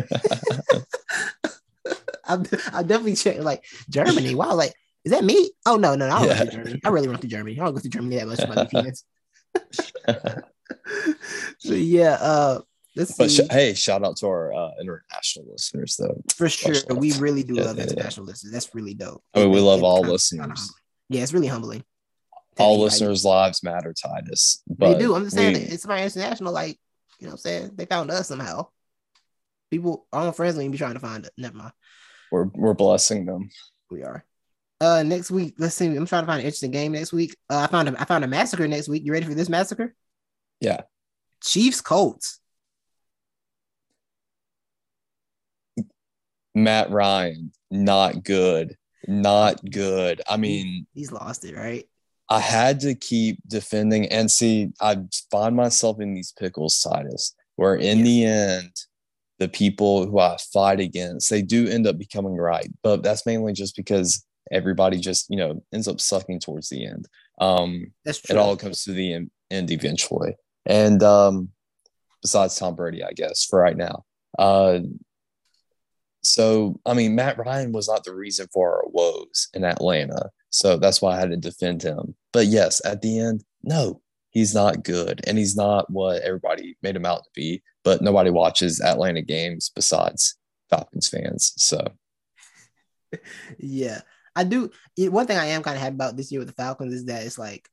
I, 2.28 2.34
I 2.74 2.82
definitely 2.82 3.16
check 3.16 3.38
like 3.40 3.64
Germany. 3.90 4.34
Wow, 4.34 4.56
like 4.56 4.74
is 5.04 5.12
that 5.12 5.24
me? 5.24 5.52
Oh 5.68 5.76
no, 5.76 5.96
no, 5.96 6.10
no 6.10 6.16
I 6.16 6.20
don't 6.20 6.28
Yeah. 6.30 6.34
go 6.34 6.50
through 6.50 6.64
Germany. 6.64 6.82
I 6.84 6.90
really 6.90 7.08
run 7.08 7.18
through 7.20 7.30
Germany. 7.30 7.60
I 7.60 7.64
don't 7.66 7.74
go 7.76 7.80
through 7.80 7.92
Germany 7.92 8.16
that 8.16 8.28
much 8.28 8.40
my 8.48 8.56
VPNs. 8.66 9.04
So 11.60 11.74
yeah, 11.74 12.18
uh 12.22 12.60
let's 12.96 13.16
but 13.18 13.30
see. 13.30 13.44
sh- 13.44 13.48
hey, 13.52 13.74
shout 13.74 14.04
out 14.04 14.18
to 14.18 14.28
our 14.28 14.54
uh, 14.54 14.72
international 14.82 15.46
listeners, 15.52 15.96
though. 15.98 16.22
For 16.36 16.50
sure, 16.50 16.76
we 16.96 17.14
really 17.14 17.44
do 17.44 17.56
Yeah, 17.56 17.64
love 17.66 17.78
yeah, 17.78 17.84
yeah. 17.84 17.90
international 17.92 18.26
listeners. 18.28 18.52
That's 18.54 18.74
really 18.76 18.94
dope. 18.94 19.24
I 19.34 19.40
mean, 19.40 19.52
we 19.52 19.60
love 19.60 19.84
all 19.84 20.02
listeners. 20.02 20.72
Yeah, 21.10 21.22
it's 21.24 21.34
really 21.34 21.48
humbling. 21.48 21.84
All 22.58 22.80
listeners' 22.80 23.26
lives 23.26 23.64
matter, 23.64 23.94
Titus. 23.94 24.64
They 24.78 24.98
do. 24.98 25.14
I'm 25.16 25.24
just 25.26 25.36
saying, 25.36 25.54
we- 25.56 25.60
it's 25.62 25.86
my 25.86 26.04
international. 26.04 26.54
Like 26.54 26.80
you 27.20 27.28
know, 27.28 27.32
what 27.32 27.34
I'm 27.34 27.38
saying 27.40 27.72
they 27.76 27.86
found 27.86 28.12
us 28.12 28.28
somehow. 28.28 28.68
People, 29.72 30.06
our 30.14 30.28
own 30.28 30.34
friends, 30.34 30.56
don't 30.56 30.70
be 30.72 30.78
trying 30.78 30.94
to 30.94 31.00
find 31.00 31.26
it. 31.26 31.32
Never 31.38 31.58
mind. 31.58 31.74
we're 32.32 32.46
we're 32.54 32.74
blessing 32.76 33.26
them. 33.26 33.50
We 33.92 34.04
are. 34.04 34.24
Uh, 34.82 35.04
next 35.04 35.32
week, 35.32 35.56
let's 35.58 35.76
see. 35.76 35.86
I'm 35.86 36.06
trying 36.06 36.24
to 36.24 36.28
find 36.28 36.40
an 36.40 36.46
interesting 36.46 36.72
game 36.72 36.92
next 36.92 37.14
week. 37.14 37.36
Uh, 37.50 37.60
I 37.60 37.68
found 37.68 37.90
a, 37.90 38.02
I 38.02 38.06
found 38.06 38.24
a 38.24 38.28
massacre 38.28 38.68
next 38.68 38.90
week. 38.90 39.04
You 39.06 39.14
ready 39.14 39.26
for 39.26 39.34
this 39.34 39.50
massacre? 39.50 39.96
Yeah. 40.60 40.82
Chiefs 41.42 41.82
Colts. 41.82 42.40
Matt 46.54 46.90
Ryan, 46.90 47.52
not 47.70 48.24
good, 48.24 48.76
not 49.08 49.60
good. 49.70 50.22
I 50.28 50.38
mean, 50.38 50.88
He's 50.94 51.12
lost 51.12 51.44
it, 51.44 51.56
right? 51.56 51.86
I 52.30 52.40
had 52.40 52.80
to 52.82 52.96
keep 52.96 53.40
defending 53.48 54.08
and 54.08 54.32
see. 54.32 54.72
I 54.82 54.98
find 55.30 55.56
myself 55.56 56.00
in 56.00 56.14
these 56.14 56.34
pickles, 56.38 56.82
Titus, 56.82 57.36
where 57.56 57.76
in 57.76 58.04
the 58.04 58.26
end, 58.26 58.72
the 59.38 59.50
people 59.50 60.06
who 60.06 60.20
I 60.20 60.38
fight 60.54 60.80
against, 60.80 61.30
they 61.30 61.42
do 61.42 61.68
end 61.68 61.86
up 61.88 61.98
becoming 61.98 62.36
right. 62.36 62.72
But 62.82 63.04
that's 63.04 63.26
mainly 63.26 63.54
just 63.54 63.76
because 63.76 64.26
everybody 64.52 65.00
just, 65.00 65.30
you 65.30 65.38
know, 65.38 65.64
ends 65.74 65.88
up 65.88 66.00
sucking 66.00 66.40
towards 66.40 66.70
the 66.70 66.86
end. 66.86 67.08
Um, 67.40 67.94
That's 68.04 68.22
true. 68.22 68.36
it 68.36 68.40
all 68.40 68.56
comes 68.58 68.84
to 68.84 68.92
the 68.92 69.14
en- 69.14 69.32
end 69.52 69.72
eventually. 69.72 70.36
And 70.66 71.02
um, 71.04 71.50
besides 72.22 72.56
Tom 72.56 72.76
Brady, 72.76 73.04
I 73.04 73.12
guess 73.12 73.46
for 73.46 73.60
right 73.60 73.78
now. 73.78 74.04
Uh, 74.38 74.80
so 76.26 76.80
I 76.86 76.94
mean, 76.94 77.16
Matt 77.16 77.38
Ryan 77.38 77.72
was 77.72 77.88
not 77.88 78.04
the 78.04 78.16
reason 78.16 78.48
for 78.52 78.78
our 78.78 78.84
woes 78.88 79.48
in 79.54 79.64
Atlanta, 79.64 80.32
so 80.50 80.78
that's 80.78 81.02
why 81.02 81.16
I 81.16 81.20
had 81.20 81.30
to 81.30 81.38
defend 81.38 81.84
him. 81.84 82.16
But 82.34 82.48
yes, 82.48 82.82
at 82.84 83.02
the 83.02 83.20
end, 83.20 83.44
no, 83.64 84.02
he's 84.32 84.54
not 84.54 84.84
good, 84.84 85.22
and 85.28 85.38
he's 85.38 85.56
not 85.56 85.90
what 85.90 86.24
everybody 86.24 86.78
made 86.82 86.96
him 86.96 87.06
out 87.06 87.24
to 87.24 87.30
be. 87.36 87.62
But 87.84 88.02
nobody 88.02 88.32
watches 88.32 88.82
Atlanta 88.82 89.22
games 89.22 89.72
besides 89.74 90.36
Falcons 90.72 91.08
fans. 91.08 91.54
So 91.58 91.80
yeah, 93.60 94.02
I 94.36 94.44
do. 94.44 94.70
One 94.98 95.28
thing 95.28 95.38
I 95.38 95.48
am 95.48 95.64
kind 95.64 95.76
of 95.76 95.82
happy 95.82 95.96
about 95.96 96.18
this 96.18 96.32
year 96.32 96.40
with 96.40 96.48
the 96.48 96.54
Falcons 96.54 96.94
is 96.94 97.06
that 97.06 97.26
it's 97.26 97.38
like 97.38 97.70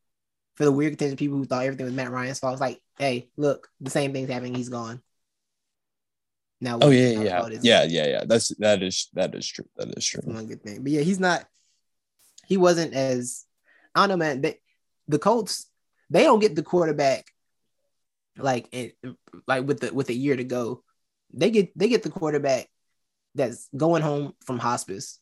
for 0.57 0.65
the 0.65 0.73
weird 0.73 0.93
contingent 0.93 1.19
people 1.19 1.39
who 1.39 1.45
thought 1.45 1.65
everything 1.65 1.87
was 1.87 1.95
Matt 1.95 2.11
Ryan's 2.11 2.39
fault. 2.39 2.55
It's 2.55 2.61
like, 2.61 2.81
hey, 2.99 3.31
look, 3.37 3.69
the 3.81 3.91
same 3.91 4.13
thing's 4.13 4.31
happening. 4.31 4.55
He's 4.55 4.69
gone. 4.69 5.03
Now, 6.61 6.79
oh 6.81 6.91
yeah, 6.91 7.21
yeah, 7.21 7.49
yeah, 7.63 7.83
yeah, 7.83 8.07
yeah. 8.07 8.25
That's 8.25 8.49
that 8.59 8.83
is 8.85 9.09
that 9.15 9.35
is 9.35 9.49
true. 9.49 9.65
That 9.77 9.97
is 9.97 10.07
true. 10.07 10.23
One 10.25 10.47
good 10.47 10.63
thing. 10.63 10.83
But 10.83 10.93
yeah, 10.93 11.01
he's 11.01 11.19
not. 11.19 11.45
he 12.47 12.57
wasn't 12.57 12.95
as 12.95 13.45
I 13.95 14.01
don't 14.01 14.11
know, 14.11 14.17
man. 14.25 14.41
They, 14.43 14.61
the 15.09 15.19
Colts 15.19 15.67
they 16.11 16.25
don't 16.25 16.41
get 16.41 16.55
the 16.55 16.63
quarterback 16.63 17.27
like 18.37 18.69
it, 18.73 18.97
like 19.47 19.67
with 19.67 19.81
the 19.81 19.93
with 19.93 20.11
a 20.11 20.15
year 20.15 20.37
to 20.37 20.45
go. 20.45 20.85
They 21.33 21.51
get 21.51 21.77
they 21.77 21.89
get 21.89 22.03
the 22.03 22.11
quarterback 22.11 22.69
that's 23.35 23.69
going 23.75 24.03
home 24.03 24.35
from 24.45 24.59
hospice. 24.59 25.19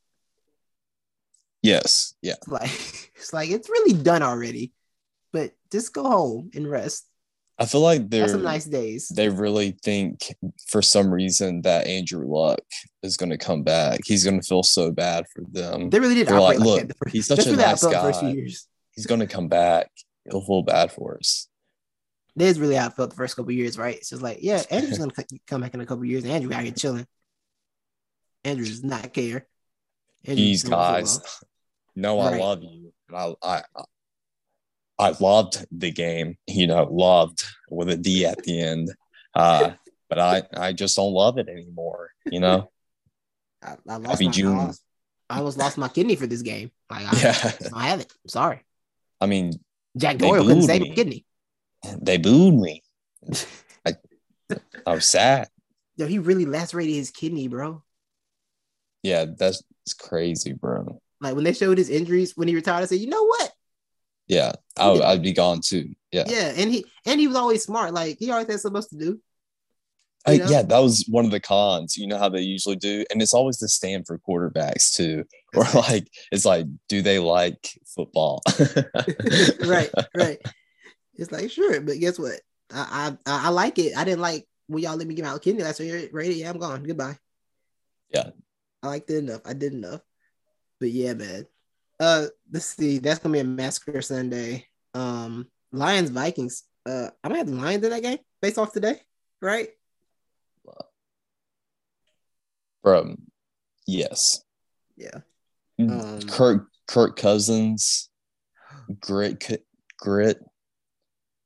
Yes. 1.63 2.15
Yeah. 2.23 2.35
It's 2.35 2.49
like 2.49 2.71
it's 3.17 3.33
like 3.33 3.51
it's 3.51 3.69
really 3.69 3.93
done 3.95 4.23
already. 4.23 4.73
But 5.33 5.53
just 5.71 5.93
go 5.95 6.03
home 6.05 6.51
and 6.55 6.69
rest. 6.69 7.07
I 7.59 7.67
feel 7.67 7.83
like 7.83 8.09
they're 8.09 8.23
Have 8.23 8.31
some 8.31 8.43
nice 8.43 8.65
days. 8.65 9.09
they 9.09 9.29
really 9.29 9.73
think 9.83 10.35
for 10.67 10.81
some 10.81 11.13
reason 11.13 11.61
that 11.63 11.87
Andrew 11.87 12.27
Luck 12.27 12.61
is 13.03 13.19
going 13.19 13.29
to 13.31 13.37
come 13.37 13.63
back. 13.63 14.01
He's 14.07 14.25
going 14.25 14.41
to 14.41 14.47
feel 14.47 14.63
so 14.63 14.91
bad 14.91 15.27
for 15.29 15.43
them. 15.53 15.91
They 15.91 16.01
really 16.01 16.15
did 16.15 16.27
They're 16.27 16.41
like, 16.41 16.59
like, 16.59 16.67
look, 16.67 16.89
the 16.89 16.95
first- 16.95 17.13
he's 17.15 17.27
such 17.27 17.47
a 17.47 17.55
nice 17.55 17.83
felt 17.83 17.93
first 17.95 18.21
few 18.21 18.29
guy. 18.31 18.35
years. 18.35 18.67
He's 18.93 19.05
going 19.07 19.21
to 19.21 19.27
come 19.27 19.49
back. 19.49 19.91
He'll 20.31 20.41
feel 20.41 20.63
bad 20.63 20.91
for 20.91 21.19
us. 21.19 21.49
That 22.37 22.47
is 22.47 22.59
really 22.59 22.77
how 22.77 22.87
I 22.87 22.91
felt 22.91 23.11
the 23.11 23.17
first 23.17 23.37
couple 23.37 23.53
years, 23.53 23.77
right? 23.77 24.03
So 24.07 24.17
It's 24.17 24.23
like, 24.23 24.39
yeah, 24.41 24.63
Andrew's 24.71 24.97
gonna 24.99 25.13
come 25.47 25.61
back 25.61 25.75
in 25.75 25.81
a 25.83 25.87
couple 25.87 26.05
years. 26.07 26.25
Andrew 26.25 26.53
out 26.55 26.63
here 26.63 26.73
chilling. 26.73 27.07
Andrew 28.45 28.65
does 28.65 28.83
not 28.83 29.13
care. 29.13 29.47
These 30.25 30.63
doing 30.63 30.71
guys 30.73 31.21
know 31.97 32.21
I 32.21 32.33
Right. 32.33 32.41
love 32.41 32.63
you. 32.63 32.93
And 33.09 33.17
I, 33.17 33.35
I, 33.43 33.63
I- 34.99 35.15
loved 35.21 35.65
the 35.73 35.91
game, 35.91 36.37
you 36.47 36.67
know, 36.67 36.85
loved 36.91 37.43
with 37.71 37.89
a 37.91 37.97
D 37.97 38.27
at 38.27 38.43
the 38.43 38.61
end. 38.61 38.91
Uh, 39.35 39.73
but 40.09 40.19
I, 40.19 40.43
I 40.55 40.73
just 40.73 40.95
don't 40.97 41.13
love 41.13 41.39
it 41.39 41.49
anymore, 41.49 42.11
you 42.27 42.41
know? 42.41 42.71
I, 43.63 43.77
I 43.89 43.97
lost 43.97 44.23
Happy 44.23 44.43
my, 44.43 44.51
I, 44.51 44.65
lost- 44.67 44.83
I 45.31 45.39
almost 45.39 45.59
lost 45.59 45.79
my 45.79 45.89
kidney 45.89 46.17
for 46.17 46.27
this 46.27 46.43
game. 46.43 46.71
Like, 46.91 47.07
I, 47.13 47.17
Yeah. 47.21 47.53
I 47.75 47.89
have 47.89 48.01
it. 48.01 48.13
I'm 48.25 48.29
sorry. 48.29 48.61
I 49.21 49.27
mean, 49.27 49.53
Jack 49.97 50.19
Doyle 50.19 50.45
couldn't 50.45 50.63
save 50.63 50.83
me. 50.83 50.91
a 50.91 50.95
kidney. 50.95 51.25
they 52.01 52.17
booed 52.19 52.55
me. 52.55 52.83
I, 53.87 53.95
I 54.87 54.95
was 54.95 55.07
sad. 55.07 55.49
Yo, 55.97 56.07
he 56.07 56.19
really 56.19 56.47
lacerated 56.47 56.95
his 56.95 57.11
kidney, 57.11 57.49
bro. 57.49 57.83
Yeah, 59.03 59.27
that's 59.39 59.63
it's 59.87 59.95
crazy, 59.95 60.53
bro. 60.53 61.01
Like 61.21 61.35
when 61.35 61.45
they 61.45 61.53
showed 61.53 61.79
his 61.79 61.91
injuries 61.91 62.37
when 62.37 62.49
he 62.49 62.55
retired, 62.55 62.83
I 62.83 62.87
said, 62.87 62.99
you 63.01 63.09
know 63.09 63.25
what? 63.25 63.53
Yeah, 64.27 64.53
I, 64.79 64.91
would- 64.91 65.03
I'd 65.03 65.23
be 65.23 65.33
gone 65.33 65.61
too. 65.61 65.95
Yeah. 66.13 66.25
Yeah, 66.27 66.53
and 66.57 66.71
he 66.71 66.85
and 67.07 67.21
he 67.21 67.27
was 67.27 67.37
always 67.37 67.63
smart. 67.65 67.93
Like 67.95 68.19
he 68.19 68.31
always 68.31 68.47
had 68.47 68.61
something 68.61 68.77
else 68.77 68.89
to 68.89 68.97
do. 68.97 69.21
I, 70.27 70.33
yeah, 70.33 70.61
that 70.63 70.79
was 70.79 71.07
one 71.09 71.25
of 71.25 71.31
the 71.31 71.41
cons. 71.41 71.97
You 71.97 72.07
know 72.07 72.19
how 72.19 72.29
they 72.29 72.43
usually 72.43 72.77
do, 72.77 73.05
and 73.11 73.23
it's 73.23 73.33
always 73.33 73.59
the 73.59 73.69
stand 73.69 74.07
for 74.07 74.19
quarterbacks 74.19 74.95
too. 74.95 75.25
Or 75.57 75.65
like, 75.75 76.07
it's 76.31 76.45
like, 76.45 76.67
do 76.89 77.03
they 77.03 77.19
like 77.19 77.69
football? 77.97 78.41
right, 79.67 79.91
right. 80.15 80.39
It's 81.17 81.33
like 81.33 81.51
sure, 81.51 81.81
but 81.81 81.99
guess 81.99 82.19
what? 82.19 82.41
I 82.71 83.17
I, 83.27 83.47
I 83.47 83.49
like 83.49 83.79
it. 83.81 83.97
I 83.97 84.05
didn't 84.05 84.21
like 84.21 84.47
when 84.69 84.83
y'all 84.85 84.97
let 84.97 85.09
me 85.09 85.15
get 85.15 85.25
my 85.25 85.37
kidney 85.39 85.65
last 85.65 85.81
year. 85.81 86.09
Right? 86.13 86.31
Yeah, 86.31 86.51
I'm 86.51 86.59
gone. 86.59 86.85
Goodbye. 86.85 87.17
Yeah. 88.15 88.31
I 88.83 88.89
liked 88.89 89.11
it 89.11 89.19
enough. 89.19 89.41
I 89.45 89.55
did 89.55 89.73
enough. 89.73 90.03
But 90.81 90.91
yeah, 90.91 91.13
man. 91.13 91.47
Uh, 92.01 92.27
let's 92.51 92.67
see. 92.67 92.99
That's 92.99 93.19
gonna 93.19 93.35
be 93.35 93.41
a 93.41 93.45
massacre 93.45 94.01
Sunday. 94.01 94.67
Um, 94.95 95.47
Lions 95.71 96.11
Vikings. 96.11 96.65
Uh, 96.87 97.11
I'm 97.23 97.31
gonna 97.31 97.39
have 97.39 97.47
the 97.47 97.55
Lions 97.55 97.85
in 97.85 97.91
that 97.91 98.03
game 98.03 98.19
based 98.41 98.59
off 98.59 98.73
today, 98.73 99.01
right? 99.41 99.69
Bro, 102.83 103.17
yes. 103.87 104.43
Yeah. 104.97 105.21
Mm, 105.79 106.23
Um, 106.23 106.29
Kirk 106.29 106.69
Kirk 106.89 107.17
Cousins, 107.17 108.09
grit 109.01 109.63
grit 109.99 110.39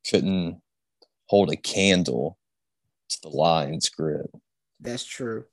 couldn't 0.08 0.60
hold 1.26 1.50
a 1.50 1.56
candle 1.56 2.38
to 3.08 3.20
the 3.22 3.30
Lions 3.30 3.88
grit. 3.88 4.30
That's 4.80 5.04
true. 5.04 5.44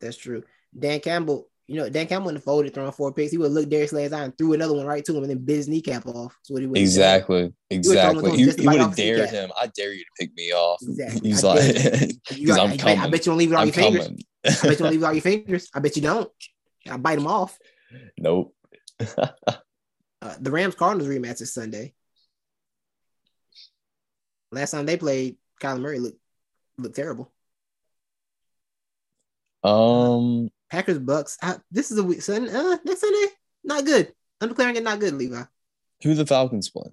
That's 0.00 0.16
true. 0.16 0.44
Dan 0.78 1.00
Campbell, 1.00 1.48
you 1.68 1.76
know, 1.76 1.88
Dan 1.90 2.06
Campbell 2.06 2.30
in 2.30 2.34
the 2.34 2.40
folded 2.40 2.72
throwing 2.72 2.90
four 2.92 3.12
picks. 3.12 3.30
He 3.30 3.36
would 3.36 3.52
look 3.52 3.68
Darius 3.68 3.90
Slay's 3.90 4.12
eye 4.12 4.24
and 4.24 4.36
threw 4.38 4.54
another 4.54 4.74
one 4.74 4.86
right 4.86 5.04
to 5.04 5.12
him 5.14 5.22
and 5.22 5.30
then 5.30 5.44
bit 5.44 5.56
his 5.56 5.68
kneecap 5.68 6.06
off. 6.06 6.34
That's 6.34 6.50
what 6.50 6.62
he 6.62 6.66
would 6.66 6.78
have. 6.78 6.82
Exactly, 6.82 7.52
exactly. 7.68 8.30
He, 8.36 8.44
just 8.46 8.56
to 8.56 8.62
he 8.62 8.66
bite 8.66 8.72
would 8.72 8.80
have 8.80 8.96
dared 8.96 9.28
him. 9.28 9.50
I 9.54 9.66
dare 9.66 9.92
you 9.92 10.02
to 10.02 10.10
pick 10.18 10.34
me 10.34 10.50
off. 10.52 10.80
Exactly. 10.82 11.28
He's 11.28 11.44
I 11.44 11.48
like, 11.48 11.74
because 12.30 12.58
I'm 12.58 12.68
I, 12.68 12.70
bet, 12.70 12.78
coming. 12.78 12.98
I 12.98 13.10
bet 13.10 13.26
you 13.26 13.30
don't 13.30 13.38
leave 13.38 13.52
it 13.52 13.54
on 13.56 13.60
I'm 13.60 13.66
your 13.66 13.74
fingers. 13.74 14.08
I 14.08 14.50
bet 14.50 14.70
you 14.70 14.76
don't 14.76 14.90
leave 14.90 15.02
it 15.02 15.06
on 15.06 15.14
your 15.14 15.22
fingers. 15.22 15.68
I 15.74 15.80
bet 15.80 15.96
you 15.96 16.02
don't. 16.02 16.30
I 16.90 16.96
bite 16.96 17.18
him 17.18 17.26
off. 17.26 17.58
nope. 18.18 18.54
Uh, 20.20 20.34
the 20.40 20.50
Rams 20.50 20.74
Cardinals 20.74 21.08
rematch 21.08 21.40
is 21.40 21.54
Sunday. 21.54 21.94
Last 24.50 24.72
time 24.72 24.84
they 24.84 24.96
played, 24.96 25.36
Kyler 25.62 25.80
Murray 25.80 26.00
looked 26.00 26.18
looked 26.76 26.96
terrible. 26.96 27.32
Um, 29.62 30.50
Packers 30.70 30.98
Bucks. 30.98 31.36
I, 31.42 31.56
this 31.70 31.90
is 31.90 31.98
a 31.98 32.04
week. 32.04 32.22
Sunday. 32.22 32.52
Uh, 32.54 32.76
next 32.84 33.00
Sunday, 33.00 33.32
not 33.64 33.84
good. 33.84 34.12
I'm 34.40 34.48
declaring 34.48 34.76
it 34.76 34.82
not 34.84 35.00
good, 35.00 35.14
Levi. 35.14 35.42
who 36.02 36.14
the 36.14 36.26
Falcons 36.26 36.70
play? 36.70 36.90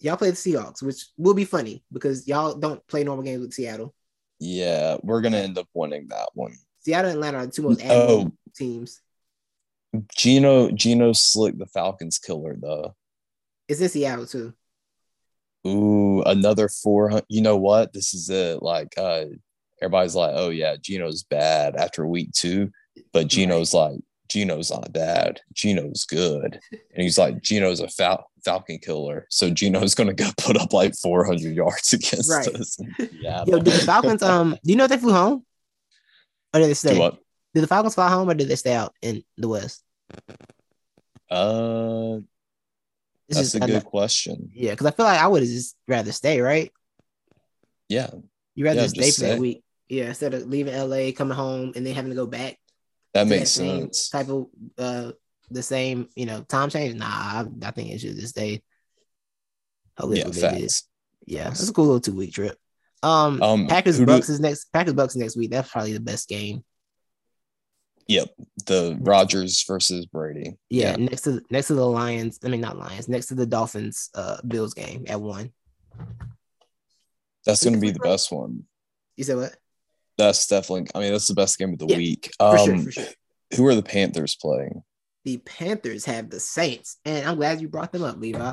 Y'all 0.00 0.16
play 0.16 0.30
the 0.30 0.36
Seahawks, 0.36 0.82
which 0.82 1.06
will 1.16 1.34
be 1.34 1.44
funny 1.44 1.84
because 1.92 2.26
y'all 2.26 2.54
don't 2.54 2.84
play 2.88 3.04
normal 3.04 3.24
games 3.24 3.40
with 3.42 3.52
Seattle. 3.54 3.94
Yeah, 4.40 4.96
we're 5.02 5.20
gonna 5.20 5.36
end 5.36 5.58
up 5.58 5.68
winning 5.74 6.08
that 6.08 6.30
one. 6.34 6.56
Seattle 6.80 7.10
and 7.12 7.16
Atlanta 7.18 7.38
are 7.38 7.46
the 7.46 7.52
two 7.52 7.62
most 7.62 7.80
Oh. 7.84 8.32
teams. 8.56 9.00
Gino 10.16 10.70
Gino 10.70 11.12
slick 11.12 11.56
the 11.58 11.66
Falcons 11.66 12.18
killer 12.18 12.56
though. 12.60 12.96
It's 13.68 13.80
in 13.80 13.88
Seattle 13.88 14.26
too. 14.26 14.54
Ooh, 15.66 16.22
another 16.22 16.68
four 16.68 17.08
hundred. 17.10 17.26
You 17.28 17.42
know 17.42 17.56
what? 17.56 17.92
This 17.92 18.14
is 18.14 18.28
it. 18.30 18.62
Like, 18.62 18.94
uh, 18.98 19.26
everybody's 19.80 20.16
like, 20.16 20.32
"Oh 20.34 20.48
yeah, 20.50 20.74
Gino's 20.80 21.22
bad 21.22 21.76
after 21.76 22.04
week 22.06 22.32
two, 22.32 22.70
but 23.12 23.28
Gino's 23.28 23.72
like, 23.74 23.98
Gino's 24.28 24.70
not 24.70 24.92
bad. 24.92 25.40
Gino's 25.52 26.04
good." 26.04 26.58
And 26.70 27.02
he's 27.02 27.18
like, 27.18 27.42
"Gino's 27.42 27.80
a 27.80 27.88
fal- 27.88 28.30
Falcon 28.44 28.78
killer." 28.78 29.26
So 29.30 29.50
Gino's 29.50 29.94
gonna 29.94 30.14
go 30.14 30.30
put 30.38 30.56
up 30.56 30.72
like 30.72 30.94
four 30.96 31.24
hundred 31.24 31.54
yards 31.54 31.92
against 31.92 32.30
Right. 32.30 32.48
us. 32.48 32.78
Yeah. 33.12 33.44
Yo, 33.46 33.58
did 33.58 33.72
the 33.74 33.86
Falcons? 33.86 34.22
Um, 34.22 34.56
do 34.64 34.70
you 34.72 34.76
know 34.76 34.84
if 34.84 34.90
they 34.90 34.96
flew 34.98 35.12
home 35.12 35.44
or 36.54 36.60
did 36.60 36.68
they 36.68 36.74
stay? 36.74 36.94
Do? 36.94 37.16
Did 37.54 37.62
the 37.62 37.66
Falcons 37.66 37.94
fly 37.94 38.08
home 38.10 38.28
or 38.30 38.34
did 38.34 38.48
they 38.48 38.56
stay 38.56 38.74
out 38.74 38.94
in 39.02 39.22
the 39.36 39.48
West? 39.48 39.84
Uh, 41.30 42.18
this 43.28 43.52
that's 43.52 43.54
a 43.54 43.60
good 43.60 43.84
question. 43.84 44.50
Yeah, 44.54 44.72
because 44.72 44.86
I 44.86 44.90
feel 44.90 45.06
like 45.06 45.20
I 45.20 45.26
would 45.26 45.42
just 45.42 45.76
rather 45.88 46.12
stay, 46.12 46.40
right? 46.40 46.70
Yeah, 47.88 48.10
You 48.54 48.64
rather 48.64 48.82
Yeah, 48.82 48.86
stay 48.88 49.10
for 49.10 49.20
that 49.22 49.38
week. 49.38 49.62
Yeah, 49.88 50.08
instead 50.08 50.32
of 50.34 50.46
leaving 50.46 50.74
LA, 50.74 51.12
coming 51.12 51.36
home, 51.36 51.72
and 51.76 51.86
then 51.86 51.94
having 51.94 52.10
to 52.10 52.16
go 52.16 52.26
back. 52.26 52.58
That 53.14 53.26
makes 53.26 53.54
that 53.56 53.64
sense. 53.64 54.08
Type 54.10 54.28
of 54.28 54.46
uh 54.78 55.12
the 55.50 55.62
same, 55.62 56.08
you 56.16 56.24
know, 56.26 56.42
time 56.42 56.70
change. 56.70 56.94
Nah, 56.94 57.06
I, 57.06 57.44
I 57.62 57.70
think 57.72 57.90
it 57.90 58.00
should 58.00 58.16
just 58.16 58.30
stay. 58.30 58.62
Hopefully 59.98 60.18
Yeah, 60.20 60.24
that's 60.24 60.40
what 60.42 60.50
they 60.52 60.56
did. 60.60 60.62
facts. 60.64 60.88
Yeah, 61.26 61.48
it's 61.50 61.68
a 61.68 61.72
cool 61.72 61.84
little 61.86 62.00
two 62.00 62.14
week 62.14 62.32
trip. 62.32 62.56
Um, 63.02 63.42
Um, 63.42 63.66
Packers 63.66 63.98
who 63.98 64.06
do- 64.06 64.12
Bucks 64.12 64.28
is 64.28 64.40
next. 64.40 64.72
Packers 64.72 64.94
Bucks 64.94 65.14
next 65.16 65.36
week. 65.36 65.50
That's 65.50 65.70
probably 65.70 65.92
the 65.92 66.00
best 66.00 66.28
game. 66.28 66.64
Yep, 68.08 68.30
the 68.66 68.96
Rodgers 69.00 69.62
versus 69.64 70.06
Brady. 70.06 70.56
Yeah, 70.70 70.96
next 70.96 71.22
to 71.22 71.42
next 71.50 71.68
to 71.68 71.74
the 71.74 71.86
Lions. 71.86 72.38
I 72.44 72.48
mean, 72.48 72.60
not 72.60 72.76
Lions. 72.78 73.08
Next 73.08 73.26
to 73.26 73.34
the 73.34 73.46
Dolphins. 73.46 74.10
Uh, 74.14 74.38
Bills 74.46 74.74
game 74.74 75.04
at 75.08 75.20
one. 75.20 75.52
that's 77.44 77.62
going 77.62 77.74
to 77.74 77.80
be 77.80 77.90
the 77.90 78.00
best 78.00 78.32
one. 78.32 78.64
You 79.16 79.24
said 79.24 79.36
what? 79.36 79.54
That's 80.22 80.46
definitely. 80.46 80.86
I 80.94 81.00
mean, 81.00 81.10
that's 81.10 81.26
the 81.26 81.34
best 81.34 81.58
game 81.58 81.72
of 81.72 81.80
the 81.80 81.86
Yeah, 81.88 81.96
week. 81.96 82.30
For 82.38 82.56
Um, 82.56 82.64
sure, 82.66 82.78
for 82.78 82.90
sure. 82.92 83.06
who 83.56 83.66
are 83.66 83.74
the 83.74 83.82
Panthers 83.82 84.36
playing? 84.40 84.84
The 85.24 85.38
Panthers 85.38 86.04
have 86.04 86.30
the 86.30 86.38
Saints, 86.38 86.98
and 87.04 87.26
I'm 87.26 87.34
glad 87.36 87.60
you 87.60 87.68
brought 87.68 87.90
them 87.90 88.04
up, 88.04 88.18
Levi. 88.20 88.52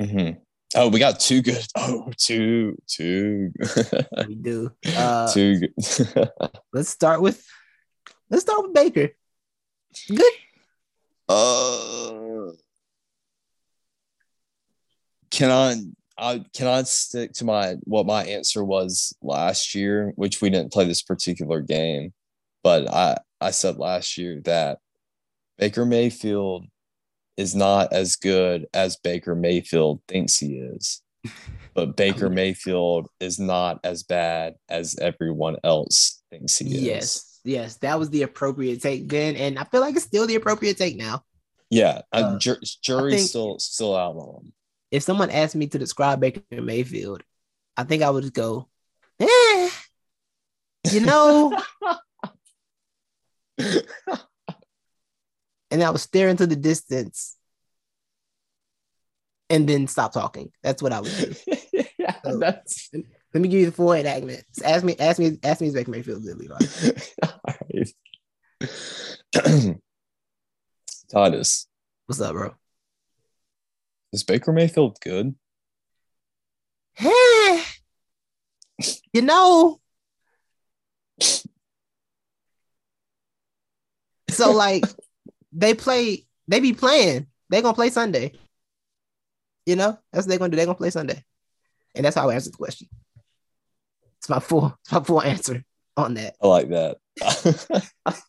Mhm. 0.00 0.40
Oh, 0.76 0.88
we 0.88 1.00
got 1.00 1.18
two 1.18 1.42
good. 1.42 1.66
Oh, 1.76 2.12
two, 2.16 2.76
two, 2.86 3.50
We 4.28 4.36
do. 4.36 4.70
Uh, 4.96 5.32
two. 5.32 5.58
Good. 5.58 5.72
let's 6.72 6.88
start 6.90 7.20
with 7.20 7.44
let's 8.30 8.44
start 8.44 8.62
with 8.62 8.72
Baker. 8.74 9.08
Good. 10.08 10.32
uh, 11.28 12.52
can 15.30 15.50
I? 15.50 15.82
I 16.18 16.44
can 16.52 16.66
I 16.66 16.82
stick 16.82 17.32
to 17.34 17.44
my 17.44 17.76
what 17.84 18.06
my 18.06 18.24
answer 18.24 18.64
was 18.64 19.14
last 19.22 19.74
year, 19.74 20.12
which 20.16 20.40
we 20.42 20.50
didn't 20.50 20.72
play 20.72 20.84
this 20.84 21.02
particular 21.02 21.60
game, 21.60 22.12
but 22.62 22.88
I 22.92 23.18
I 23.40 23.52
said 23.52 23.78
last 23.78 24.18
year 24.18 24.40
that 24.44 24.78
Baker 25.58 25.86
Mayfield 25.86 26.66
is 27.36 27.54
not 27.54 27.92
as 27.92 28.16
good 28.16 28.66
as 28.74 28.96
Baker 28.96 29.34
Mayfield 29.34 30.00
thinks 30.08 30.38
he 30.38 30.56
is. 30.56 31.02
But 31.74 31.94
Baker 31.94 32.28
Mayfield 32.28 33.06
is 33.20 33.38
not 33.38 33.78
as 33.84 34.02
bad 34.02 34.54
as 34.68 34.98
everyone 34.98 35.58
else 35.62 36.20
thinks 36.28 36.58
he 36.58 36.74
is. 36.74 36.82
Yes, 36.82 37.40
yes, 37.44 37.76
that 37.76 38.00
was 38.00 38.10
the 38.10 38.22
appropriate 38.22 38.82
take 38.82 39.08
then, 39.08 39.36
and 39.36 39.56
I 39.56 39.62
feel 39.62 39.80
like 39.80 39.94
it's 39.94 40.04
still 40.04 40.26
the 40.26 40.34
appropriate 40.34 40.76
take 40.76 40.96
now. 40.96 41.22
Yeah, 41.70 42.02
uh, 42.10 42.36
jur- 42.38 42.58
jury's 42.82 43.14
think- 43.14 43.28
still 43.28 43.60
still 43.60 43.94
out 43.94 44.16
on 44.16 44.46
him. 44.46 44.52
If 44.90 45.02
someone 45.02 45.30
asked 45.30 45.54
me 45.56 45.66
to 45.68 45.78
describe 45.78 46.20
Baker 46.20 46.42
Mayfield, 46.50 47.22
I 47.76 47.84
think 47.84 48.02
I 48.02 48.10
would 48.10 48.22
just 48.22 48.34
go, 48.34 48.68
eh, 49.20 49.70
you 50.90 51.00
know. 51.00 51.56
and 55.70 55.82
I 55.82 55.90
would 55.90 56.00
stare 56.00 56.28
into 56.28 56.46
the 56.46 56.56
distance 56.56 57.36
and 59.50 59.68
then 59.68 59.86
stop 59.86 60.12
talking. 60.12 60.50
That's 60.62 60.82
what 60.82 60.92
I 60.92 61.00
would 61.00 61.14
do. 61.16 61.34
yeah, 61.98 62.16
So- 62.24 62.38
that's 62.38 62.90
Let 62.92 63.42
me 63.42 63.48
give 63.48 63.60
you 63.60 63.66
the 63.66 63.72
full 63.72 63.92
enactment. 63.92 64.44
Ask 64.64 64.84
me, 64.84 64.96
ask 64.98 65.18
me, 65.18 65.38
ask 65.42 65.60
me 65.60 65.68
is 65.68 65.74
Baker 65.74 65.90
Mayfield 65.90 66.22
good, 66.22 66.38
Levi. 66.38 66.56
Alright. 67.46 67.94
Titus, 71.10 71.66
What's 72.06 72.20
up, 72.20 72.32
bro? 72.32 72.54
Is 74.12 74.24
Baker 74.24 74.52
Mayfield 74.52 74.98
good? 75.00 75.34
You 79.12 79.22
know. 79.22 79.80
So 84.30 84.52
like 84.52 84.84
they 85.52 85.74
play, 85.74 86.26
they 86.46 86.60
be 86.60 86.72
playing. 86.72 87.26
They 87.50 87.60
gonna 87.60 87.74
play 87.74 87.90
Sunday. 87.90 88.32
You 89.66 89.74
know, 89.74 89.98
that's 90.12 90.26
what 90.26 90.28
they're 90.28 90.38
gonna 90.38 90.50
do. 90.50 90.56
They're 90.56 90.66
gonna 90.66 90.78
play 90.78 90.90
Sunday. 90.90 91.24
And 91.96 92.04
that's 92.04 92.14
how 92.14 92.30
I 92.30 92.34
answer 92.34 92.50
the 92.50 92.56
question. 92.56 92.88
It's 94.18 94.28
my 94.28 94.38
full, 94.38 94.76
it's 94.82 94.92
my 94.92 95.00
full 95.02 95.22
answer 95.22 95.64
on 95.96 96.14
that. 96.14 96.36
I 96.40 96.46
like 96.46 96.68
that. 96.68 96.98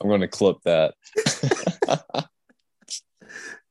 I'm 0.00 0.08
gonna 0.08 0.28
clip 0.28 0.58
that. 0.64 0.94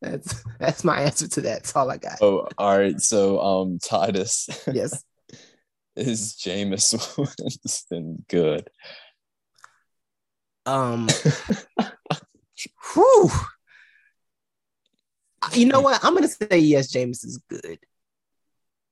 That's 0.06 0.44
that's 0.60 0.84
my 0.84 1.02
answer 1.02 1.28
to 1.28 1.42
that. 1.42 1.54
That's 1.64 1.76
all 1.76 1.90
I 1.92 1.98
got. 1.98 2.18
oh, 2.22 2.48
all 2.58 2.78
right. 2.78 3.00
So, 3.00 3.40
um, 3.42 3.80
Titus 3.80 4.48
Yes. 4.72 5.04
is 5.96 6.34
Jameis 6.36 6.94
Winston 7.18 8.24
good? 8.30 8.70
Um 10.66 11.08
whew. 12.94 13.30
You 15.54 15.68
know 15.68 15.82
what? 15.82 16.04
I'm 16.04 16.14
gonna 16.16 16.28
say 16.28 16.58
yes, 16.58 16.92
James 16.92 17.24
is 17.24 17.40
good. 17.48 17.80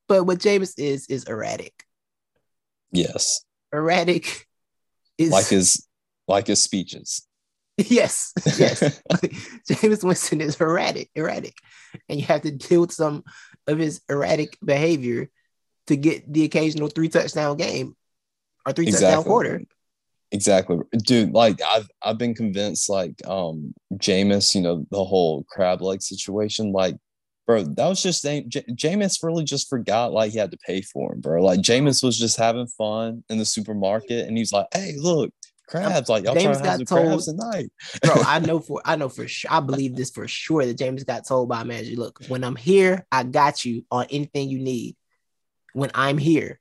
But 0.08 0.26
what 0.26 0.40
James 0.40 0.74
is 0.78 1.08
is 1.08 1.24
erratic. 1.26 1.74
yes, 2.92 3.44
Erratic 3.74 4.48
is 5.18 5.32
like 5.32 5.48
his 5.48 5.88
like 6.28 6.48
his 6.48 6.62
speeches. 6.62 7.28
yes, 7.78 8.34
yes. 8.58 8.82
Jameis 9.70 10.04
Winston 10.04 10.42
is 10.42 10.60
erratic, 10.60 11.10
erratic. 11.16 11.56
And 12.08 12.20
you 12.20 12.26
have 12.28 12.42
to 12.42 12.52
deal 12.52 12.82
with 12.82 12.92
some 12.92 13.24
of 13.68 13.80
his 13.80 14.02
erratic 14.10 14.58
behavior 14.64 15.30
to 15.88 15.96
get 15.96 16.32
the 16.32 16.46
occasional 16.46 16.88
three 16.88 17.10
touchdown 17.10 17.58
game 17.58 17.96
or 18.66 18.74
three 18.74 18.92
touchdown 18.92 19.24
quarter. 19.24 19.62
Exactly, 20.32 20.78
dude. 20.98 21.32
Like 21.32 21.60
I've 21.68 21.88
I've 22.02 22.18
been 22.18 22.34
convinced, 22.34 22.90
like 22.90 23.16
um, 23.28 23.74
Jameis, 23.96 24.56
you 24.56 24.62
know, 24.62 24.86
the 24.90 25.04
whole 25.04 25.44
crab 25.44 25.82
leg 25.82 26.02
situation. 26.02 26.72
Like, 26.72 26.96
bro, 27.46 27.64
that 27.64 27.88
was 27.88 28.02
just 28.02 28.24
J- 28.24 28.66
Jameis 28.72 29.22
really 29.22 29.44
just 29.44 29.70
forgot 29.70 30.12
like 30.12 30.32
he 30.32 30.40
had 30.40 30.50
to 30.50 30.58
pay 30.66 30.82
for 30.82 31.14
him, 31.14 31.22
bro. 31.22 31.44
Like 31.44 31.60
Jameis 31.60 32.04
was 32.04 32.18
just 32.18 32.38
having 32.38 32.66
fun 32.66 33.24
in 33.30 33.38
the 33.38 33.46
supermarket, 33.46 34.28
and 34.28 34.36
he's 34.36 34.52
like, 34.52 34.66
"Hey, 34.74 34.96
look, 34.98 35.32
crabs! 35.68 36.10
Like 36.10 36.24
y'all 36.26 36.34
James 36.34 36.58
trying 36.58 36.64
to 36.64 36.70
have 36.70 36.80
got 36.80 36.88
told- 36.88 37.08
crabs 37.08 37.26
tonight?" 37.26 37.72
bro. 38.02 38.14
I 38.26 38.40
know 38.40 38.60
for 38.60 38.82
I 38.86 38.96
know 38.96 39.10
for 39.10 39.28
sure. 39.28 39.52
I 39.52 39.60
believe 39.60 39.96
this 39.96 40.12
for 40.12 40.28
sure 40.28 40.66
that 40.66 40.78
James 40.78 41.04
got 41.04 41.28
told 41.28 41.50
by 41.50 41.64
manager, 41.64 41.96
"Look, 41.96 42.24
when 42.28 42.44
I'm 42.44 42.56
here, 42.56 43.06
I 43.12 43.24
got 43.24 43.66
you 43.66 43.86
on 43.92 44.06
anything 44.12 44.50
you 44.50 44.60
need. 44.60 44.96
When 45.74 45.92
I'm 45.94 46.18
here." 46.18 46.60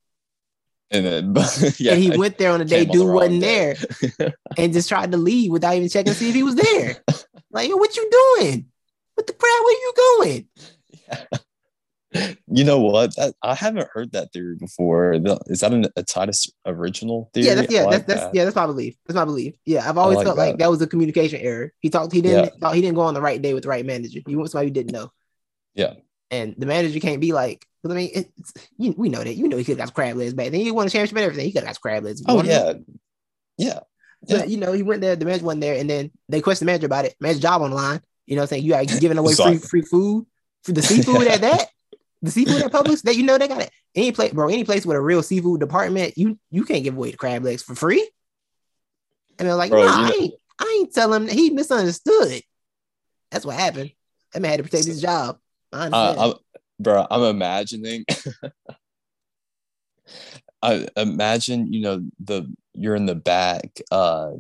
And 0.91 1.07
then, 1.07 1.33
but, 1.33 1.75
yeah, 1.81 1.93
and 1.95 2.03
he 2.03 2.17
went 2.19 2.37
there 2.37 2.53
on 2.53 2.61
a 2.61 2.67
day 2.67 2.85
dude 2.85 3.09
wasn't 3.09 3.41
day. 3.41 3.75
there 4.19 4.35
and 4.59 4.75
just 4.75 4.91
tried 4.91 5.13
to 5.13 5.17
leave 5.17 5.51
without 5.51 5.75
even 5.75 5.89
checking 5.89 6.13
to 6.13 6.19
see 6.19 6.29
if 6.29 6.35
he 6.35 6.43
was 6.43 6.55
there. 6.55 7.03
like, 7.51 7.69
yo, 7.71 7.77
what 7.77 7.97
you 7.97 8.11
doing? 8.11 8.67
What 9.15 9.27
the 9.27 9.33
crap? 9.33 9.65
Where 9.65 9.73
you 9.73 9.93
going? 9.97 10.49
You 12.47 12.65
know 12.65 12.81
what? 12.81 13.15
That, 13.17 13.35
I 13.43 13.55
haven't 13.55 13.89
heard 13.93 14.13
that 14.13 14.33
theory 14.33 14.57
before. 14.57 15.15
Is 15.47 15.61
that 15.61 15.73
an, 15.73 15.87
a 15.97 16.03
Titus 16.03 16.51
original 16.67 17.31
theory? 17.33 17.47
Yeah, 17.47 17.55
that's 17.55 17.73
yeah, 17.73 17.83
like 17.83 17.91
that's, 17.91 18.05
that's 18.05 18.21
that. 18.21 18.35
yeah, 18.35 18.45
that's 18.45 18.57
my 18.57 18.67
belief. 18.67 18.97
That's 19.07 19.17
my 19.17 19.25
belief. 19.25 19.55
Yeah, 19.65 19.89
I've 19.89 19.99
always 19.99 20.17
like 20.17 20.27
felt 20.27 20.39
like 20.39 20.53
that. 20.55 20.59
that 20.61 20.71
was 20.71 20.83
a 20.83 20.87
communication 20.87 21.41
error. 21.41 21.73
He 21.81 21.91
talked, 21.91 22.13
he 22.13 22.21
didn't 22.21 22.45
Yeah. 22.45 22.51
thought 22.61 22.75
he 22.75 22.81
didn't 22.81 22.97
go 22.97 23.03
on 23.03 23.15
the 23.15 23.21
right 23.21 23.41
day 23.41 23.55
with 23.55 23.63
the 23.63 23.69
right 23.69 23.85
manager. 23.85 24.21
He 24.27 24.37
went 24.37 24.51
somebody 24.51 24.69
who 24.69 24.75
didn't 24.75 24.93
know. 24.93 25.11
Yeah. 25.75 25.95
And 26.31 26.55
the 26.57 26.67
manager 26.67 26.99
can't 27.01 27.21
be 27.21 27.33
like, 27.33 27.67
I 27.85 27.89
mean, 27.89 28.11
it's, 28.15 28.53
you, 28.79 28.95
we 28.97 29.09
know 29.09 29.25
that. 29.25 29.35
You 29.35 29.49
know, 29.49 29.57
he 29.57 29.65
could 29.65 29.79
have 29.79 29.89
got 29.89 29.95
crab 29.95 30.17
legs 30.17 30.35
back 30.35 30.51
then. 30.51 30.61
He 30.61 30.71
won 30.71 30.87
a 30.87 30.91
championship 30.91 31.17
and 31.17 31.25
everything. 31.25 31.47
He 31.47 31.53
could 31.53 31.65
have 31.65 31.75
got 31.75 31.81
crab 31.81 32.05
legs. 32.05 32.23
Oh 32.29 32.43
yeah, 32.43 32.75
yeah. 33.59 33.81
Yeah. 34.27 34.39
But 34.39 34.49
you 34.49 34.57
know, 34.59 34.73
he 34.73 34.83
went 34.83 35.01
there, 35.01 35.17
the 35.17 35.25
manager 35.25 35.45
wasn't 35.45 35.63
there, 35.63 35.79
and 35.79 35.91
then 35.91 36.13
they 36.29 36.41
questioned 36.41 36.69
the 36.69 36.73
manager 36.73 36.87
about 36.87 37.07
it. 37.07 37.17
Manager 37.21 37.41
job 37.41 37.63
on 37.63 37.71
the 37.71 37.77
line. 37.77 38.01
You 38.27 38.37
know 38.37 38.43
what 38.43 38.45
I'm 38.45 38.49
saying? 38.49 38.65
You 38.65 38.75
are 38.75 38.85
giving 39.01 39.19
away 39.19 39.35
free 39.35 39.59
free 39.59 39.83
food 39.83 40.27
for 40.63 40.73
the 40.73 40.83
seafood 40.83 41.27
at 41.27 41.41
that. 41.43 41.69
The 42.23 42.31
seafood 42.31 42.63
at 42.63 42.71
Publix, 42.73 43.03
that 43.03 43.17
you 43.17 43.25
know 43.25 43.37
they 43.37 43.49
got 43.49 43.63
it. 43.63 43.71
Any 43.97 44.13
place, 44.13 44.33
bro, 44.33 44.49
any 44.49 44.63
place 44.65 44.87
with 44.87 44.97
a 44.97 45.01
real 45.01 45.23
seafood 45.23 45.59
department, 45.61 46.17
you 46.17 46.39
you 46.51 46.65
can't 46.65 46.85
give 46.85 46.97
away 46.97 47.11
the 47.11 47.17
crab 47.17 47.43
legs 47.45 47.63
for 47.63 47.75
free. 47.75 48.09
And 49.39 49.49
they're 49.49 49.57
like, 49.57 49.71
Bro, 49.71 49.85
nah, 49.87 49.99
you 49.99 50.05
I 50.05 50.09
know- 50.09 50.15
ain't 50.21 50.35
I 50.61 50.77
ain't 50.81 50.95
telling 50.95 51.23
him 51.23 51.29
he 51.29 51.51
misunderstood. 51.51 52.43
That's 53.33 53.45
what 53.45 53.57
happened. 53.57 53.91
That 54.33 54.41
man 54.41 54.53
had 54.53 54.57
to 54.59 54.63
protect 54.63 54.85
his 54.87 55.01
job. 55.03 55.39
I. 55.73 55.89
I, 55.89 56.27
I'm, 56.27 56.35
bro, 56.79 57.07
I'm 57.11 57.23
imagining. 57.23 58.05
I 60.63 60.87
imagine, 60.97 61.73
you 61.73 61.81
know, 61.81 62.05
the 62.23 62.53
you're 62.75 62.95
in 62.95 63.07
the 63.07 63.15
back. 63.17 63.81
Uh, 63.91 64.33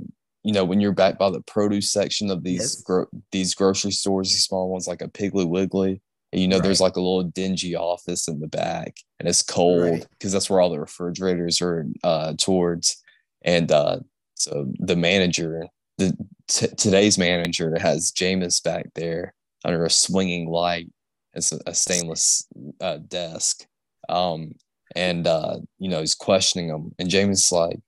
you 0.44 0.52
know, 0.52 0.64
when 0.64 0.80
you're 0.80 0.92
back 0.92 1.18
by 1.18 1.30
the 1.30 1.40
produce 1.40 1.90
section 1.90 2.30
of 2.30 2.44
these 2.44 2.60
Yes. 2.60 2.82
gro- 2.82 3.08
these 3.32 3.54
grocery 3.54 3.90
stores, 3.92 4.28
these 4.28 4.44
small 4.44 4.68
ones 4.70 4.86
like 4.86 5.02
a 5.02 5.08
Piggly 5.08 5.48
Wiggly, 5.48 6.00
and 6.32 6.40
you 6.40 6.48
know, 6.48 6.60
there's 6.60 6.80
like 6.80 6.96
a 6.96 7.00
little 7.00 7.24
dingy 7.24 7.76
office 7.76 8.26
in 8.28 8.40
the 8.40 8.48
back, 8.48 8.96
and 9.18 9.28
it's 9.28 9.42
cold 9.42 9.82
Right. 9.82 10.06
because 10.10 10.32
that's 10.32 10.48
where 10.48 10.60
all 10.60 10.70
the 10.70 10.80
refrigerators 10.80 11.60
are 11.60 11.86
uh, 12.02 12.32
towards. 12.38 13.02
And 13.44 13.70
uh, 13.70 13.98
so 14.34 14.72
the 14.78 14.96
manager, 14.96 15.66
the 15.98 16.16
t- 16.48 16.68
today's 16.78 17.18
manager, 17.18 17.76
has 17.78 18.12
Jameis 18.12 18.62
back 18.62 18.86
there 18.94 19.34
under 19.64 19.84
a 19.84 19.90
swinging 19.90 20.48
light. 20.48 20.90
It's 21.34 21.52
a, 21.52 21.60
a 21.66 21.74
stainless 21.74 22.46
uh, 22.80 22.98
desk. 23.08 23.66
Um, 24.08 24.52
and 24.94 25.26
uh, 25.26 25.58
you 25.78 25.88
know, 25.90 26.00
he's 26.00 26.14
questioning 26.14 26.68
him, 26.68 26.94
and 26.98 27.08
Jameis 27.10 27.32
is 27.32 27.52
like, 27.52 27.78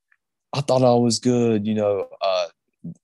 "I 0.53 0.61
thought 0.61 0.83
I 0.83 0.95
was 0.95 1.19
good." 1.19 1.67
You 1.67 1.75
know, 1.75 2.09
uh, 2.21 2.47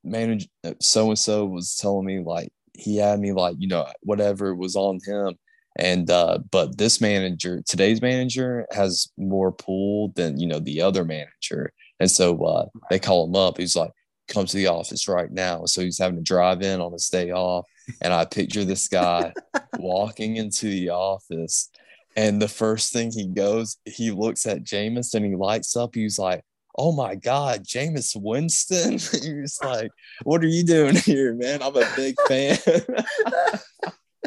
manager 0.04 0.46
so 0.80 1.08
and 1.08 1.18
so 1.18 1.46
was 1.46 1.76
telling 1.76 2.04
me 2.04 2.20
like 2.20 2.52
he 2.80 2.96
had 2.96 3.20
me 3.20 3.32
like 3.32 3.56
you 3.58 3.68
know 3.68 3.86
whatever 4.02 4.54
was 4.54 4.76
on 4.76 4.98
him, 5.04 5.36
and 5.78 6.10
uh, 6.10 6.38
but 6.50 6.78
this 6.78 7.00
manager, 7.00 7.62
today's 7.66 8.02
manager, 8.02 8.66
has 8.72 9.08
more 9.16 9.52
pull 9.52 10.12
than 10.16 10.38
you 10.38 10.46
know 10.46 10.58
the 10.58 10.82
other 10.82 11.04
manager, 11.04 11.72
and 12.00 12.10
so 12.10 12.42
uh, 12.44 12.66
they 12.90 12.98
call 12.98 13.26
him 13.26 13.36
up. 13.36 13.58
He's 13.58 13.76
like, 13.76 13.92
"Come 14.28 14.46
to 14.46 14.56
the 14.56 14.68
office 14.68 15.08
right 15.08 15.30
now." 15.30 15.64
So 15.66 15.82
he's 15.82 15.98
having 15.98 16.16
to 16.16 16.22
drive 16.22 16.62
in 16.62 16.80
on 16.80 16.92
his 16.92 17.08
day 17.08 17.30
off, 17.30 17.66
and 18.00 18.12
I 18.12 18.24
picture 18.24 18.64
this 18.64 18.88
guy 18.88 19.32
walking 19.78 20.36
into 20.36 20.66
the 20.66 20.90
office. 20.90 21.70
And 22.16 22.42
the 22.42 22.48
first 22.48 22.92
thing 22.92 23.12
he 23.12 23.28
goes, 23.28 23.76
he 23.84 24.10
looks 24.10 24.44
at 24.44 24.64
Jameis 24.64 25.14
and 25.14 25.24
he 25.24 25.36
lights 25.36 25.76
up. 25.76 25.94
He's 25.94 26.18
like, 26.18 26.42
Oh 26.76 26.92
my 26.92 27.14
God, 27.14 27.64
Jameis 27.64 28.14
Winston. 28.20 28.92
He's 29.22 29.58
like, 29.62 29.90
What 30.22 30.42
are 30.42 30.48
you 30.48 30.64
doing 30.64 30.96
here, 30.96 31.34
man? 31.34 31.62
I'm 31.62 31.76
a 31.76 31.88
big 31.96 32.16
fan. 32.28 32.56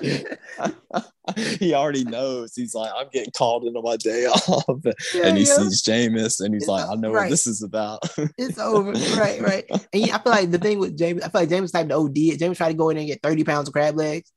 he 1.35 1.73
already 1.73 2.03
knows. 2.03 2.53
He's 2.55 2.75
like, 2.75 2.91
I'm 2.95 3.07
getting 3.11 3.31
called 3.35 3.65
into 3.65 3.81
my 3.81 3.97
day 3.97 4.25
off. 4.47 4.81
Yeah, 5.13 5.27
and 5.27 5.37
he 5.37 5.45
yeah. 5.45 5.55
sees 5.55 5.81
Jameis 5.83 6.43
and 6.43 6.53
he's 6.53 6.63
It's 6.63 6.69
like, 6.69 6.89
I 6.89 6.95
know 6.95 7.11
right. 7.11 7.23
what 7.23 7.29
this 7.29 7.47
is 7.47 7.63
about. 7.63 7.99
It's 8.37 8.59
over. 8.59 8.91
right, 9.19 9.41
right. 9.41 9.65
And 9.71 10.05
yeah, 10.05 10.15
I 10.15 10.19
feel 10.19 10.31
like 10.31 10.51
the 10.51 10.57
thing 10.57 10.79
with 10.79 10.97
James, 10.97 11.23
I 11.23 11.29
feel 11.29 11.41
like 11.41 11.49
James 11.49 11.71
type 11.71 11.87
to 11.89 11.95
OD 11.95 12.17
it. 12.17 12.39
James 12.39 12.57
tried 12.57 12.69
to 12.69 12.73
go 12.73 12.89
in 12.89 12.97
there 12.97 13.01
and 13.01 13.09
get 13.09 13.21
30 13.21 13.43
pounds 13.43 13.67
of 13.67 13.73
crab 13.73 13.95
legs. 13.95 14.31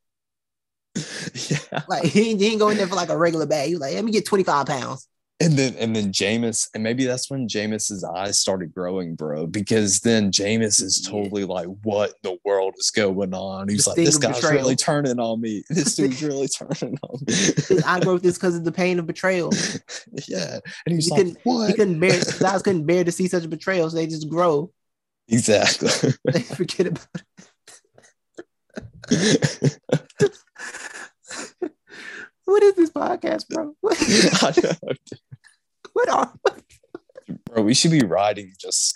yeah. 1.51 1.83
Like 1.89 2.05
he, 2.05 2.25
he 2.25 2.35
didn't 2.35 2.59
go 2.59 2.69
in 2.69 2.77
there 2.77 2.87
for 2.87 2.95
like 2.95 3.09
a 3.09 3.19
regular 3.19 3.47
bag. 3.47 3.69
He 3.69 3.75
was 3.75 3.81
like, 3.81 3.95
let 3.95 4.05
me 4.05 4.13
get 4.13 4.27
25 4.27 4.67
pounds. 4.67 5.09
And 5.39 5.53
then 5.53 5.75
and 5.79 5.95
then 5.95 6.13
Jameis, 6.13 6.67
and 6.73 6.83
maybe 6.83 7.05
that's 7.05 7.29
when 7.31 7.47
Jameis's 7.47 8.03
eyes 8.03 8.39
started 8.39 8.73
growing, 8.75 9.15
bro. 9.17 9.47
Because 9.47 10.01
then 10.01 10.33
Jameis 10.33 10.81
is 10.81 11.03
Yeah. 11.05 11.11
totally 11.11 11.45
like, 11.45 11.67
"What 11.83 12.11
in 12.11 12.17
the 12.23 12.39
world 12.43 12.75
is 12.79 12.91
going 12.91 13.35
on?" 13.35 13.69
He's 13.69 13.85
The 13.85 13.91
like, 13.91 13.97
"This 13.97 14.17
guy's 14.17 14.37
betrayal. 14.37 14.55
really 14.63 14.77
turning 14.77 15.21
on 15.21 15.43
me. 15.43 15.63
This 15.69 15.95
dude's 15.95 16.23
really 16.23 16.49
turning 16.49 16.97
on 17.03 17.21
me." 17.27 17.35
His 17.35 17.83
eye 17.85 18.01
growth 18.01 18.25
is 18.25 18.39
because 18.39 18.57
of 18.57 18.65
the 18.65 18.73
pain 18.73 18.99
of 18.99 19.07
betrayal. 19.07 19.53
yeah, 20.27 20.59
and 20.87 20.95
he's 20.95 21.05
He 21.05 21.11
like, 21.11 21.19
couldn't- 21.19 21.39
"What?" 21.45 21.69
He 21.69 21.75
couldn't 21.75 22.01
bear 22.01 22.19
eyes 22.47 22.63
couldn't 22.63 22.87
bear 22.87 23.05
to 23.05 23.13
see 23.13 23.29
such 23.29 23.45
a 23.45 23.49
betrayal, 23.49 23.91
so 23.91 23.97
they 23.97 24.07
just 24.07 24.31
grow. 24.31 24.73
Exactly. 25.29 25.89
Forget 26.45 26.87
about 26.87 27.07
it. 29.11 29.79
What 32.47 32.63
is 32.63 32.75
this 32.75 32.91
podcast, 32.91 33.49
bro? 33.49 33.75
What, 33.83 33.99
what 35.93 36.09
are 36.11 36.33
Bro, 37.47 37.63
we 37.63 37.75
should 37.75 37.91
be 37.91 38.05
writing 38.05 38.53
just 38.59 38.95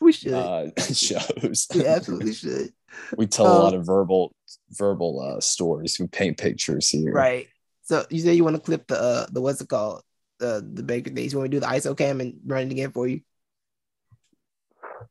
we 0.00 0.12
should? 0.12 0.32
uh, 0.32 0.68
shows. 0.92 1.66
we 1.74 1.86
absolutely 1.86 2.32
should. 2.32 2.72
We 3.16 3.26
tell 3.26 3.46
a 3.46 3.56
Um, 3.56 3.62
lot 3.64 3.74
of 3.74 3.86
verbal 3.86 4.32
verbal 4.70 5.20
uh, 5.20 5.40
stories. 5.40 5.98
We 6.00 6.06
paint 6.06 6.38
pictures 6.38 6.88
here. 6.88 7.12
Right. 7.12 7.48
So 7.82 8.04
you 8.10 8.20
say 8.20 8.34
you 8.34 8.44
want 8.44 8.56
to 8.56 8.62
clip 8.62 8.86
the 8.86 9.00
uh 9.00 9.26
the 9.30 9.40
what's 9.40 9.60
it 9.60 9.68
called? 9.68 10.02
The 10.38 10.66
the 10.72 10.82
Baker 10.82 11.10
things. 11.10 11.32
You 11.32 11.38
want 11.38 11.50
to 11.50 11.56
do 11.56 11.60
the 11.60 11.66
ISO 11.66 11.96
cam 11.96 12.20
and 12.20 12.38
run 12.46 12.66
it 12.66 12.72
again 12.72 12.92
for 12.92 13.06
you? 13.06 13.20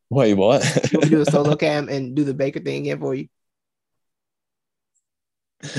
Wait, 0.09 0.34
what? 0.34 0.63
You 0.91 0.99
want 0.99 1.03
to 1.03 1.09
do 1.09 1.22
a 1.22 1.26
solo 1.26 1.55
cam 1.65 1.88
and 1.89 2.15
do 2.15 2.24
the 2.24 2.34
Baker 2.34 2.59
thing 2.61 2.82
again 2.82 2.99
for 2.99 3.13
you? 3.13 3.28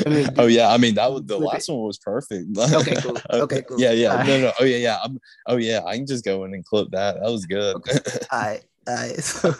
I 0.06 0.08
mean, 0.10 0.28
oh 0.36 0.46
yeah, 0.46 0.70
I 0.70 0.76
mean 0.76 0.94
that 0.96 1.10
was 1.10 1.22
the 1.22 1.36
Flip 1.36 1.48
it. 1.48 1.54
last 1.54 1.68
one 1.68 1.80
was 1.80 1.98
perfect. 1.98 2.48
Okay, 2.58 2.96
cool. 3.00 3.18
Okay, 3.30 3.62
cool. 3.62 3.80
Yeah, 3.80 3.92
yeah. 3.92 4.22
No, 4.22 4.40
no. 4.40 4.52
Oh 4.60 4.64
yeah, 4.64 4.76
yeah. 4.76 4.98
I'm, 5.02 5.18
oh 5.46 5.56
yeah, 5.56 5.82
I 5.84 5.96
can 5.96 6.06
just 6.06 6.24
go 6.24 6.44
in 6.44 6.52
and 6.52 6.64
clip 6.64 6.90
that. 6.90 7.14
That 7.20 7.30
was 7.30 7.46
good. 7.46 7.76
All 8.30 8.40
right, 8.40 8.62
all 8.86 8.94
right. 8.94 9.16
So, 9.24 9.54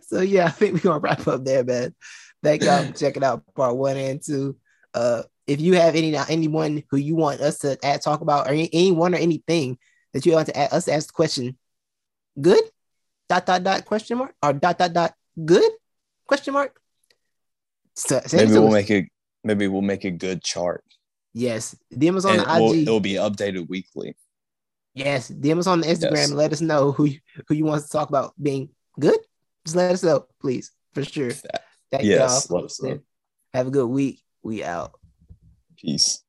so 0.00 0.20
yeah, 0.20 0.46
I 0.46 0.50
think 0.50 0.74
we're 0.74 0.80
gonna 0.80 1.00
wrap 1.00 1.26
up 1.26 1.44
there, 1.44 1.64
man. 1.64 1.94
Thank 2.42 2.62
y'all 2.62 2.84
for 2.84 2.92
checking 2.92 3.24
out 3.24 3.42
part 3.54 3.76
one 3.76 3.96
and 3.96 4.22
two. 4.22 4.56
Uh, 4.94 5.22
if 5.46 5.60
you 5.60 5.74
have 5.74 5.94
any 5.94 6.14
anyone 6.28 6.82
who 6.90 6.96
you 6.96 7.16
want 7.16 7.40
us 7.40 7.58
to 7.60 7.78
add, 7.84 8.02
talk 8.02 8.20
about, 8.20 8.46
or 8.46 8.50
any, 8.50 8.68
anyone 8.72 9.14
or 9.14 9.18
anything 9.18 9.78
that 10.12 10.26
you 10.26 10.32
want 10.32 10.48
to 10.48 10.56
add, 10.56 10.72
us 10.72 10.84
to 10.84 10.92
ask 10.92 11.08
the 11.08 11.12
question, 11.12 11.56
good? 12.40 12.62
Dot 13.28 13.46
dot 13.46 13.62
dot 13.62 13.84
question 13.84 14.18
mark 14.18 14.34
or 14.42 14.52
dot 14.52 14.78
dot 14.78 14.92
dot 14.92 15.14
good 15.42 15.70
question 16.26 16.52
mark. 16.52 16.78
So, 17.94 18.20
maybe 18.32 18.52
we'll 18.52 18.70
make 18.70 18.90
a 18.90 19.08
maybe 19.44 19.68
we'll 19.68 19.82
make 19.82 20.04
a 20.04 20.10
good 20.10 20.42
chart. 20.42 20.84
yes. 21.34 21.74
DM 21.92 22.16
us 22.16 22.24
on 22.24 22.38
And 22.38 22.40
the 22.46 22.56
it 22.56 22.60
will, 22.60 22.72
IG. 22.72 22.82
it'll 22.82 23.00
be 23.00 23.14
updated 23.14 23.68
weekly. 23.68 24.16
Yes, 24.94 25.30
DM 25.30 25.58
us 25.58 25.66
on 25.66 25.80
the 25.80 25.86
Instagram 25.86 26.12
Yes. 26.12 26.30
let 26.32 26.52
us 26.52 26.60
know 26.60 26.92
who 26.92 27.04
you, 27.04 27.18
who 27.48 27.54
you 27.54 27.64
want 27.64 27.82
to 27.82 27.88
talk 27.88 28.08
about 28.08 28.34
being 28.42 28.68
good. 29.00 29.18
Just 29.64 29.76
let 29.76 29.90
us 29.92 30.02
know, 30.02 30.26
please, 30.40 30.70
for 30.92 31.02
sure. 31.04 31.30
Thank 31.90 32.04
Yes, 32.04 32.46
y'all. 32.50 32.56
let 32.58 32.64
us 32.66 32.82
know. 32.82 32.98
Have 33.54 33.66
a 33.68 33.70
good 33.70 33.86
week. 33.86 34.22
We 34.42 34.62
out. 34.64 34.92
Peace. 35.78 36.22